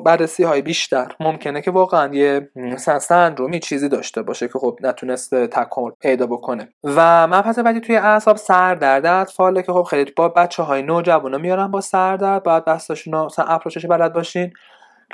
بررسی 0.05 0.45
های 0.45 0.62
بیشتر. 0.62 1.12
ممکنه 1.20 1.61
که 1.61 1.70
واقعا 1.70 2.14
یه 2.14 2.49
سندرومی 2.79 3.61
چیزی 3.61 3.89
داشته 3.89 4.22
باشه 4.22 4.49
که 4.49 4.59
خب 4.59 4.79
نتونسته 4.83 5.47
تکامل 5.47 5.91
پیدا 6.01 6.26
بکنه. 6.26 6.68
و 6.85 7.26
مبحث 7.26 7.59
بعدی 7.59 7.81
توی 7.81 7.97
اعصاب 7.97 8.37
سردرد 8.37 9.07
اطفاله 9.07 9.62
که 9.62 9.72
خب 9.72 9.83
خیلی 9.83 10.12
با 10.16 10.29
بچه 10.29 10.62
های 10.62 10.83
نوجوانا 10.83 11.39
میارن 11.39 11.70
با 11.70 11.81
سردرد 11.81 12.43
باید 12.43 12.64
بستاشون 12.64 13.24
مثلا 13.24 13.45
اپروچش 13.45 13.87
بلد 13.87 14.12
باشین 14.12 14.53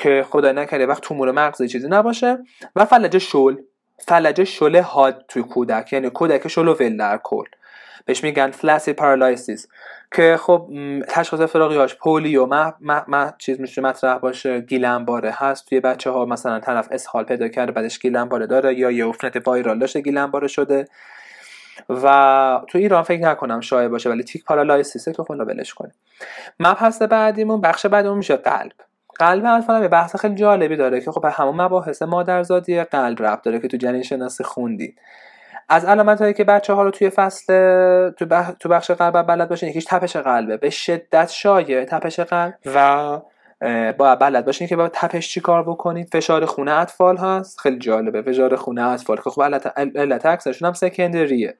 که 0.01 0.25
خدای 0.31 0.53
نکرده 0.53 0.87
وقت 0.87 1.03
تومور 1.03 1.31
مغزی 1.31 1.69
چیزی 1.69 1.89
نباشه. 1.89 2.39
و 2.77 2.85
فلج 2.85 3.19
شل. 3.19 3.57
فلج 3.99 4.45
شل 4.45 4.81
حاد 4.81 5.25
توی 5.29 5.43
کودک. 5.43 5.93
یعنی 5.93 6.11
کودک 6.11 6.49
شل 6.49 6.69
و 6.69 6.75
ول 6.75 6.97
در 6.97 7.21
کل. 7.25 7.45
بهش 8.05 8.25
میگن 8.25 8.51
flaccid 8.51 8.93
paralysis 8.93 9.69
که 10.15 10.37
خب 10.41 10.69
تشخیص 11.09 11.41
افتراقیاش 11.41 11.95
polio 11.95 12.47
ما, 12.47 12.75
ما, 13.09 13.33
چیز 13.39 13.61
میشه 13.61 13.83
مطرح 13.83 14.19
باشه 14.19 14.61
گیلن 14.61 15.05
باره 15.05 15.31
هست. 15.31 15.69
توی 15.69 15.81
بچه 15.81 16.11
ها 16.11 16.25
مثلا 16.25 16.61
طرف 16.61 16.89
اسهال 16.91 17.25
پیدا 17.25 17.49
کرده 17.49 17.73
بعدش 17.73 17.99
گیلن 17.99 18.25
باره 18.25 18.47
داره 18.47 18.75
یا 18.75 18.91
یه 18.91 19.07
عفونت 19.07 19.49
viral 19.49 19.79
داشته 19.79 20.01
گیلن 20.01 20.27
باره 20.27 20.49
شده. 20.49 20.89
و 21.89 22.61
تو 22.69 22.79
ایران 22.79 23.03
فکر 23.03 23.23
نکنم 23.23 23.61
شایع 23.61 23.89
باشه 23.89 24.11
ولی 24.11 24.23
tick 24.23 24.45
paralysis 24.45 25.06
ه 25.06 25.13
که 25.13 25.23
حالا 25.23 25.45
ولش 25.45 25.75
کنیم 25.75 25.95
مبحث 26.61 27.03
بعدیمون 27.03 27.61
بخش 27.61 27.87
بعدیمون 27.87 28.19
میشه 28.19 28.37
قلب. 28.37 28.73
قلب 29.19 29.45
اطفال 29.45 29.83
یه 29.83 29.89
بحث 29.89 30.17
خیلی 30.17 30.35
جالبی 30.35 30.77
داره 30.77 31.01
که 31.01 31.11
خب 31.11 31.25
همون 31.25 31.61
مباحث 31.61 32.03
مادرزادی 32.03 32.85
قلب 32.85 33.23
ربط 33.23 33.43
داره 33.43 33.59
که 33.59 33.69
تو 33.69 33.77
جنین 33.77 34.03
شناسی 34.03 34.45
خوندید 34.45 34.99
از 35.69 35.85
علامت 35.85 36.21
هایی 36.21 36.35
که 36.35 36.45
بچه 36.45 36.73
ها 36.73 36.83
رو 36.83 36.91
توی 36.91 37.11
فصل 37.11 37.47
تو, 38.11 38.27
تو 38.61 38.69
بخش 38.69 38.91
قلب 38.91 39.23
بلد 39.23 39.49
باشین 39.49 39.69
یکیش 39.69 39.85
تپش 39.85 40.17
قلبه. 40.17 40.57
به 40.57 40.71
شدت 40.71 41.31
شایع 41.31 41.85
تپش 41.85 42.21
قلب. 42.21 42.55
و 42.75 43.21
با 43.99 44.17
بلد 44.17 44.47
باشین 44.47 44.67
که 44.67 44.77
با 44.77 44.89
تپش 44.89 45.29
چی 45.29 45.41
کار 45.41 45.63
بکنید 45.63 46.09
فشار 46.13 46.47
خونه 46.47 46.73
اطفال 46.73 47.17
هست. 47.17 47.61
خیلی 47.61 47.79
جالبه 47.79 48.23
فشار 48.23 48.57
خونه 48.57 48.83
اطفال. 48.83 49.17
که 49.17 49.31
خب 49.31 49.43
علت 49.97 50.27
اکثرشون 50.27 50.67
هم 50.69 50.73
secondary 50.73 51.47
ه 51.47 51.55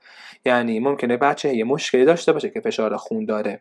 یعنی 0.45 0.81
ممکنه 0.81 1.17
بچه 1.17 1.55
یه 1.55 1.65
مشکلی 1.65 2.05
داشته 2.05 2.33
باشه 2.33 2.51
که 2.51 2.61
فشار 2.61 2.97
خون 2.97 3.25
داره. 3.25 3.61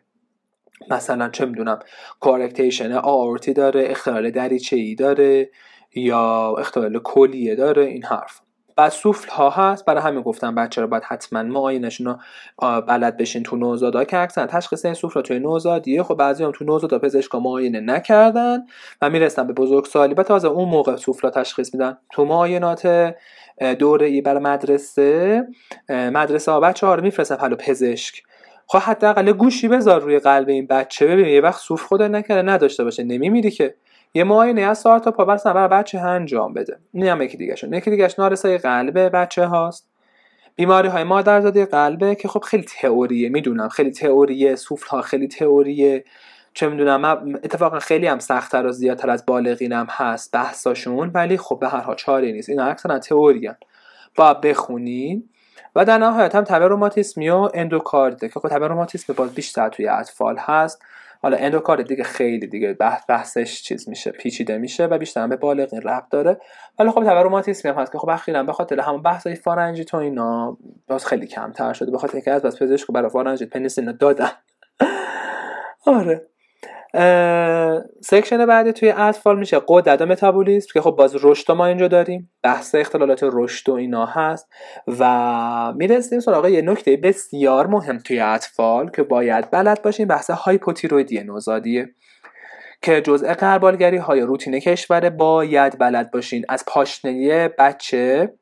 مثلا 0.90 1.28
چه 1.28 1.46
می‌دونم 1.46 1.78
coarctation 2.20 2.92
آئورتی 2.92 3.52
داره 3.52 3.84
اختلال 3.90 4.30
دریچه 4.30 4.76
ای 4.76 4.94
داره 4.94 5.50
یا 5.94 6.54
اختلال 6.58 6.98
کلیه 6.98 7.54
داره 7.54 7.82
این 7.82 8.04
حرف 8.04 8.40
بعد 8.76 8.92
سوفل 8.92 9.30
ها 9.30 9.50
هست. 9.50 9.84
برای 9.84 10.02
همین 10.02 10.22
گفتم 10.22 10.54
بچه 10.54 10.80
رو 10.80 10.86
باید 10.86 11.02
حتما 11.02 11.42
معاینشون 11.42 12.06
رو 12.06 12.16
بلد 12.80 13.16
بشین 13.16 13.42
تو 13.42 13.56
نوزادا. 13.56 14.04
که 14.04 14.18
اکثر 14.18 14.46
تشخیص 14.46 14.84
این 14.84 14.94
سوفل 14.94 15.20
توی 15.20 15.38
نوزادیه. 15.38 16.02
خب 16.02 16.14
بعضی 16.14 16.44
هم 16.44 16.52
تو 16.52 16.64
نوزادا 16.64 16.98
پزشکا 16.98 17.40
معاینه 17.40 17.80
نکردن 17.80 18.58
و 19.02 19.10
می‌رسن 19.10 19.46
به 19.46 19.52
بزرگسالی. 19.52 20.14
و 20.14 20.22
تازه 20.22 20.48
اون 20.48 20.68
موقع 20.68 20.96
سوفلا 20.96 21.30
تشخیص 21.30 21.74
میدن 21.74 21.98
تو 22.12 22.24
معاینات 22.24 23.14
دوره 23.78 24.06
ای 24.06 24.20
برای 24.20 24.42
مدرسه. 24.42 25.42
مدرسه 25.88 26.52
ها 26.52 26.60
بچه 26.60 26.86
ها 26.86 26.94
رو 26.94 27.02
میفرستن 27.02 27.36
پلو 27.36 27.56
پزشک. 27.56 28.22
خب 28.66 28.78
حداقل 28.78 29.32
گوشی 29.32 29.68
بذار 29.68 30.00
روی 30.00 30.18
قلب 30.18 30.48
این 30.48 30.66
بچه. 30.66 31.06
ببین 31.06 31.26
یه 31.26 31.40
وقت 31.40 31.60
سوف 31.60 31.82
خدا 31.86 32.08
نکرده 32.08 32.42
نداشته 32.42 32.84
باشه. 32.84 33.04
نمیمیری 33.04 33.50
که 33.50 33.74
یه 34.14 34.24
معاینه 34.24 34.62
از 34.62 34.78
سار 34.78 34.98
تا 34.98 35.10
پا 35.10 35.24
مثلا 35.24 35.52
برای 35.52 35.68
بچه 35.68 36.00
انجام 36.00 36.52
بده. 36.52 36.78
این 36.92 37.06
هم 37.06 37.22
یکی 37.22 37.36
دیگه 37.36 37.56
شون 37.56 37.72
یکی 37.72 37.90
دیگهش 37.90 38.18
نارسایی 38.18 38.58
قلب 38.58 38.98
بچه 38.98 39.46
هاست 39.46 39.88
بیماری 40.56 40.88
های 40.88 41.04
مادرزادی 41.04 41.64
قلبه 41.64 42.14
که 42.14 42.28
خب 42.28 42.40
خیلی 42.40 42.64
تئوریه 42.80 43.28
می‌دونم. 43.28 43.68
خیلی 43.68 43.90
تئوریه 43.90 44.56
سوفل 44.56 44.86
ها 44.86 45.02
خیلی 45.02 45.28
تئوریه. 45.28 46.04
چه 46.54 46.68
می‌دونم 46.68 47.04
اتفاقا 47.44 47.78
خیلی 47.78 48.06
هم 48.06 48.18
سختتر 48.18 48.66
و 48.66 48.72
زیادتر 48.72 49.10
از 49.10 49.26
بالغینم 49.26 49.86
هست 49.90 50.32
بحثاشون 50.32 51.10
ولی 51.14 51.36
خب 51.36 51.58
به 51.60 51.68
هر 51.68 51.80
حال 51.80 51.94
چاره 51.94 52.32
نیست. 52.32 52.48
اینا 52.48 52.64
اکثرا 52.64 52.98
تئوری 52.98 53.50
با 54.16 54.34
بخونین. 54.34 55.28
و 55.76 55.84
در 55.84 55.98
نهایت 55.98 56.34
هم 56.34 56.44
تب 56.44 56.62
روماتیسمی 56.62 57.30
و 57.30 57.50
اندوکارده 57.54 58.28
که 58.28 58.40
خب 58.40 58.48
تب 58.48 58.62
روماتیسمی 58.62 59.16
باز 59.16 59.34
بیشتر 59.34 59.68
توی 59.68 59.88
اطفال 59.88 60.36
هست. 60.38 60.82
حالا 61.24 61.36
اندوکارد 61.36 61.88
دیگه 61.88 62.04
خیلی 62.04 62.46
دیگه 62.46 62.72
بحثش 63.08 63.62
چیز 63.62 63.88
میشه 63.88 64.10
پیچیده 64.10 64.58
میشه 64.58 64.86
و 64.86 64.98
بیشتر 64.98 65.26
به 65.26 65.36
بالغین 65.36 65.82
ربط 65.82 66.08
داره. 66.10 66.40
ولی 66.78 66.90
خب 66.90 67.04
تب 67.04 67.16
روماتیسمی 67.16 67.70
هم 67.70 67.78
هست 67.78 67.92
که 67.92 67.98
خب 67.98 68.08
اخیرا 68.08 68.42
به 68.42 68.52
خاطر 68.52 68.80
همون 68.80 69.02
بحثای 69.02 69.34
فارنجیت 69.34 69.94
و 69.94 69.96
اینا 69.96 70.58
باز 70.86 71.06
خیلی 71.06 71.26
کمتر 71.26 71.72
شده. 71.72 71.90
به 71.90 71.98
خاطر 71.98 72.14
اینکه 72.14 72.30
از 72.30 72.58
پزشک 72.58 72.86
برای 72.86 73.10
فارنجیت 73.10 73.50
پنیسیلین 73.50 73.96
دادن. 74.00 74.30
آره. 75.86 76.33
section 78.00 78.46
بعدی 78.46 78.72
توی 78.72 78.90
اطفال 78.90 79.38
میشه 79.38 79.60
غدد 79.68 80.02
و 80.02 80.06
متابولیسم 80.06 80.68
که 80.74 80.80
خب 80.80 80.90
باز 80.90 81.16
رشد 81.24 81.52
ما 81.52 81.66
اینجا 81.66 81.88
داریم 81.88 82.32
بحث 82.42 82.74
اختلالات 82.74 83.20
رشد 83.22 83.68
و 83.68 83.72
اینا 83.72 84.06
هست 84.06 84.48
و 84.98 85.72
می‌رسیم 85.76 86.20
سراغ 86.20 86.46
یه 86.46 86.62
نکته 86.62 86.96
بسیار 86.96 87.66
مهم 87.66 87.98
توی 87.98 88.20
اطفال 88.20 88.90
که 88.90 89.02
باید 89.02 89.50
بلد 89.50 89.82
باشیم 89.82 90.08
بحث 90.08 90.30
هایپوتیرویدی 90.30 91.22
نوزادیه 91.22 91.88
که 92.82 93.00
جزء 93.00 93.34
قربالگری 93.34 93.96
های 93.96 94.20
روتین 94.20 94.58
کشور 94.58 95.10
باید 95.10 95.78
بلد 95.78 96.10
باشین. 96.10 96.44
از 96.48 96.64
پاشنه 96.66 97.48
بچه 97.48 98.32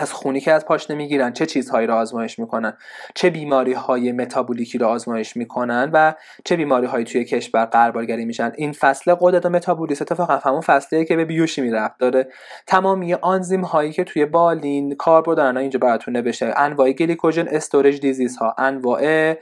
از 0.00 0.12
خونی 0.12 0.40
که 0.40 0.52
از 0.52 0.64
پاشنه 0.64 0.96
می‌گیرن 0.96 1.32
چه 1.32 1.46
چیزهایی 1.46 1.86
رو 1.86 1.94
آزمایش 1.94 2.38
می‌کنن؟ 2.38 2.76
چه 3.14 3.30
بیماری 3.30 3.72
های 3.72 4.12
متابولیکی 4.12 4.78
رو 4.78 4.86
آزمایش 4.86 5.36
می‌کنن 5.36 5.90
و 5.92 6.14
چه 6.44 6.56
بیماری 6.56 6.86
هایی 6.86 7.04
توی 7.04 7.24
کشور 7.24 7.64
قربالگری 7.64 8.24
میشن؟ 8.24 8.52
این 8.56 8.72
فصل 8.72 9.14
قدرت 9.20 9.46
و 9.46 9.48
متابولیسم 9.48 10.02
اتفاقا 10.02 10.36
همون 10.36 10.60
فصلیه 10.60 11.04
که 11.04 11.16
به 11.16 11.24
بیوشیمی 11.24 11.70
رفت. 11.70 11.98
داره 11.98 12.28
تمامی 12.66 13.14
آنزیم 13.14 13.64
هایی 13.64 13.92
که 13.92 14.04
توی 14.04 14.26
بالین 14.26 14.94
کاربرد 14.94 15.36
دارن 15.36 15.56
اینجا 15.56 15.78
براتون 15.78 16.16
نوشته 16.16 16.54
انواع 16.56 16.92
گلیکوژن 16.92 17.48
استورج 17.48 18.00
دیزیز 18.00 18.36
ها 18.36 18.54
انواع 18.58 19.34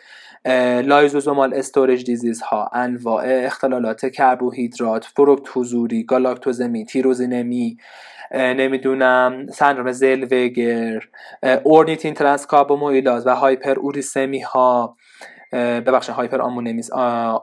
lysosomal 0.83 1.55
storage 1.55 2.05
disease 2.05 2.43
ها 2.43 2.71
انواع 2.73 3.25
اختلالات 3.27 4.07
کربوهیدرات 4.07 5.05
فروکتوزوری 5.05 6.05
گالاکتوزمی 6.05 6.85
تیروزینمی 6.85 7.79
نمی‌دونم 8.35 9.47
سندروم 9.53 9.93
زلوگر 9.93 11.09
ornithine 11.65 12.15
transcarbamylase 12.15 13.27
و 13.27 13.31
هایپر 13.31 13.79
اوریسمی 13.79 14.41
ها 14.41 14.97
ببخشید 15.53 16.15
hyperammonemi- 16.15 16.91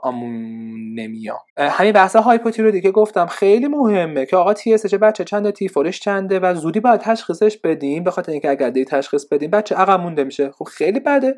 ammonemia. 0.01 1.39
همین 1.57 1.91
بحث 1.91 2.15
رو 2.15 2.71
دیگه 2.71 2.91
گفتم 2.91 3.25
خیلی 3.25 3.67
مهمه 3.67 4.25
که 4.25 4.38
آقا 4.38 4.53
TSH 4.53 4.93
بچه 4.93 5.23
چنده 5.23 5.51
T4 5.51 5.68
ش 5.68 5.99
چنده 5.99 6.39
و 6.39 6.53
زودی 6.53 6.79
باید 6.79 6.99
تشخیصش 6.99 7.57
بدیم 7.57 8.03
به 8.03 8.11
خاطر 8.11 8.31
اینکه 8.31 8.49
اگر 8.49 8.69
دیر 8.70 8.86
تشخیص 8.86 9.25
بدیم 9.25 9.51
بچه 9.51 9.75
عقب 9.75 9.99
مونده 9.99 10.23
میشه. 10.23 10.51
خب 10.51 10.65
خیلی 10.65 10.99
بده. 10.99 11.36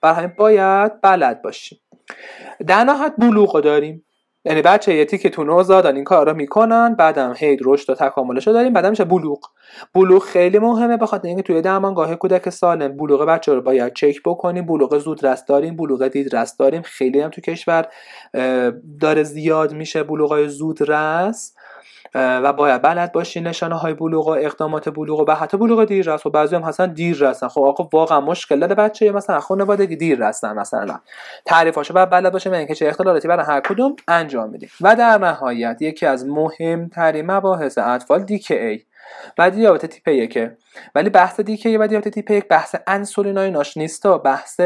برای 0.00 0.16
همین 0.16 0.32
باید 0.36 1.00
بلد 1.00 1.42
باشیم. 1.42 1.78
در 2.66 2.84
نهایت 2.84 3.12
بلوغ 3.18 3.60
داریم. 3.60 4.04
یعنی 4.44 4.62
بچه 4.62 4.94
یه 4.94 5.04
که 5.04 5.30
تو 5.30 5.44
نوزادان 5.44 5.94
این 5.94 6.04
کار 6.04 6.26
رو 6.26 6.36
می‌کنن 6.36 6.94
بعدم 6.94 7.34
هید 7.36 7.60
رشد 7.64 7.90
و 7.90 7.94
تکاملش 7.94 8.46
رو 8.46 8.52
داریم 8.52 8.72
بعدم 8.72 8.90
میشه 8.90 9.04
بلوغ. 9.04 9.38
بلوغ 9.94 10.22
خیلی 10.22 10.58
مهمه 10.58 10.96
بخاطر 10.96 11.28
اینکه 11.28 11.42
توی 11.42 11.62
درمانگاه 11.62 12.14
کودک 12.14 12.50
سالم. 12.50 12.96
بلوغ 12.96 13.24
بچه 13.24 13.54
رو 13.54 13.62
باید 13.62 13.92
چک 13.92 14.16
بکنیم 14.24 14.66
بلوغ 14.66 14.98
زود 14.98 15.26
رست 15.26 15.48
داریم 15.48 15.76
بلوغ 15.76 16.08
دید 16.08 16.36
رست 16.36 16.58
داریم. 16.58 16.82
خیلی 16.82 17.20
هم 17.20 17.30
تو 17.30 17.40
کشور 17.40 17.88
داره 19.00 19.22
زیاد 19.22 19.72
میشه 19.72 20.02
بلوغ 20.02 20.46
زود 20.46 20.90
رست. 20.90 21.58
و 22.14 22.52
باید 22.52 22.82
بلد 22.82 23.12
باشی 23.12 23.40
نشانه 23.40 23.74
های 23.74 23.94
بلوغ 23.94 24.26
و 24.26 24.30
اقدامات 24.30 24.88
بلوغ 24.88 25.28
و 25.28 25.32
حتی 25.32 25.56
بلوغ 25.56 25.84
دیر 25.84 26.14
رست. 26.14 26.26
و 26.26 26.30
بعضی 26.30 26.56
هم 26.56 26.64
حسن 26.64 26.92
دیر 26.92 27.16
رستن. 27.16 27.48
خب 27.48 27.60
آقا 27.60 27.88
واقعا 27.92 28.20
مشکل 28.20 28.60
داره 28.60 28.74
بچه 28.74 29.12
مثلا 29.12 29.40
خانوادگی 29.40 29.96
دیر 29.96 30.28
رستن 30.28 30.52
مثلا. 30.52 31.00
تعریفاشو 31.46 31.94
باید 31.94 32.10
بلد 32.10 32.32
باشه 32.32 32.52
اینکه 32.52 32.74
چه 32.74 32.88
اختلالاتی 32.88 33.28
برای 33.28 33.46
هر 33.46 33.60
کدوم 33.60 33.96
انجام 34.08 34.50
میدیم. 34.50 34.68
و 34.80 34.96
در 34.96 35.18
نهایت 35.18 35.76
یکی 35.80 36.06
از 36.06 36.26
مهمترین 36.26 37.30
مباحث 37.30 37.78
اطفال 37.78 38.26
ای 38.50 38.80
و 39.38 39.50
دیابت 39.50 39.86
تیپ 39.86 40.08
یکه 40.08 40.56
ولی 40.94 41.10
بحث 41.10 41.40
دیکه 41.40 41.78
و 41.78 41.86
دیابت 41.86 42.08
تیپ 42.08 42.30
یک 42.30 42.48
بحث 42.48 42.74
انسولینای 42.86 43.62
نیست 43.76 44.06
بحث 44.06 44.60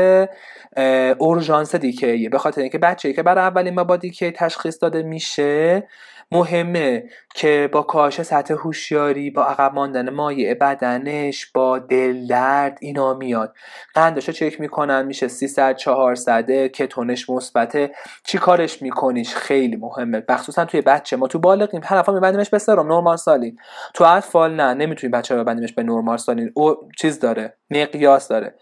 اورژانس 1.19 1.75
دیکه 1.75 2.29
به 2.29 2.39
خاطر 2.39 2.61
اینکه 2.61 2.79
بچه‌ای 2.79 3.15
که 3.15 3.23
برای 3.23 3.45
اولین 3.45 3.75
ما 3.75 3.85
با 3.85 3.97
دیکه 3.97 4.31
تشخیص 4.31 4.83
داده 4.83 5.03
میشه 5.03 5.89
مهمه 6.31 7.05
که 7.35 7.69
با 7.73 7.83
کاهش 7.83 8.23
سطح 8.23 8.55
هوشیاری 8.55 9.31
با 9.31 9.45
عقب 9.45 9.75
ماندن 9.75 10.11
مایع 10.11 10.55
بدنش 10.55 11.47
با 11.47 11.79
دل 11.79 12.27
درد 12.27 12.79
اینا 12.81 13.15
میاد. 13.15 13.55
قندشو 13.95 14.33
چک 14.33 14.61
می‌کنن 14.61 15.07
میشه 15.07 15.29
300 15.29 15.77
400 15.77 16.67
کتونش 16.67 17.31
مثبته. 17.31 17.91
چی 18.25 18.39
کارش 18.39 18.83
میکنیش؟ 18.83 19.35
خیلی 19.35 19.77
مهمه. 19.77 20.23
مخصوصا 20.29 20.65
توی 20.65 20.81
بچه 20.81 21.17
ما. 21.17 21.27
تو 21.27 21.39
بالغیم 21.39 21.81
هر 21.85 21.99
دفعه 21.99 22.15
میبندیمش 22.15 22.51
به 22.51 22.59
سرم. 22.59 22.87
نورمال 22.87 23.17
سالین. 23.17 23.57
تو 23.95 24.05
اطفال 24.05 24.55
نه. 24.55 24.75
نمی‌تونیم 24.75 25.11
بچه 25.11 25.35
رو 25.35 25.45
ببندیمش 25.45 25.73
به 25.73 25.83
نورمال 25.83 26.17
سالین. 26.17 26.53
او 26.55 26.77
چیز 26.99 27.21
داره. 27.21 27.57
مقیاس 27.71 28.29
داره. 28.29 28.55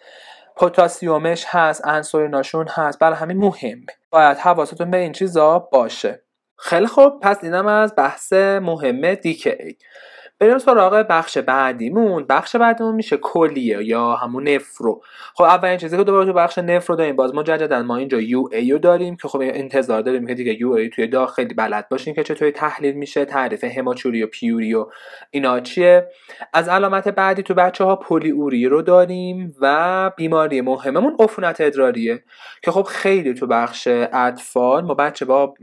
پتاسیومش 0.56 1.44
هست 1.48 1.86
انسولیناشون 1.86 2.68
هست. 2.68 2.98
برای 2.98 3.16
همین 3.16 3.36
مهمه 3.36 3.86
باید 4.10 4.36
حواستون 4.36 4.90
به 4.90 4.96
این 4.96 5.12
چیزا 5.12 5.58
باشه. 5.58 6.23
خیلی 6.58 6.86
خوب 6.86 7.20
پس 7.20 7.38
اینم 7.42 7.66
از 7.66 7.94
بحث 7.96 8.32
مهمه 8.32 9.14
دیکی 9.14 9.78
بریم 10.38 10.58
سراغ 10.58 11.06
بخش 11.08 11.38
بعدیمون. 11.38 12.26
بخش 12.28 12.56
بعدیمون 12.56 12.94
میشه 12.94 13.16
کلیه 13.16 13.84
یا 13.84 14.14
همون 14.14 14.48
نفرو. 14.48 15.02
خب 15.34 15.44
اولین 15.44 15.76
چیزی 15.76 15.96
که 15.96 16.04
دوباره 16.04 16.26
تو 16.26 16.32
بخش 16.32 16.58
نفرو 16.58 16.96
داریم 16.96 17.16
باز 17.16 17.34
مجددا 17.34 17.82
ما 17.82 17.96
اینجا 17.96 18.20
یو 18.20 18.48
ای 18.52 18.72
رو 18.72 18.78
داریم 18.78 19.16
که 19.16 19.28
خب 19.28 19.40
انتظار 19.42 20.00
داریم 20.02 20.26
که 20.26 20.34
دیگه 20.34 20.60
یو 20.60 20.70
ای 20.70 20.88
توی 20.88 21.06
داخلی 21.06 21.54
بلد 21.54 21.88
باشیم 21.88 22.14
که 22.14 22.22
چطوری 22.22 22.50
تحلیل 22.50 22.94
میشه 22.94 23.24
تعریف 23.24 23.64
هماچوری 23.64 24.22
و 24.22 24.26
پیوری 24.26 24.74
و 24.74 24.86
اینا 25.30 25.60
چیه. 25.60 26.08
از 26.52 26.68
علامت 26.68 27.08
بعدی 27.08 27.42
تو 27.42 27.54
بچه 27.54 27.84
ها 27.84 27.96
پلی 27.96 28.30
اوری 28.30 28.66
رو 28.66 28.82
داریم 28.82 29.54
و 29.60 30.10
بیماری 30.16 30.60
مهممون 30.60 31.16
عفونت 31.18 31.60
ادراریه. 31.60 32.22
که 32.62 32.70
خب 32.70 32.82
خیلی 32.82 33.34
تو 33.34 33.46
بخش 33.46 33.88
اطفال 34.12 34.84
ما 34.84 34.94
بچه 34.94 35.24
با 35.24 35.54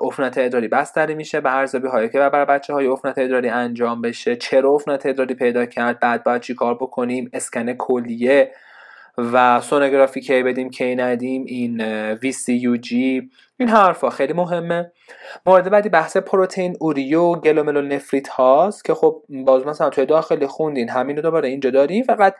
عفونت 0.00 0.38
ادراری 0.38 0.68
بستری 0.68 1.14
میشه 1.14 1.40
به 1.40 1.54
ارزیابی 1.56 1.88
هایی 1.88 2.08
که 2.08 2.18
برای 2.18 2.46
بچه 2.46 2.72
های 2.72 2.86
عفونت 2.86 3.18
ادراری 3.18 3.48
انجام 3.48 4.00
بشه. 4.08 4.36
چرا 4.36 4.74
عفونت 4.74 5.06
ادراری 5.06 5.34
پیدا 5.34 5.66
کرد. 5.66 6.00
بعد 6.00 6.24
باید 6.24 6.42
چی 6.42 6.54
کار 6.54 6.74
بکنیم؟ 6.74 7.30
اسکن 7.32 7.72
کلیه. 7.72 8.52
و 9.32 9.60
سونوگرافی 9.60 10.20
کی 10.20 10.42
بدیم 10.42 10.70
کی 10.70 10.94
ندیم؟ 10.94 11.44
این 11.46 11.82
جی 12.80 13.30
این 13.56 13.68
حرفا 13.68 14.10
خیلی 14.10 14.32
مهمه. 14.32 14.92
مورد 15.46 15.70
بعدی 15.70 15.88
بحث 15.88 16.16
پروتئین 16.16 16.76
اوریو 16.80 17.36
نفریت 17.82 18.28
هاست 18.28 18.84
که 18.84 18.94
خب 18.94 19.22
باز 19.28 19.66
مثلا 19.66 19.90
توی 19.90 20.06
داخلی 20.06 20.46
خوندین 20.46 20.88
همین 20.88 21.16
رو 21.16 21.22
دوباره 21.22 21.48
اینجا 21.48 21.70
داریم. 21.70 22.04
فقط 22.04 22.34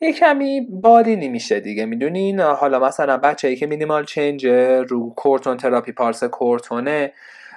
یه 0.00 0.12
کمی 0.12 0.60
بالینی 0.70 1.28
میشه 1.28 1.60
دیگه 1.60 1.86
می‌دونین؟ 1.86 2.40
حالا 2.40 2.78
مثلا 2.78 3.16
بچه 3.16 3.48
ای 3.48 3.56
که 3.56 3.66
مینیمال 3.66 4.04
چنج 4.04 4.46
رو 4.88 5.10
کورتون 5.16 5.56
تراپی 5.56 5.92
پارس 5.92 6.24
کورتونه 6.24 7.12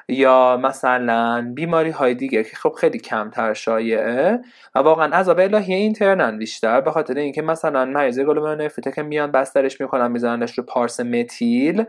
یا 0.10 0.60
مثلا 0.64 1.52
بیماری 1.56 1.90
های 1.90 2.14
دیگه 2.14 2.44
که 2.44 2.56
خب 2.56 2.76
خیلی 2.80 3.00
کمتر 3.00 3.54
شایعه 3.54 4.40
و 4.76 4.80
واقعا 4.80 5.18
عذاب 5.18 5.40
الهی 5.40 5.74
اینترنن 5.74 6.38
بیشتر 6.38 6.82
به 6.82 6.92
خاطر 6.92 7.14
اینکه 7.14 7.42
مثلا 7.42 7.86
مریض 7.86 8.20
گلومرونفریته 8.20 8.92
که 8.92 9.04
میان 9.04 9.32
بسترش 9.32 9.82
می‌کنن 9.82 10.12
میزننش 10.12 10.58
رو 10.58 10.64
پارس 10.64 11.00
متیل 11.00 11.86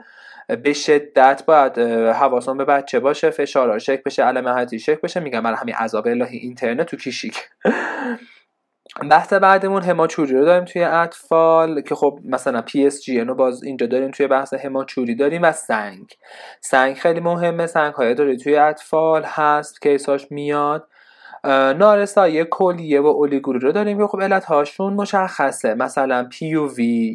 به 0.63 0.73
شدت 0.73 1.43
باید 1.47 1.79
حواستون 2.09 2.57
به 2.57 2.65
بچه 2.65 3.01
باشه 3.01 3.31
فشار 3.31 3.79
شک 3.79 4.03
بشه 4.03 4.25
علم 4.25 4.49
حتی 4.49 4.79
شک 4.79 5.01
بشه. 5.01 5.21
میگم 5.21 5.43
برای 5.43 5.57
همین 5.57 5.75
عذاب 5.75 6.07
الهی 6.07 6.39
اینترنت 6.39 6.87
تو 6.87 6.97
کیشیک 6.97 7.49
بحث 9.03 9.33
بعدمون 9.33 9.83
هماچوری 9.83 10.35
رو 10.35 10.45
داریم 10.45 10.65
توی 10.65 10.83
اطفال 10.83 11.81
که 11.81 11.95
خب 11.95 12.19
مثلا 12.25 12.63
PSGN 12.63 13.25
باز 13.25 13.63
اینجا 13.63 13.87
داریم 13.87 14.11
توی 14.11 14.27
بحث 14.27 14.55
هماچوری 14.55 15.15
داریم 15.15 15.43
و 15.43 15.53
سنگ. 15.53 16.07
سنگ 16.61 16.97
خیلی 16.97 17.21
مهمه 17.21 17.67
سنگ 17.67 17.95
های 17.95 18.15
ادراری 18.15 18.37
توی 18.37 18.57
اطفال 18.57 19.23
هست 19.25 19.83
case 19.83 20.12
اش 20.12 20.27
میاد. 20.31 20.89
نارسایی 21.79 22.45
کلیه 22.45 23.01
و 23.01 23.07
اولیگوری 23.07 23.59
رو 23.59 23.73
داریم 23.73 23.99
که 23.99 24.07
خب 24.07 24.21
علت 24.23 24.45
هاشون 24.45 24.93
مشخصه. 24.93 25.75
مثلا 25.75 26.25
PUV 26.25 26.47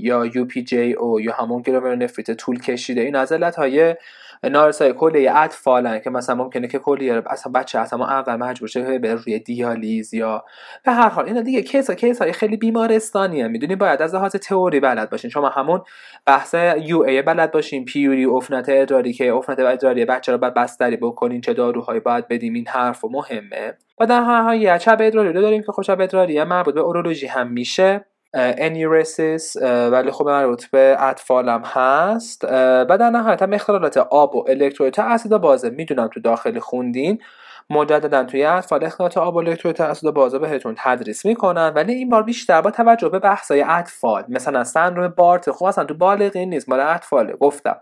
یا 0.02 0.26
UPJO 0.26 1.22
یا 1.22 1.34
همون 1.34 1.64
نفریت 1.96 2.32
طول 2.32 2.60
کشیده. 2.60 3.02
این 3.02 3.16
از 3.16 3.32
علت 3.32 3.56
های 3.56 3.96
نارسایی 4.50 4.94
کلیه 4.94 5.36
اطفالن 5.36 6.00
که 6.00 6.10
مثلا 6.10 6.36
ممکنه 6.36 6.68
که 6.68 6.80
کلیه 6.80 7.24
اصلا 7.28 7.52
بچه 7.52 7.80
اصلا 7.80 8.06
اول 8.06 8.36
مجبور 8.36 8.70
شه 8.70 9.00
به 9.00 9.16
روی 9.16 9.40
دیالیز 9.40 10.14
یا 10.14 10.46
به 10.86 10.92
هر 10.92 11.10
حال. 11.10 11.26
اینا 11.26 11.42
دیگه 11.42 11.62
case 11.62 11.92
case 11.92 12.22
های 12.22 12.32
خیلی 12.32 12.58
بیمارستانی 12.58 13.42
هم 13.42 13.52
می‌دونی؟ 13.52 13.76
باید 13.76 14.02
از 14.02 14.16
لحاظ 14.16 14.36
تئوری 14.36 14.80
بلد 14.80 15.10
باشین. 15.10 15.30
شما 15.30 15.50
همون 15.50 15.82
بحث 16.26 16.56
UTI 16.80 17.22
بلد 17.22 17.52
باشین. 17.52 17.86
پیوری 17.86 18.26
عفونت 18.26 18.70
ادراری 18.70 19.14
که 19.14 19.34
عفونت 19.34 19.60
ادراری 19.60 20.06
بچه 20.06 20.32
رو 20.32 20.38
بعد 20.38 20.54
بستری 20.54 20.98
بکنین. 20.98 21.42
چه 21.42 21.54
داروهایی 21.54 22.00
باید 22.00 22.28
بدیم. 22.28 22.54
این 22.54 22.68
حرف 22.68 23.04
و 23.04 23.10
مهمه. 23.10 23.78
و 24.00 24.06
در 24.06 24.24
شب 24.24 24.92
ادراری 24.92 25.34
رو 25.34 25.42
داریم 25.42 25.62
که 25.62 25.84
شب 25.84 25.94
ادراری 25.94 26.44
مربوط 26.44 26.74
به 26.74 26.82
اورولوژی 26.82 27.28
هم 27.28 27.52
میشه. 27.52 28.06
enuresis 28.34 29.56
ولی 29.62 30.12
خب 30.12 30.26
مربوط 30.26 30.66
به 30.66 30.96
اطفال 31.00 31.50
هم 31.50 31.62
هست. 31.66 32.44
و 32.90 32.98
در 33.00 33.10
نهایت 33.10 33.42
هم 33.42 33.54
اختلالات 33.54 33.98
آب 33.98 34.36
و 34.36 34.46
الکترولیت 34.50 35.00
اسید 35.00 35.32
بازه 35.32 35.70
می‌دونم 35.70 36.08
تو 36.08 36.20
داخل 36.20 36.60
خوندین. 36.60 37.20
مجددا 37.70 38.24
توی 38.24 38.44
اطفال 38.44 38.84
اختلالات 38.84 39.18
آب 39.18 39.36
و 39.36 39.38
الکترولیت 39.38 39.82
اسید 39.82 40.10
بازه 40.10 40.40
بهتون 40.40 40.76
تدریس 40.78 41.26
می‌کنن. 41.26 41.72
ولی 41.76 41.94
این 41.94 42.10
بار 42.10 42.24
بیشتر 42.24 42.62
با 42.62 42.72
توجه 42.72 43.10
به 43.10 43.20
بحثای 43.20 43.66
اطفال. 43.68 44.24
مثلا 44.30 44.64
سندروم 44.64 45.08
بارتر 45.08 45.52
خب 45.52 45.66
اصلا 45.66 45.84
تو 45.84 45.94
بالغین 45.94 46.50
نیست 46.50 46.70
مال 46.70 46.80
اطفاله 46.80 47.34
گفتم. 47.34 47.76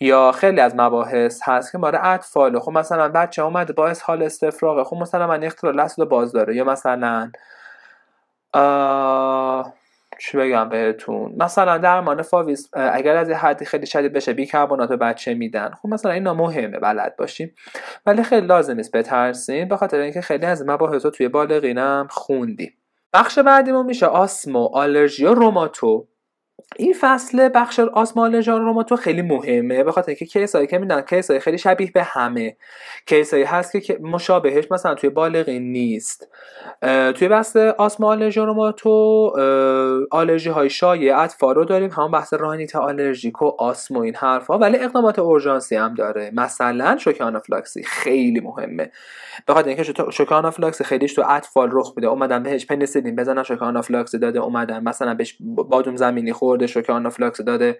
یا 0.00 0.32
خیلی 0.32 0.60
از 0.60 0.74
مباحث 0.76 1.40
هست 1.44 1.72
که 1.72 1.78
مال 1.78 1.98
اطفاله. 2.02 2.60
خب 2.60 2.70
مثلا 2.70 3.08
بچه 3.08 3.42
اومده 3.42 3.72
با 3.72 3.92
حال 4.02 4.22
استفراغه 4.22 4.84
خب 4.84 4.96
مثلا 4.96 5.26
من 5.26 5.44
اختلال 5.44 5.80
اسید 5.80 6.04
باز 6.04 6.32
داره 6.32 6.56
یا 6.56 6.64
مثلا 6.64 7.30
چی 10.18 10.36
بگم 10.36 10.68
بهتون؟ 10.68 11.34
مثلا 11.36 11.78
درمان 11.78 12.22
فاویس 12.22 12.70
اگر 12.72 13.16
از 13.16 13.30
حدی 13.30 13.64
خیلی 13.64 13.86
شدید 13.86 14.12
بشه 14.12 14.32
بیکربنات 14.32 14.88
به 14.88 14.96
بچه 14.96 15.34
میدن. 15.34 15.70
خب 15.82 15.88
مثلا 15.88 16.12
اینا 16.12 16.34
مهمه 16.34 16.78
بلد 16.78 17.16
باشیم. 17.16 17.54
ولی 18.06 18.22
خیلی 18.22 18.46
لازم 18.46 18.74
نیست 18.74 18.96
بترسیم 18.96 19.68
به 19.68 19.76
خاطر 19.76 19.98
اینکه 19.98 20.20
خیلی 20.20 20.46
از 20.46 20.66
مباحث 20.66 21.06
توی 21.06 21.28
بالغینم 21.28 22.06
خوندیم. 22.10 22.72
بخش 23.12 23.38
بعدیمون 23.38 23.86
میشه 23.86 24.06
آسمو 24.06 24.68
آلرژی 24.72 25.24
و 25.24 25.34
روماتو. 25.34 26.08
این 26.76 26.94
فصل 27.00 27.48
بخش 27.54 27.80
آسمان 27.80 28.42
تو 28.82 28.96
خیلی 28.96 29.22
مهمه 29.22 29.84
به 29.84 29.92
خاطر 29.92 30.08
اینکه 30.08 30.26
case 30.26 30.53
ایی 30.53 30.66
که 30.66 30.78
میدن 30.78 31.00
case 31.00 31.27
ایی 31.27 31.40
خیلی 31.40 31.58
شبیه 31.58 31.90
به 31.94 32.02
همه. 32.02 32.56
case 33.06 33.31
ایی 33.31 33.44
هست 33.44 33.76
که 33.76 33.98
مشابهش 34.00 34.64
مثلا 34.70 34.94
توی 34.94 35.10
بالغین 35.10 35.72
نیست. 35.72 36.28
توی 37.14 37.28
بحث 37.28 37.56
آسمان 37.56 38.30
تو 38.76 39.32
آلرژی 40.10 40.50
های 40.50 40.70
شایع 40.70 41.18
اطفال 41.18 41.54
رو 41.54 41.64
داریم 41.64 41.90
همون 41.90 42.10
بحث 42.10 42.34
رینیت 42.34 42.76
آلرژیک 42.76 43.42
و 43.42 43.46
آسم 43.58 43.96
و 43.96 44.00
این 44.00 44.14
حرفا 44.14 44.58
ولی 44.58 44.78
اقدامات 44.78 45.18
اورژانسی 45.18 45.76
هم 45.76 45.94
داره. 45.94 46.30
مثلا 46.34 46.96
شوک 46.98 47.20
آنافلاکسی 47.20 47.82
خیلی 47.82 48.40
مهمه. 48.40 48.90
به 49.46 49.54
خاطر 49.54 49.68
اینکه 49.68 49.94
شوک 50.12 50.32
آنافلاکسی 50.32 50.84
خیلیش 50.84 51.14
تو 51.14 51.22
اطفال 51.28 51.68
رخ 51.72 51.92
میده. 51.96 52.08
اومدن 52.08 52.42
بهش 52.42 52.66
پنیسیلین 52.66 53.16
بزنن 53.16 53.42
شوک 53.42 53.62
آنافلاکسی 53.62 54.18
داده 54.18 54.38
اومدن 54.38 54.84
مثلا 54.84 55.14
بهش 55.14 55.36
بادوم 55.40 55.96
زمینی 55.96 56.32
خورده 56.52 56.66
شوک 56.66 56.90
آنافلاکس 56.90 57.40
داده. 57.40 57.78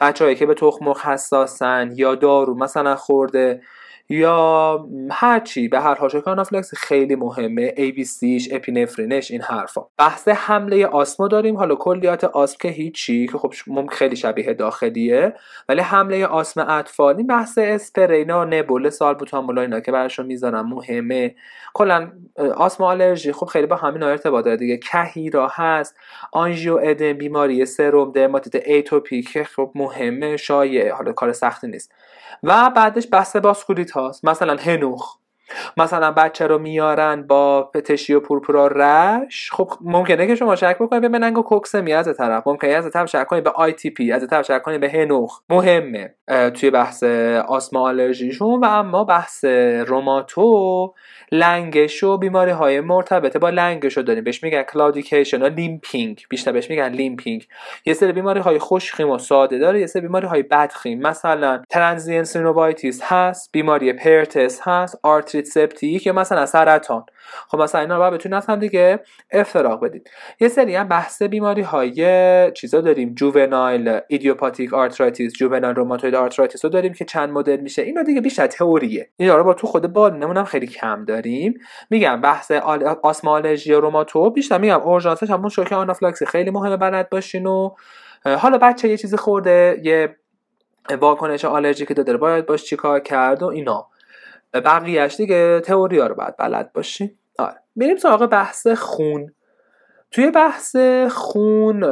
بچههایی 0.00 0.36
که 0.36 0.46
به 0.46 0.54
تخم 0.54 0.88
حساسن 0.88 1.92
یا 1.94 2.14
دارو 2.14 2.54
مثلا 2.54 2.96
خورده 2.96 3.62
یا 4.08 4.86
هرچی 5.10 5.68
به 5.68 5.80
هر 5.80 5.94
حال 5.94 6.22
آنافلاکس 6.26 6.74
خیلی 6.74 7.14
مهمه 7.16 7.68
ABCش 7.76 8.48
اپینفرینش 8.52 9.30
این 9.30 9.42
حرفا. 9.42 9.82
بحث 9.98 10.28
حمله 10.28 10.86
آسما 10.86 11.28
داریم 11.28 11.56
حالا 11.56 11.74
کلیات 11.74 12.24
آسم 12.24 12.56
که 12.60 12.68
هیچی 12.68 13.26
که 13.26 13.38
خب 13.38 13.54
ممکن 13.66 13.94
خیلی 13.94 14.16
شبیه 14.16 14.54
داخلیه 14.54 15.34
ولی 15.68 15.80
حمله 15.80 16.26
آسم 16.26 16.60
اطفال 16.68 17.16
این 17.16 17.26
بحث 17.26 17.58
اسپرینا 17.58 18.44
نبول 18.44 18.90
سالبوتامول 18.90 19.58
اینا 19.58 19.80
که 19.80 19.92
براشون 19.92 20.26
می‌ذارم 20.26 20.68
مهمه. 20.68 21.34
کلا 21.74 22.12
آسما 22.56 22.86
آلرژی 22.90 23.32
خب 23.32 23.46
خیلی 23.46 23.66
با 23.66 23.76
همین 23.76 24.02
ارتباط 24.02 24.44
داره 24.44 24.56
دیگه. 24.56 24.76
کهیرا 24.76 25.48
هست 25.52 25.96
آنژیو 26.32 26.80
ادم 26.82 27.12
بیماری 27.12 27.66
سروم 27.66 28.12
درماتیت 28.12 28.68
آتوپیک 28.68 29.42
خب 29.42 29.70
مهمه 29.74 30.36
شایع 30.36 30.92
حالا 30.92 31.12
کار 31.12 31.32
سختی 31.32 31.66
نیست. 31.66 31.92
و 32.42 32.70
بعدش 32.76 33.08
بحث 33.12 33.36
واسکولیت 33.36 33.93
هاست. 33.94 34.24
مثلا 34.24 34.56
هنوخ. 34.56 35.16
مثلا 35.76 36.10
بچه 36.10 36.46
رو 36.46 36.58
میارن 36.58 37.22
با 37.26 37.62
پتشی 37.62 38.14
و 38.14 38.20
پورپورا 38.20 38.66
rash. 38.66 39.50
خب 39.52 39.70
ممکنه 39.80 40.26
که 40.26 40.34
شما 40.34 40.56
شک 40.56 40.78
بکنید 40.80 41.02
به 41.02 41.08
مننگوکوکسمی 41.08 41.92
از 41.92 42.16
طرف. 42.16 42.46
ممکنه 42.46 42.70
از 42.70 42.90
طرف 42.90 43.08
شک 43.08 43.26
کنید 43.26 43.44
به 43.44 43.50
ITP 43.50 44.12
از 44.12 44.26
طرف 44.26 44.46
شک 44.46 44.62
کنید 44.62 44.80
به 44.80 44.90
هنوخ. 44.90 45.40
مهمه. 45.50 46.14
توی 46.28 46.70
بحث 46.70 47.02
آسما 47.48 47.88
آلرژیشون 47.88 48.60
و 48.60 48.64
اما 48.64 49.04
بحث 49.04 49.44
روماتو 49.86 50.94
لنگش 51.32 52.02
و 52.02 52.18
بیماری 52.18 52.50
های 52.50 52.80
مرتبطه 52.80 53.38
با 53.38 53.50
لنگش 53.50 53.96
رو 53.96 54.02
داریم. 54.02 54.24
بهش 54.24 54.42
میگن 54.42 54.62
claudication 54.62 55.42
و 55.42 55.48
limping 55.48 56.24
بیشتر 56.30 56.52
بهش 56.52 56.70
میگن 56.70 56.88
limping 56.88 57.46
یه 57.86 57.94
سری 57.94 58.12
بیماری 58.12 58.40
های 58.40 58.58
خوشخیم 58.58 59.10
و 59.10 59.18
ساده 59.18 59.58
داره 59.58 59.80
یه 59.80 59.86
سری 59.86 60.02
بیماری 60.02 60.26
های 60.26 60.42
بدخیم. 60.42 61.00
مثلا 61.00 61.62
transient 61.70 62.24
synovitis 62.24 63.00
هست 63.02 63.50
بیماری 63.52 63.92
پرتس 63.92 64.60
هست 64.62 65.00
آرتریت 65.02 65.44
سپتیک 65.44 66.06
یا 66.06 66.12
مثلا 66.12 66.46
سرطان. 66.46 67.04
خب 67.48 67.60
مثلا 67.60 67.80
اینا 67.80 67.94
رو 67.94 68.00
باید 68.00 68.14
بتونید 68.14 68.44
هم 68.48 68.56
دیگه 68.56 69.00
افتراق 69.30 69.84
بدید. 69.84 70.10
یه 70.40 70.48
سری 70.48 70.74
هم 70.74 70.88
بحث 70.88 71.22
بیماری 71.22 71.62
های 71.62 72.52
چیزا 72.52 72.80
داریم. 72.80 73.14
juvenile 73.14 74.00
idiopathic 74.08 74.74
arthritis 74.74 75.32
juvenile 75.32 75.74
rheumatoid 75.74 76.14
arthritis 76.14 76.64
رو 76.64 76.70
داریم 76.70 76.92
که 76.92 77.04
چند 77.04 77.30
مدل 77.30 77.60
میشه. 77.60 77.82
اینا 77.82 78.02
دیگه 78.02 78.20
بیشتر 78.20 78.46
تئوریه. 78.46 79.10
اینا 79.16 79.36
رو 79.36 79.44
با 79.44 79.54
تو 79.54 79.66
خود 79.66 79.92
بالینمون 79.92 80.36
هم 80.36 80.44
خیلی 80.44 80.66
کم 80.66 81.04
داریم. 81.04 81.54
میگم 81.90 82.20
بحث 82.20 82.50
آسما 83.02 83.30
آلرژی 83.30 83.72
و 83.72 83.80
روماتو. 83.80 84.30
بیشتر 84.30 84.58
میگم 84.58 84.80
اورژانسش 84.80 85.30
همون 85.30 85.48
شوک 85.48 85.72
آنافلاکسی 85.72 86.26
خیلی 86.26 86.50
مهمه 86.50 86.76
بلد 86.76 87.10
باشین 87.10 87.46
و 87.46 87.70
حالا 88.24 88.58
بچه 88.58 88.88
یه 88.88 88.96
چیزی 88.96 89.16
خورده 89.16 89.80
یه 89.82 90.16
واکنش 91.00 91.44
آلرژی 91.44 91.86
که 91.86 91.94
داره 91.94 92.18
باید 92.18 92.46
باش 92.46 92.64
چیکار 92.64 93.00
کرد 93.00 93.42
و 93.42 93.46
اینا. 93.46 93.88
بقیهش 94.60 95.16
دیگه 95.16 95.60
تئوری 95.60 95.98
ها 95.98 96.06
رو 96.06 96.14
باید 96.14 96.36
بلد 96.36 96.72
باشیم 96.72 97.18
آره. 97.38 97.56
میریم 97.76 97.96
سراغ 97.96 98.26
بحث 98.26 98.66
خون. 98.66 99.30
توی 100.10 100.30
بحث 100.30 100.76
خون 101.10 101.84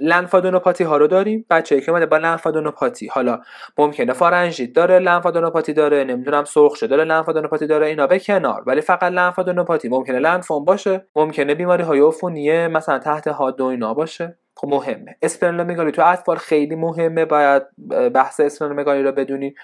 لنفادونوپاتی 0.00 0.84
ها 0.84 0.96
رو 0.96 1.06
داریم. 1.06 1.46
بچه 1.50 1.80
که 1.80 1.90
اومده 1.90 2.06
با 2.06 2.16
لنفادونوپاتی 2.16 3.06
حالا 3.06 3.40
ممکنه 3.78 4.12
فارنژیت 4.12 4.72
داره 4.72 4.98
لنفادونوپاتی 4.98 5.72
داره 5.72 6.04
نمی‌دونم 6.04 6.44
سرخ 6.44 6.74
شده 6.74 6.88
داره 6.88 7.04
لنفادونوپاتی 7.04 7.66
داره 7.66 7.86
اینا 7.86 8.06
به 8.06 8.18
کنار. 8.18 8.62
ولی 8.66 8.80
فقط 8.80 9.02
لنفادونوپاتی. 9.02 9.88
ممکنه 9.88 10.18
لنفوم 10.18 10.64
باشه 10.64 11.06
ممکنه 11.16 11.54
بیماری 11.54 11.82
های 11.82 12.00
عفونیه 12.00 12.68
مثلا 12.68 12.98
تحت 12.98 13.28
حاد 13.28 13.60
و 13.60 13.64
اینا 13.64 13.94
باشه. 13.94 14.38
خب 14.60 14.68
مهمه. 14.68 15.16
اسپرنومگالی 15.22 15.92
تو 15.92 16.02
اطفال 16.06 16.36
خیلی 16.36 16.74
مهمه 16.74 17.24
باید 17.24 17.62
بحث 18.14 18.40
اسپرنومگالی 18.40 19.02
رو 19.02 19.12
بدونید 19.12 19.54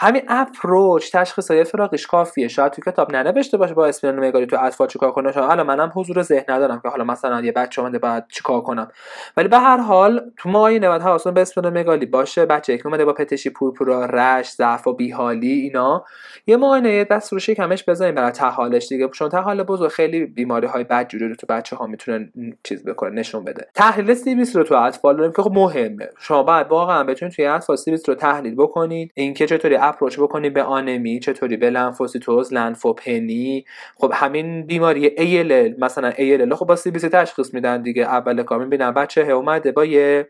همین 0.00 0.22
اپروچ 0.28 1.12
تشخیص 1.12 1.50
های 1.50 1.64
فراقش 1.64 2.06
کافیه. 2.06 2.48
شاید 2.48 2.72
تو 2.72 2.82
کتاب 2.82 3.12
ننوشته 3.12 3.56
باشه 3.56 3.74
با 3.74 3.86
اسپرنومگالی 3.86 4.46
تو 4.46 4.56
اطفال 4.60 4.86
چیکار 4.86 5.12
کنه. 5.12 5.32
شاید 5.32 5.50
الان 5.50 5.66
منم 5.66 5.92
حضور 5.94 6.22
ذهن 6.22 6.44
ندارم 6.48 6.80
که 6.80 6.88
حالا 6.88 7.04
مثلا 7.04 7.40
یه 7.40 7.52
بچه 7.52 7.82
اومده 7.82 7.98
باید 7.98 8.24
چیکار 8.28 8.60
کنم. 8.60 8.90
ولی 9.36 9.48
به 9.48 9.58
هر 9.58 9.76
حال 9.76 10.30
تو 10.36 10.48
معاینه 10.48 10.88
باید 10.88 11.02
حواسون 11.02 11.34
به 11.34 11.40
اسپرنومگالی 11.40 12.06
باشه 12.06 12.46
بچه 12.46 12.78
که 12.78 12.86
اومده 12.86 13.04
با 13.04 13.12
پتشی 13.12 13.50
پورپورا 13.50 14.04
رش 14.04 14.50
ضعف 14.50 14.86
و 14.86 14.92
بیحالی 14.92 15.52
اینا. 15.52 16.04
یه 16.46 16.56
معاینه 16.56 17.04
دست 17.04 17.32
رو 17.32 17.38
شکمش 17.38 17.84
بزنیم 17.88 18.14
برای 18.14 18.30
تحالش 18.30 18.88
دیگه. 18.88 19.08
چون 19.08 19.28
تحال 19.28 19.62
بزرگ 19.62 19.90
خیلی 19.90 20.26
بیماری 20.26 20.66
های 20.66 20.84
بدجوری 20.84 21.28
رو 21.28 21.34
تو 21.34 21.46
بچه 21.46 21.76
ها 21.76 21.86
می‌تونه 21.86 22.32
چیز 22.62 22.84
بکنه 22.84 23.10
نشون 23.10 23.44
بده. 23.44 23.66
تحلیل 23.74 24.14
CBC 24.44 24.56
رو 24.56 24.62
تو 24.62 24.74
اطفال 24.74 25.16
داریم 25.16 25.32
که 25.32 25.42
خب 25.42 25.52
مهمه. 25.52 26.08
شما 26.20 26.42
باید 26.42 26.66
واقعا 26.66 27.04
بتونید 27.04 27.34
توی 27.34 27.46
اطفال 27.46 27.76
CBC 27.76 28.08
رو 28.08 28.14
تحلیل 28.14 28.54
بکنید. 28.54 29.12
اینکه 29.14 29.46
چطوری 29.46 29.76
approach 29.76 30.18
بکنید 30.18 30.54
به 30.54 30.62
آنمی 30.62 31.20
چطوری 31.20 31.56
به 31.56 31.70
لنفوسیتوز 31.70 32.52
لنفوپنی. 32.52 33.64
خب 33.96 34.12
همین 34.14 34.66
بیماری 34.66 35.08
ALL 35.08 35.82
مثلا 35.82 36.10
ALL 36.10 36.54
خب 36.54 36.66
با 36.66 36.76
CBC 36.76 37.02
تشخیص 37.02 37.54
میدن 37.54 37.82
دیگه. 37.82 38.02
اول 38.02 38.42
کار 38.42 38.58
می‌بینن 38.58 38.90
بچه 38.90 39.20
اومده 39.20 39.72
با 39.72 39.84
یه 39.84 40.28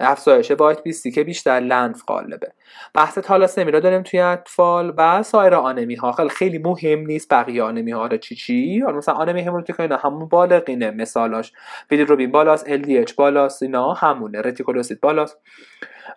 افزایش 0.00 0.50
white 0.50 0.82
BC 0.82 1.01
ای 1.01 1.10
که 1.10 1.24
بیشتر 1.24 1.60
لنف 1.60 2.02
غالبه 2.04 2.52
بحث 2.94 3.18
تالاسمی 3.18 3.70
رو 3.70 3.80
داریم 3.80 4.02
توی 4.02 4.20
اطفال 4.20 4.94
و 4.96 5.22
سایر 5.22 5.54
آنمی 5.54 5.94
ها. 5.94 6.12
خیلی 6.12 6.58
مهم 6.58 7.06
نیست 7.06 7.34
بقیه 7.34 7.62
آنمی 7.62 7.90
ها 7.90 8.06
رو 8.06 8.16
چی 8.16 8.34
چی. 8.34 8.82
مثلا 8.82 9.14
آنمی 9.14 9.40
همونطور 9.40 9.76
اینا 9.82 9.96
همون 9.96 10.28
بالغینه 10.28 10.90
مثالاش. 10.90 11.52
بیلیروبین 11.88 12.30
بالاست 12.30 12.66
LDH 12.68 13.12
بالاست 13.50 13.62
اینا 13.62 13.92
همونه 13.92 14.40
رتیکولوسیت 14.40 15.00
بالاست. 15.00 15.38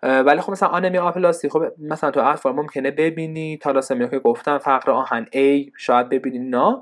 ولی 0.04 0.42
خب 0.42 0.52
مثلا 0.52 0.70
آنمی 0.70 0.98
آپلاسی 0.98 1.50
خب 1.50 1.64
مثلا 1.80 2.12
تو 2.12 2.20
اطفال 2.20 2.56
ممکنه 2.56 2.92
ببینی 2.92 3.58
تالاسمی 3.58 4.10
که 4.10 4.20
گفتم 4.20 4.58
فقر 4.58 4.92
آهن 4.92 5.26
A 5.26 5.72
شاید 5.78 6.10
ببینی 6.10 6.40
نه 6.40 6.78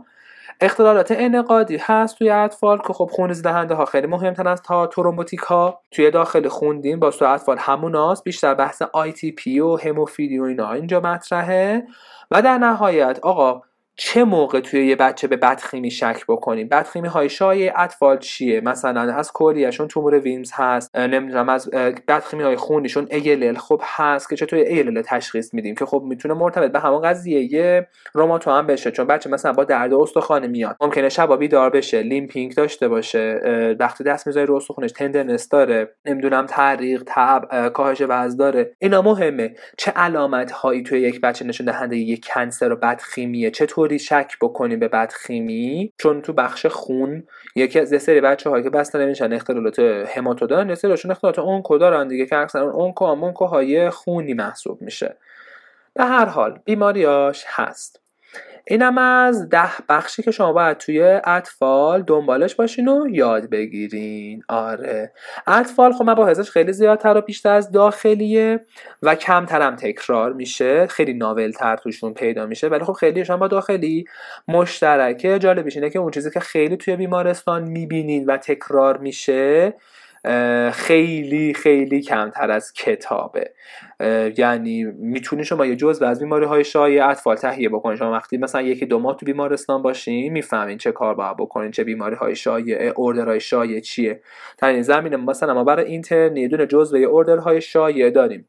اختلالات 0.61 1.11
انعقادی 1.11 1.77
هست 1.81 2.17
توی 2.17 2.29
اطفال 2.29 2.77
که 2.77 2.93
خب 2.93 3.09
خونریزی 3.11 3.41
دهنده 3.41 3.75
ها 3.75 3.85
خیلی 3.85 4.07
مهمتر 4.07 4.47
از 4.47 4.61
تا 4.61 4.87
ترومبوتیک 4.87 5.39
ها. 5.39 5.81
توی 5.91 6.11
داخل 6.11 6.47
خوندین 6.47 6.99
با 6.99 7.11
تو 7.11 7.25
اطفال 7.25 7.57
هموناست 7.59 8.23
بیشتر 8.23 8.53
بحث 8.53 8.81
ITP 9.37 9.59
و 9.59 9.77
هموفیلی 9.77 10.39
و 10.39 10.43
اینا 10.43 10.71
اینجا 10.71 10.99
مطرحه. 10.99 11.83
و 12.31 12.41
در 12.41 12.57
نهایت 12.57 13.19
آقا 13.21 13.61
چه 14.03 14.23
موقع 14.23 14.59
توی 14.59 14.87
یه 14.87 14.95
بچه 14.95 15.27
به 15.27 15.37
بدخیمی 15.37 15.91
شک 15.91 16.23
بکنیم؟ 16.27 16.67
بدخیمی 16.67 17.07
های 17.07 17.29
شایع 17.29 17.73
اطفال 17.75 18.17
چیه؟ 18.17 18.61
مثلا 18.61 19.13
از 19.13 19.31
کلیویشون 19.31 19.87
تومور 19.87 20.19
ویمز 20.19 20.51
هست 20.53 20.97
نمی‌دونم 20.97 21.49
از 21.49 21.69
بدخیمی 22.07 22.43
های 22.43 22.55
خونیشون 22.55 23.07
ALL 23.11 23.57
خب 23.57 23.81
هست 23.83 24.29
که 24.29 24.35
چطور 24.35 24.59
ALL 24.59 25.01
تشخیص 25.01 25.53
میدیم 25.53 25.75
که 25.75 25.85
خب 25.85 26.03
می‌تونه 26.05 26.33
مرتبط 26.33 26.71
به 26.71 26.79
همون 26.79 27.01
قضیه 27.01 27.53
یه 27.53 27.87
روماتو 28.13 28.51
هم 28.51 28.67
بشه. 28.67 28.91
چون 28.91 29.07
بچه 29.07 29.29
مثلا 29.29 29.53
با 29.53 29.63
درد 29.63 29.93
استخوان 29.93 30.47
میاد. 30.47 30.75
ممکنه 30.81 31.09
شبا 31.09 31.37
بیدار 31.37 31.69
بشه 31.69 32.01
limping 32.01 32.55
داشته 32.55 32.87
باشه 32.87 33.41
وقتی 33.79 34.03
دست 34.03 34.27
می‌ذاره 34.27 34.45
رو 34.45 34.55
استخونش 34.55 34.91
tenderness 34.91 35.49
داره 35.49 35.95
نمی‌دونم 36.05 36.45
تعریق 36.45 37.03
تب 37.05 37.69
کاهش 37.73 38.01
وزن 38.09 38.37
داره. 38.37 38.71
اینا 38.79 39.01
مهمه. 39.01 39.55
چه 39.77 39.91
علامت 39.91 40.51
هایی 40.51 40.83
توی 40.83 40.99
یک 40.99 41.21
بچه 41.21 41.45
نشون 41.45 41.65
دهنده 41.65 41.97
یک 41.97 42.27
cancer 42.33 42.71
و 42.71 42.75
بدخیمیه؟ 42.75 43.51
چطور 43.51 43.90
شک 43.99 44.33
بکنیم 44.41 44.79
به 44.79 44.87
بدخیمی 44.87 45.93
چون 45.97 46.21
تو 46.21 46.33
بخش 46.33 46.65
خون 46.65 47.23
یکی 47.55 47.79
از 47.79 48.03
سری 48.03 48.21
بچه 48.21 48.49
هایی 48.49 48.63
که 48.63 48.69
بسته 48.69 48.99
نمیشن 48.99 49.33
اختلالات 49.33 49.79
هماتو 50.15 50.47
دارن 50.47 50.69
یه 50.69 50.75
سریشون 50.75 51.11
اختلالات 51.11 51.39
اونکو 51.39 51.77
دارن 51.77 52.07
دیگه 52.07 52.25
که 52.25 52.37
اکثر 52.37 52.63
اونکو 52.63 53.45
های 53.45 53.89
خونی 53.89 54.33
محسوب 54.33 54.81
میشه. 54.81 55.17
به 55.93 56.03
هر 56.03 56.25
حال 56.25 56.59
بیماریاش 56.65 57.43
هست. 57.47 58.00
اینم 58.67 58.97
از 58.97 59.49
ده 59.49 59.69
بخشی 59.89 60.23
که 60.23 60.31
شما 60.31 60.53
باید 60.53 60.77
توی 60.77 61.01
اطفال 61.23 62.01
دنبالش 62.01 62.55
باشین 62.55 62.87
و 62.87 63.07
یاد 63.11 63.49
بگیرین. 63.49 64.43
آره. 64.47 65.13
اطفال 65.47 65.93
خب 65.93 66.09
مباحثش 66.09 66.49
خیلی 66.49 66.73
زیادتر 66.73 67.17
و 67.17 67.21
بیشتر 67.21 67.53
از 67.53 67.71
داخلیه 67.71 68.65
و 69.01 69.15
کمترم 69.15 69.75
تکرار 69.75 70.33
میشه. 70.33 70.87
خیلی 70.87 71.13
ناولتر 71.13 71.75
توشون 71.75 72.13
پیدا 72.13 72.45
میشه 72.45 72.67
ولی 72.67 72.83
خب 72.83 72.93
خیلیشون 72.93 73.37
با 73.37 73.47
داخلی 73.47 74.05
مشترکه. 74.47 75.39
جالبش 75.39 75.75
اینه 75.75 75.89
که 75.89 75.99
اون 75.99 76.11
چیزی 76.11 76.31
که 76.31 76.39
خیلی 76.39 76.77
توی 76.77 76.95
بیمارستان 76.95 77.63
می‌بینین 77.63 78.25
و 78.25 78.37
تکرار 78.37 78.97
میشه 78.97 79.73
خیلی 80.71 81.53
خیلی 81.53 82.01
کمتر 82.01 82.51
از 82.51 82.73
کتابه. 82.73 83.51
یعنی 84.37 84.83
می‌تونی 84.83 85.43
شما 85.43 85.65
یه 85.65 85.75
جزء 85.75 86.05
از 86.05 86.19
بیماری 86.19 86.45
های 86.45 86.63
شایع 86.63 87.07
اطفال 87.07 87.35
تهیه 87.35 87.69
بکنید 87.69 87.97
شما 87.97 88.11
وقتی 88.11 88.37
مثلا 88.37 88.61
یکی 88.61 88.85
دو 88.85 88.99
ماه 88.99 89.17
تو 89.17 89.25
بیمارستان 89.25 89.81
باشین 89.81 90.33
می‌فهمین 90.33 90.77
چه 90.77 90.91
کار 90.91 91.15
باید 91.15 91.37
بکنین 91.37 91.71
چه 91.71 91.83
بیماری 91.83 92.15
های 92.15 92.35
شایع 92.35 92.93
اوردر 92.95 93.25
های 93.25 93.39
شایع 93.39 93.79
چیه. 93.79 94.21
در 94.57 94.67
این 94.67 94.81
زمینه 94.81 95.17
مثلا 95.17 95.53
ما 95.53 95.63
برای 95.63 95.85
اینترن 95.85 96.37
یه 96.37 96.47
دونه 96.47 96.65
جزء 96.65 96.97
اوردر 96.97 97.37
های 97.37 97.61
شایع 97.61 98.09
داریم 98.09 98.47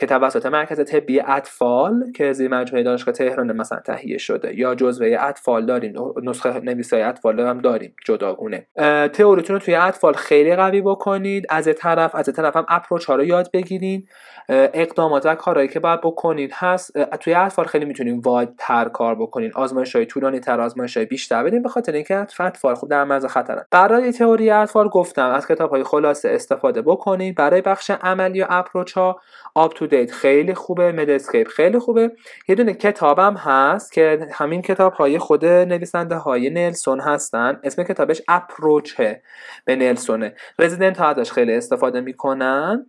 که 0.00 0.06
توسط 0.06 0.46
مرکز 0.46 0.84
طبی 0.84 1.20
اطفال 1.20 2.12
که 2.12 2.32
زیر 2.32 2.50
مجموعه 2.50 2.84
دانشگاه 2.84 3.14
تهران 3.14 3.52
مثلا 3.52 3.78
تهیه 3.78 4.18
شده 4.18 4.58
یا 4.58 4.74
جزوه 4.74 5.16
اطفال 5.20 5.66
داریم 5.66 5.94
نسخه 6.22 6.60
نویسای 6.60 7.02
اطفال 7.02 7.40
هم 7.40 7.60
داریم 7.60 7.94
جداگونه. 8.04 8.66
تئوریتون 9.12 9.54
رو 9.56 9.60
توی 9.60 9.74
اطفال 9.74 10.12
خیلی 10.12 10.56
قوی 10.56 10.80
بکنید. 10.80 11.46
از 11.48 11.68
طرف 11.78 12.14
از 12.14 12.26
طرف 12.26 12.56
هم 12.56 12.66
اپروچ 12.68 13.04
ها 13.04 13.16
رو 13.16 13.24
یاد 13.24 13.50
بگیرید 13.52 14.08
اقدامات 14.94 15.26
و 15.26 15.34
کارهایی 15.34 15.68
که 15.68 15.80
باید 15.80 16.00
بکنید 16.00 16.50
هست 16.54 16.98
توی 17.20 17.34
اطفال 17.34 17.64
خیلی 17.64 17.84
می‌تونیم 17.84 18.20
wide 18.20 18.48
تر 18.58 18.88
کار 18.88 19.14
بکنین. 19.14 19.52
آزمایش 19.54 19.96
های 19.96 20.06
طولانی 20.06 20.40
تر 20.40 20.60
آزمایش 20.60 20.96
های 20.96 21.06
بیشتر. 21.06 21.44
بدین 21.44 21.62
به 21.62 21.68
خاطر 21.68 21.92
اینکه 21.92 22.16
اطفال 22.16 22.74
خوب 22.74 22.90
در 22.90 23.04
مرز 23.04 23.26
خطرن. 23.26 23.64
برای 23.70 24.12
تئوری 24.12 24.50
اطفال 24.50 24.88
گفتم 24.88 25.30
از 25.30 25.46
کتاب 25.46 25.70
های 25.70 25.84
خلاصه 25.84 26.30
استفاده 26.30 26.82
بکنید 26.82 27.34
برای 27.34 27.60
بخش 27.60 27.90
عملی 27.90 28.42
و 28.42 28.46
approach 28.50 28.92
ها 28.92 29.20
UpToDate 29.54 30.12
خیلی 30.12 30.54
خوبه 30.54 30.92
Medscape 30.92 31.48
خیلی 31.48 31.78
خوبه. 31.78 32.12
یه 32.48 32.54
دونه 32.54 32.74
کتابم 32.74 33.34
هست 33.34 33.92
که 33.92 34.26
همین 34.32 34.62
کتاب 34.62 34.92
های 34.92 35.18
خود 35.18 35.44
نویسنده 35.44 36.16
های 36.16 36.50
نلسون 36.50 37.00
هستن. 37.00 37.60
اسم 37.64 37.82
کتابش 37.82 38.22
approach 38.28 39.22
به 39.64 39.76
نلسونه. 39.76 40.34
رزیدنت 40.58 40.96
ها 40.98 41.08
ازش 41.08 41.32
خیلی 41.32 41.54
استفاده 41.54 42.00
می‌کنن. 42.00 42.86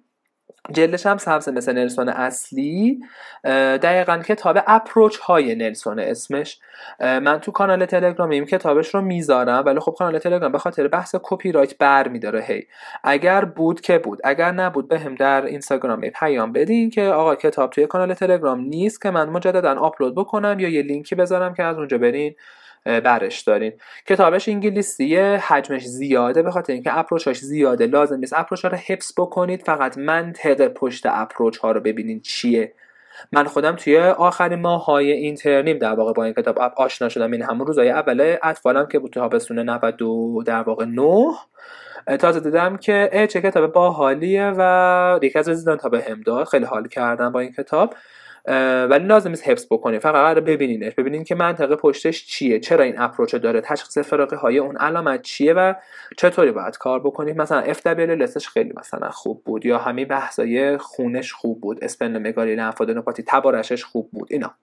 جلدش 0.71 1.05
هم 1.05 1.17
سبز 1.17 1.49
مثل 1.49 1.73
نلسون 1.73 2.09
اصلی. 2.09 2.99
دقیقا 3.83 4.17
کتاب 4.17 4.57
approach 4.67 5.17
های 5.17 5.55
نلسون 5.55 5.99
اسمش. 5.99 6.59
من 6.99 7.39
تو 7.39 7.51
کانال 7.51 7.85
تلگرام 7.85 8.29
این 8.29 8.45
کتابش 8.45 8.95
رو 8.95 9.01
می‌ذارم 9.01 9.63
ولی 9.65 9.79
خب 9.79 9.95
کانال 9.97 10.19
تلگرام 10.19 10.51
به 10.51 10.57
خاطر 10.57 10.87
بحث 10.87 11.15
کپی 11.23 11.51
رایت 11.51 11.77
بر 11.77 12.07
میداره. 12.07 12.41
هی 12.41 12.63
اگر 13.03 13.45
بود 13.45 13.81
که 13.81 13.97
بود 13.97 14.19
اگر 14.23 14.51
نبود 14.51 14.87
به 14.87 14.99
هم 14.99 15.15
در 15.15 15.45
اینستاگرام 15.45 16.01
پیام 16.01 16.51
بدین 16.51 16.89
که 16.89 17.03
آقا 17.03 17.35
کتاب 17.35 17.69
توی 17.69 17.87
کانال 17.87 18.13
تلگرام 18.13 18.59
نیست 18.59 19.01
که 19.01 19.11
من 19.11 19.29
مجددا 19.29 19.79
آپلود 19.79 20.15
بکنم 20.15 20.59
یا 20.59 20.69
یه 20.69 20.81
لینکی 20.81 21.15
بذارم 21.15 21.53
که 21.53 21.63
از 21.63 21.77
اونجا 21.77 21.97
برین. 21.97 22.35
برش 22.85 23.41
دارین. 23.41 23.73
کتابش 24.05 24.49
انگلیسیه 24.49 25.23
حجمش 25.47 25.85
زیاده 25.85 26.41
به 26.43 26.51
خاطر 26.51 26.73
اینکه 26.73 26.97
اپروچاش 26.97 27.37
زیاده 27.37 27.87
لازم 27.87 28.15
نیست 28.15 28.33
اپروچ 28.33 28.65
ها 28.65 28.71
رو 28.71 28.77
حفظ 28.77 29.13
بکنید. 29.17 29.61
فقط 29.61 29.97
منطق 29.97 30.67
پشت 30.67 31.05
اپروچ 31.05 31.57
ها 31.57 31.71
رو 31.71 31.79
ببینید 31.79 32.21
چیه. 32.21 32.73
من 33.31 33.43
خودم 33.43 33.75
توی 33.75 33.97
آخرین 33.97 34.61
ماه 34.61 34.85
های 34.85 35.11
اینترنیم 35.11 35.77
در 35.77 35.93
واقع 35.93 36.13
با 36.13 36.23
این 36.23 36.33
کتاب 36.33 36.59
آشنا 36.59 37.09
شدم. 37.09 37.31
این 37.31 37.41
همون 37.41 37.67
روزای 37.67 37.89
اول 37.89 38.35
اطفالم 38.43 38.87
که 38.87 38.99
بود 38.99 39.11
تو 39.11 39.19
تابستون 39.19 39.59
92 39.59 40.43
در 40.45 40.61
واقع 40.61 40.85
9 40.85 41.31
تازه 42.19 42.39
دیدم 42.39 42.77
که 42.77 43.27
چه 43.31 43.41
کتاب 43.41 43.71
باحالیه 43.71 44.53
و 44.57 45.19
یکی 45.23 45.39
از 45.39 45.49
رزیدنت 45.49 45.81
ها 45.81 45.89
به 45.89 46.05
هم 46.09 46.21
داد. 46.21 46.47
خیلی 46.47 46.65
حال 46.65 46.87
کردم 46.87 47.31
با 47.31 47.39
این 47.39 47.51
کتاب. 47.51 47.95
ولی 48.89 49.05
لازم 49.05 49.29
نیست 49.29 49.47
حفظ 49.47 49.65
بکنید 49.71 50.01
فقط 50.01 50.13
قرار 50.13 50.39
ببینینش. 50.39 50.93
ببینین 50.95 51.23
که 51.23 51.35
منطقه 51.35 51.75
پشتش 51.75 52.25
چیه. 52.25 52.59
چرا 52.59 52.83
این 52.83 52.99
اپروچ 52.99 53.35
داره؟ 53.35 53.61
تشخیص 53.61 53.97
فراقی 53.97 54.35
های 54.35 54.57
اون 54.57 54.77
علامت 54.77 55.21
چیه 55.21 55.53
و 55.53 55.73
چطوری 56.17 56.51
باید 56.51 56.77
کار 56.77 56.99
بکنید؟ 56.99 57.37
مثلا 57.37 57.73
FWL 57.73 57.87
لسش 57.99 58.47
خیلی 58.47 58.73
مثلا 58.77 59.09
خوب 59.09 59.43
بود 59.43 59.65
یا 59.65 59.77
همین 59.77 60.07
بحثای 60.07 60.77
خونش 60.77 61.33
خوب 61.33 61.61
بود. 61.61 61.83
اسپن 61.83 62.17
مگالی 62.17 62.55
نفادنوپاتی 62.55 63.23
تبارشش 63.27 63.83
خوب 63.83 64.09
بود. 64.11 64.27
اینا. 64.31 64.55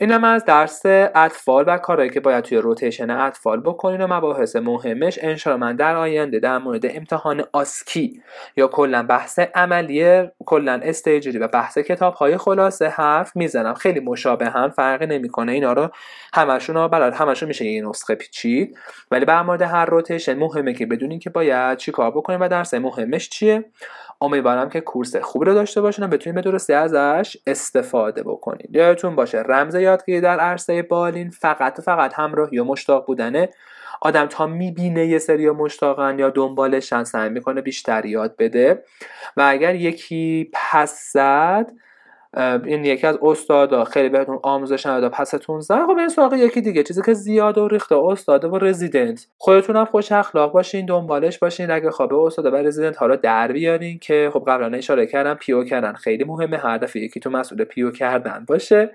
حله 0.00 0.10
اینم 0.10 0.24
از 0.24 0.44
درس 0.44 0.82
اطفال 1.14 1.64
و 1.66 1.78
کارهایی 1.78 2.10
که 2.10 2.20
باید 2.20 2.44
توی 2.44 2.58
روتیشن 2.58 3.10
اطفال 3.10 3.60
بکنین 3.60 4.00
و 4.00 4.14
مباحث 4.14 4.56
مهمش. 4.56 5.18
انشاءالله 5.22 5.66
من 5.66 5.76
در 5.76 5.96
آینده 5.96 6.38
در 6.38 6.58
مورد 6.58 6.86
امتحان 6.86 7.44
آسکی 7.52 8.22
یا 8.56 8.66
کلا 8.66 9.02
بحث 9.02 9.38
عملی 9.38 10.28
کلا 10.46 10.80
استیجری 10.82 11.38
و 11.38 11.48
بحث 11.48 11.78
کتاب 11.78 12.14
های 12.14 12.36
خلاصه 12.36 12.88
حرف 12.88 13.36
می‌زنم. 13.36 13.74
خیلی 13.74 14.00
مشابه 14.00 14.46
هم 14.46 14.70
فرقی 14.70 15.06
نمی‌کنه. 15.06 15.52
اینا 15.52 15.72
رو 15.72 15.90
همشون 16.34 16.76
رو 16.76 16.88
برای 16.88 17.10
همشون 17.10 17.48
میشه 17.48 17.64
یه 17.64 17.82
نسخه 17.88 18.14
پیچید. 18.14 18.78
ولی 19.10 19.24
در 19.24 19.42
مورد 19.42 19.62
هر 19.62 19.84
روتیشن 19.84 20.34
مهمه 20.34 20.74
که 20.74 20.86
بدونین 20.86 21.18
که 21.18 21.30
باید 21.30 21.78
چیکار 21.78 22.10
بکنیم 22.10 22.40
و 22.40 22.48
درس 22.48 22.74
مهمش 22.74 23.28
چیه. 23.28 23.64
امیدوارم 24.20 24.68
که 24.68 24.80
کورس 24.80 25.16
خوبی 25.16 25.44
رو 25.44 25.54
داشته 25.54 25.80
باشین 25.80 26.04
و 26.04 26.08
بتونید 26.08 26.34
به 26.34 26.50
درستی 26.50 26.72
ازش 26.72 27.36
استفاده 27.46 28.22
بکنید 28.22 28.76
یادتون 28.76 29.16
باشه 29.16 29.38
رمز 29.38 29.74
یادگیری 29.74 30.20
در 30.20 30.40
عرصه 30.40 30.82
بالین 30.82 31.30
فقط 31.30 31.80
فقط 31.80 32.14
همراه 32.14 32.54
یا 32.54 32.64
مشتاق 32.64 33.06
بودنه. 33.06 33.48
آدم 34.00 34.26
تا 34.26 34.46
می‌بینه 34.46 35.06
یه 35.06 35.18
سری 35.18 35.50
مشتاقن 35.50 36.18
یا 36.18 36.30
دنبالشن 36.30 37.04
سعی 37.04 37.28
می‌کنه 37.28 37.60
بیشتر 37.60 38.06
یاد 38.06 38.36
بده. 38.36 38.84
و 39.36 39.42
اگر 39.48 39.74
یکی 39.74 40.50
پس 40.52 41.12
زد 41.12 41.72
این 42.36 42.84
یکی 42.84 43.06
از 43.06 43.18
استادا. 43.22 43.84
خیلی 43.84 44.08
بهتون 44.08 44.38
آموزش 44.42 44.86
نداده. 44.86 45.08
پستون 45.08 45.60
زد 45.60 45.82
خب 45.86 45.98
این 45.98 46.08
سراغ 46.08 46.32
یکی 46.32 46.60
دیگه. 46.60 46.82
چیزی 46.82 47.02
که 47.02 47.14
زیاد 47.14 47.58
و 47.58 47.68
ریخته. 47.68 47.96
استاده 47.96 48.48
و 48.48 48.58
رزیدنت. 48.58 49.26
خودتون 49.38 49.76
هم 49.76 49.84
خوش 49.84 50.12
اخلاق 50.12 50.52
باشین 50.52 50.86
دنبالش 50.86 51.38
باشین. 51.38 51.70
اگه 51.70 51.90
خوابه 51.90 52.16
استادا 52.16 52.50
و 52.50 52.54
رزیدنت 52.54 52.98
حالا 52.98 53.16
در 53.16 53.52
بیارین 53.52 53.98
که 53.98 54.30
خب 54.32 54.44
قبلا 54.46 54.76
اشاره 54.76 55.06
کردم 55.06 55.34
پیو 55.34 55.64
کردن. 55.64 55.92
خیلی 55.92 56.24
مهمه. 56.24 56.56
هر 56.56 56.78
دفعه 56.78 57.02
یکی 57.02 57.20
تو 57.20 57.30
مسئول 57.30 57.64
پیو 57.64 57.90
کردن 57.90 58.44
باشه. 58.48 58.90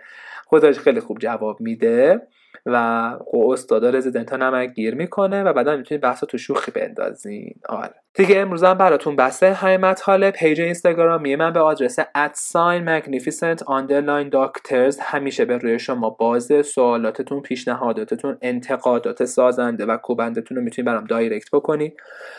خودش 0.46 0.80
خیلی 0.80 1.00
خوب 1.00 1.18
جواب 1.20 1.62
میده. 1.62 2.22
و 2.66 3.10
خب 3.32 3.50
استادا 3.52 3.90
رزیدنت 3.90 4.30
ها 4.30 4.38
نمک 4.38 4.74
گیر 4.74 4.96
می‌کنه 4.96 5.44
و 5.44 5.54
بعدا 5.54 5.76
می‌تونید 5.78 6.02
بحث 6.02 6.24
تو 6.24 6.38
شوخی 6.38 6.72
بندازین. 6.72 7.54
آره. 7.70 8.05
دیگه 8.18 8.40
امروز 8.40 8.64
هم 8.64 8.74
براتون 8.74 9.16
بسته. 9.16 9.54
های 9.54 9.78
مطالب 9.78 10.34
پیج 10.34 10.62
اینستاگرامی 10.62 11.36
من 11.36 11.54
به 11.54 11.60
آدرس 11.60 12.00
ادساین 12.16 13.00
magnificent 13.00 13.60
underline 13.60 14.32
doctors 14.32 14.98
همیشه 15.02 15.46
به 15.46 15.58
روی 15.58 15.80
شما 15.80 16.10
بازه. 16.10 16.62
سوالاتتون 16.62 17.42
پیشنهاداتتون 17.42 18.38
انتقادات 18.42 19.26
سازنده 19.26 19.86
و 19.86 19.98
کوبندتون 19.98 20.58
رو 20.58 20.64
می‌تونید 20.64 20.92
برام 20.92 21.06
دایرکت 21.06 21.50
بکنید. 21.54 21.98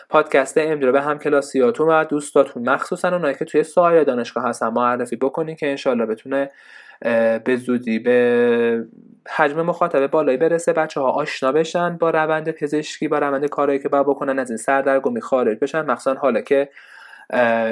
پادکست 0.08 0.58
امروز 0.58 0.84
رو 0.84 0.92
به 0.92 1.00
هم 1.00 1.18
کلاسیاتون 1.18 1.88
و 1.88 2.04
دوستاتون 2.04 2.68
مخصوصا 2.68 3.08
اونایی 3.08 3.34
که 3.34 3.44
توی 3.44 3.62
سایر 3.62 4.04
دانشگاه 4.04 4.48
هستن 4.48 4.68
معرفی 4.68 5.16
بکنید 5.16 5.58
که 5.58 5.70
انشالله 5.70 6.06
بتونه 6.06 6.50
به 7.44 7.56
زودی 7.56 7.98
به 7.98 8.84
حجم 9.36 9.62
مخاطب 9.62 10.06
بالایی 10.06 10.38
برسه. 10.38 10.72
بچه 10.72 11.00
ها 11.00 11.10
آشنا 11.10 11.52
بشن 11.52 11.96
با 11.96 12.10
روند 12.10 12.50
پزشکی 12.50 13.08
با 13.08 13.18
روند 13.18 13.46
کارهایی 13.46 13.78
که 13.78 13.88
باید 13.88 14.06
بکنن 14.06 14.38
از 14.38 14.50
این 14.50 14.56
سردرگمی 14.56 15.20
خارج 15.20 15.58
بشن. 15.66 15.82
مخصوصا 15.82 16.14
حالا 16.20 16.40
که 16.40 16.68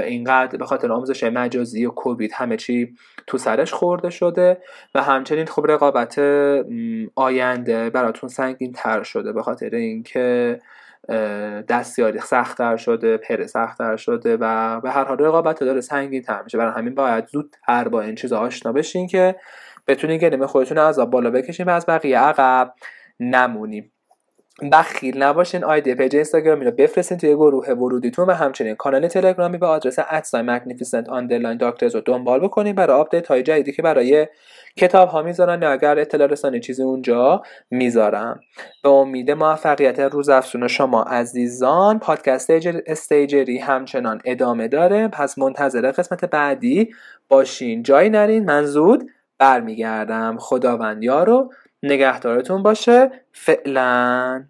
اینقدر 0.05 0.59
به 0.59 0.67
خاطر 0.67 0.93
آموزش 0.93 1.25
مجازی 1.25 1.87
و 1.87 1.91
کووید 1.91 2.33
همه 2.35 2.57
چی 2.57 2.95
تو 3.27 3.39
سرش 3.39 3.73
خورده 3.73 4.11
شده 4.11 4.59
و 4.95 5.03
همچنین 5.03 5.47
خب 5.47 5.67
رقابت 5.69 6.19
آینده 7.15 7.91
براتون 7.91 8.29
سنگین 8.29 8.73
تر 8.73 9.03
شده 9.03 9.33
به 9.33 9.43
خاطر 9.43 9.75
اینکه 9.75 10.61
دستیاری 11.69 12.19
سختتر 12.19 12.77
شده 12.77 13.17
پر 13.17 13.47
سختتر 13.47 13.97
شده 13.97 14.37
و 14.41 14.81
به 14.81 14.91
هر 14.91 15.05
حال 15.05 15.19
رقابت 15.19 15.61
داره 15.61 15.81
سنگین 15.81 16.23
تر 16.23 16.43
میشه. 16.43 16.59
برای 16.59 16.73
همین 16.73 16.95
باید 16.95 17.27
زودتر 17.27 17.89
با 17.89 18.01
این 18.01 18.15
چیزا 18.15 18.39
آشنا 18.39 18.73
بشین 18.73 19.07
که 19.07 19.37
بتونین 19.87 20.19
گلیم 20.19 20.47
خودتون 20.47 20.79
از 20.79 20.85
آب 20.85 20.99
بالا 20.99 21.31
بکشین 21.31 21.67
و 21.67 21.71
از 21.71 21.87
بقیه 21.87 22.19
عقب 22.19 22.75
نمونیم 23.21 23.93
بخیل 24.73 25.23
نباشین 25.23 25.65
آیدی 25.65 25.95
پیج 25.95 26.15
اینستاگرامی 26.15 26.65
رو 26.65 26.71
بفرستین 26.71 27.19
توی 27.19 27.35
گروه 27.35 27.71
ورودیتون 27.71 28.27
و 28.27 28.33
همچنین 28.33 28.75
کانال 28.75 29.09
تلگرامی 29.09 29.59
به 29.59 29.67
آدرس 29.67 29.99
at 30.11 30.21
sign 30.21 30.43
magnificent 30.43 31.09
underline 31.09 31.59
doctors 31.59 31.95
رو 31.95 32.01
دنبال 32.01 32.41
بکنین 32.41 32.75
برای 32.75 32.97
آپدیت 32.97 33.27
های 33.27 33.43
جدیدی 33.43 33.73
که 33.73 33.83
برای 33.83 34.27
کتاب 34.77 35.09
ها 35.09 35.23
می‌ذارن 35.23 35.63
یا 35.63 35.73
اگر 35.73 35.99
اطلاع 35.99 36.29
رسانی 36.29 36.61
چیزی 36.61 36.83
اونجا 36.83 37.43
می‌ذارم. 37.71 38.41
به 38.83 38.89
امید 38.89 39.31
موفقیت 39.31 40.01
روز 40.01 40.29
افزون 40.29 40.69
شما 40.69 41.03
عزیزان 41.03 41.99
پادکست 41.99 42.51
استیجری 42.87 43.59
همچنان 43.59 44.21
ادامه 44.25 44.69
داره. 44.69 45.09
پس 45.09 45.39
منتظر 45.39 45.91
قسمت 45.91 46.25
بعدی 46.25 46.91
باشین. 47.29 47.83
جایی 47.83 48.11
نرین 48.11 48.45
من 48.45 48.65
زود 48.65 49.11
برمیگردم. 49.39 50.37
خداوند 50.39 51.05
رو 51.07 51.51
نگهدارتون 51.85 52.63
باشه. 52.63 53.11
فعلا. 53.33 54.45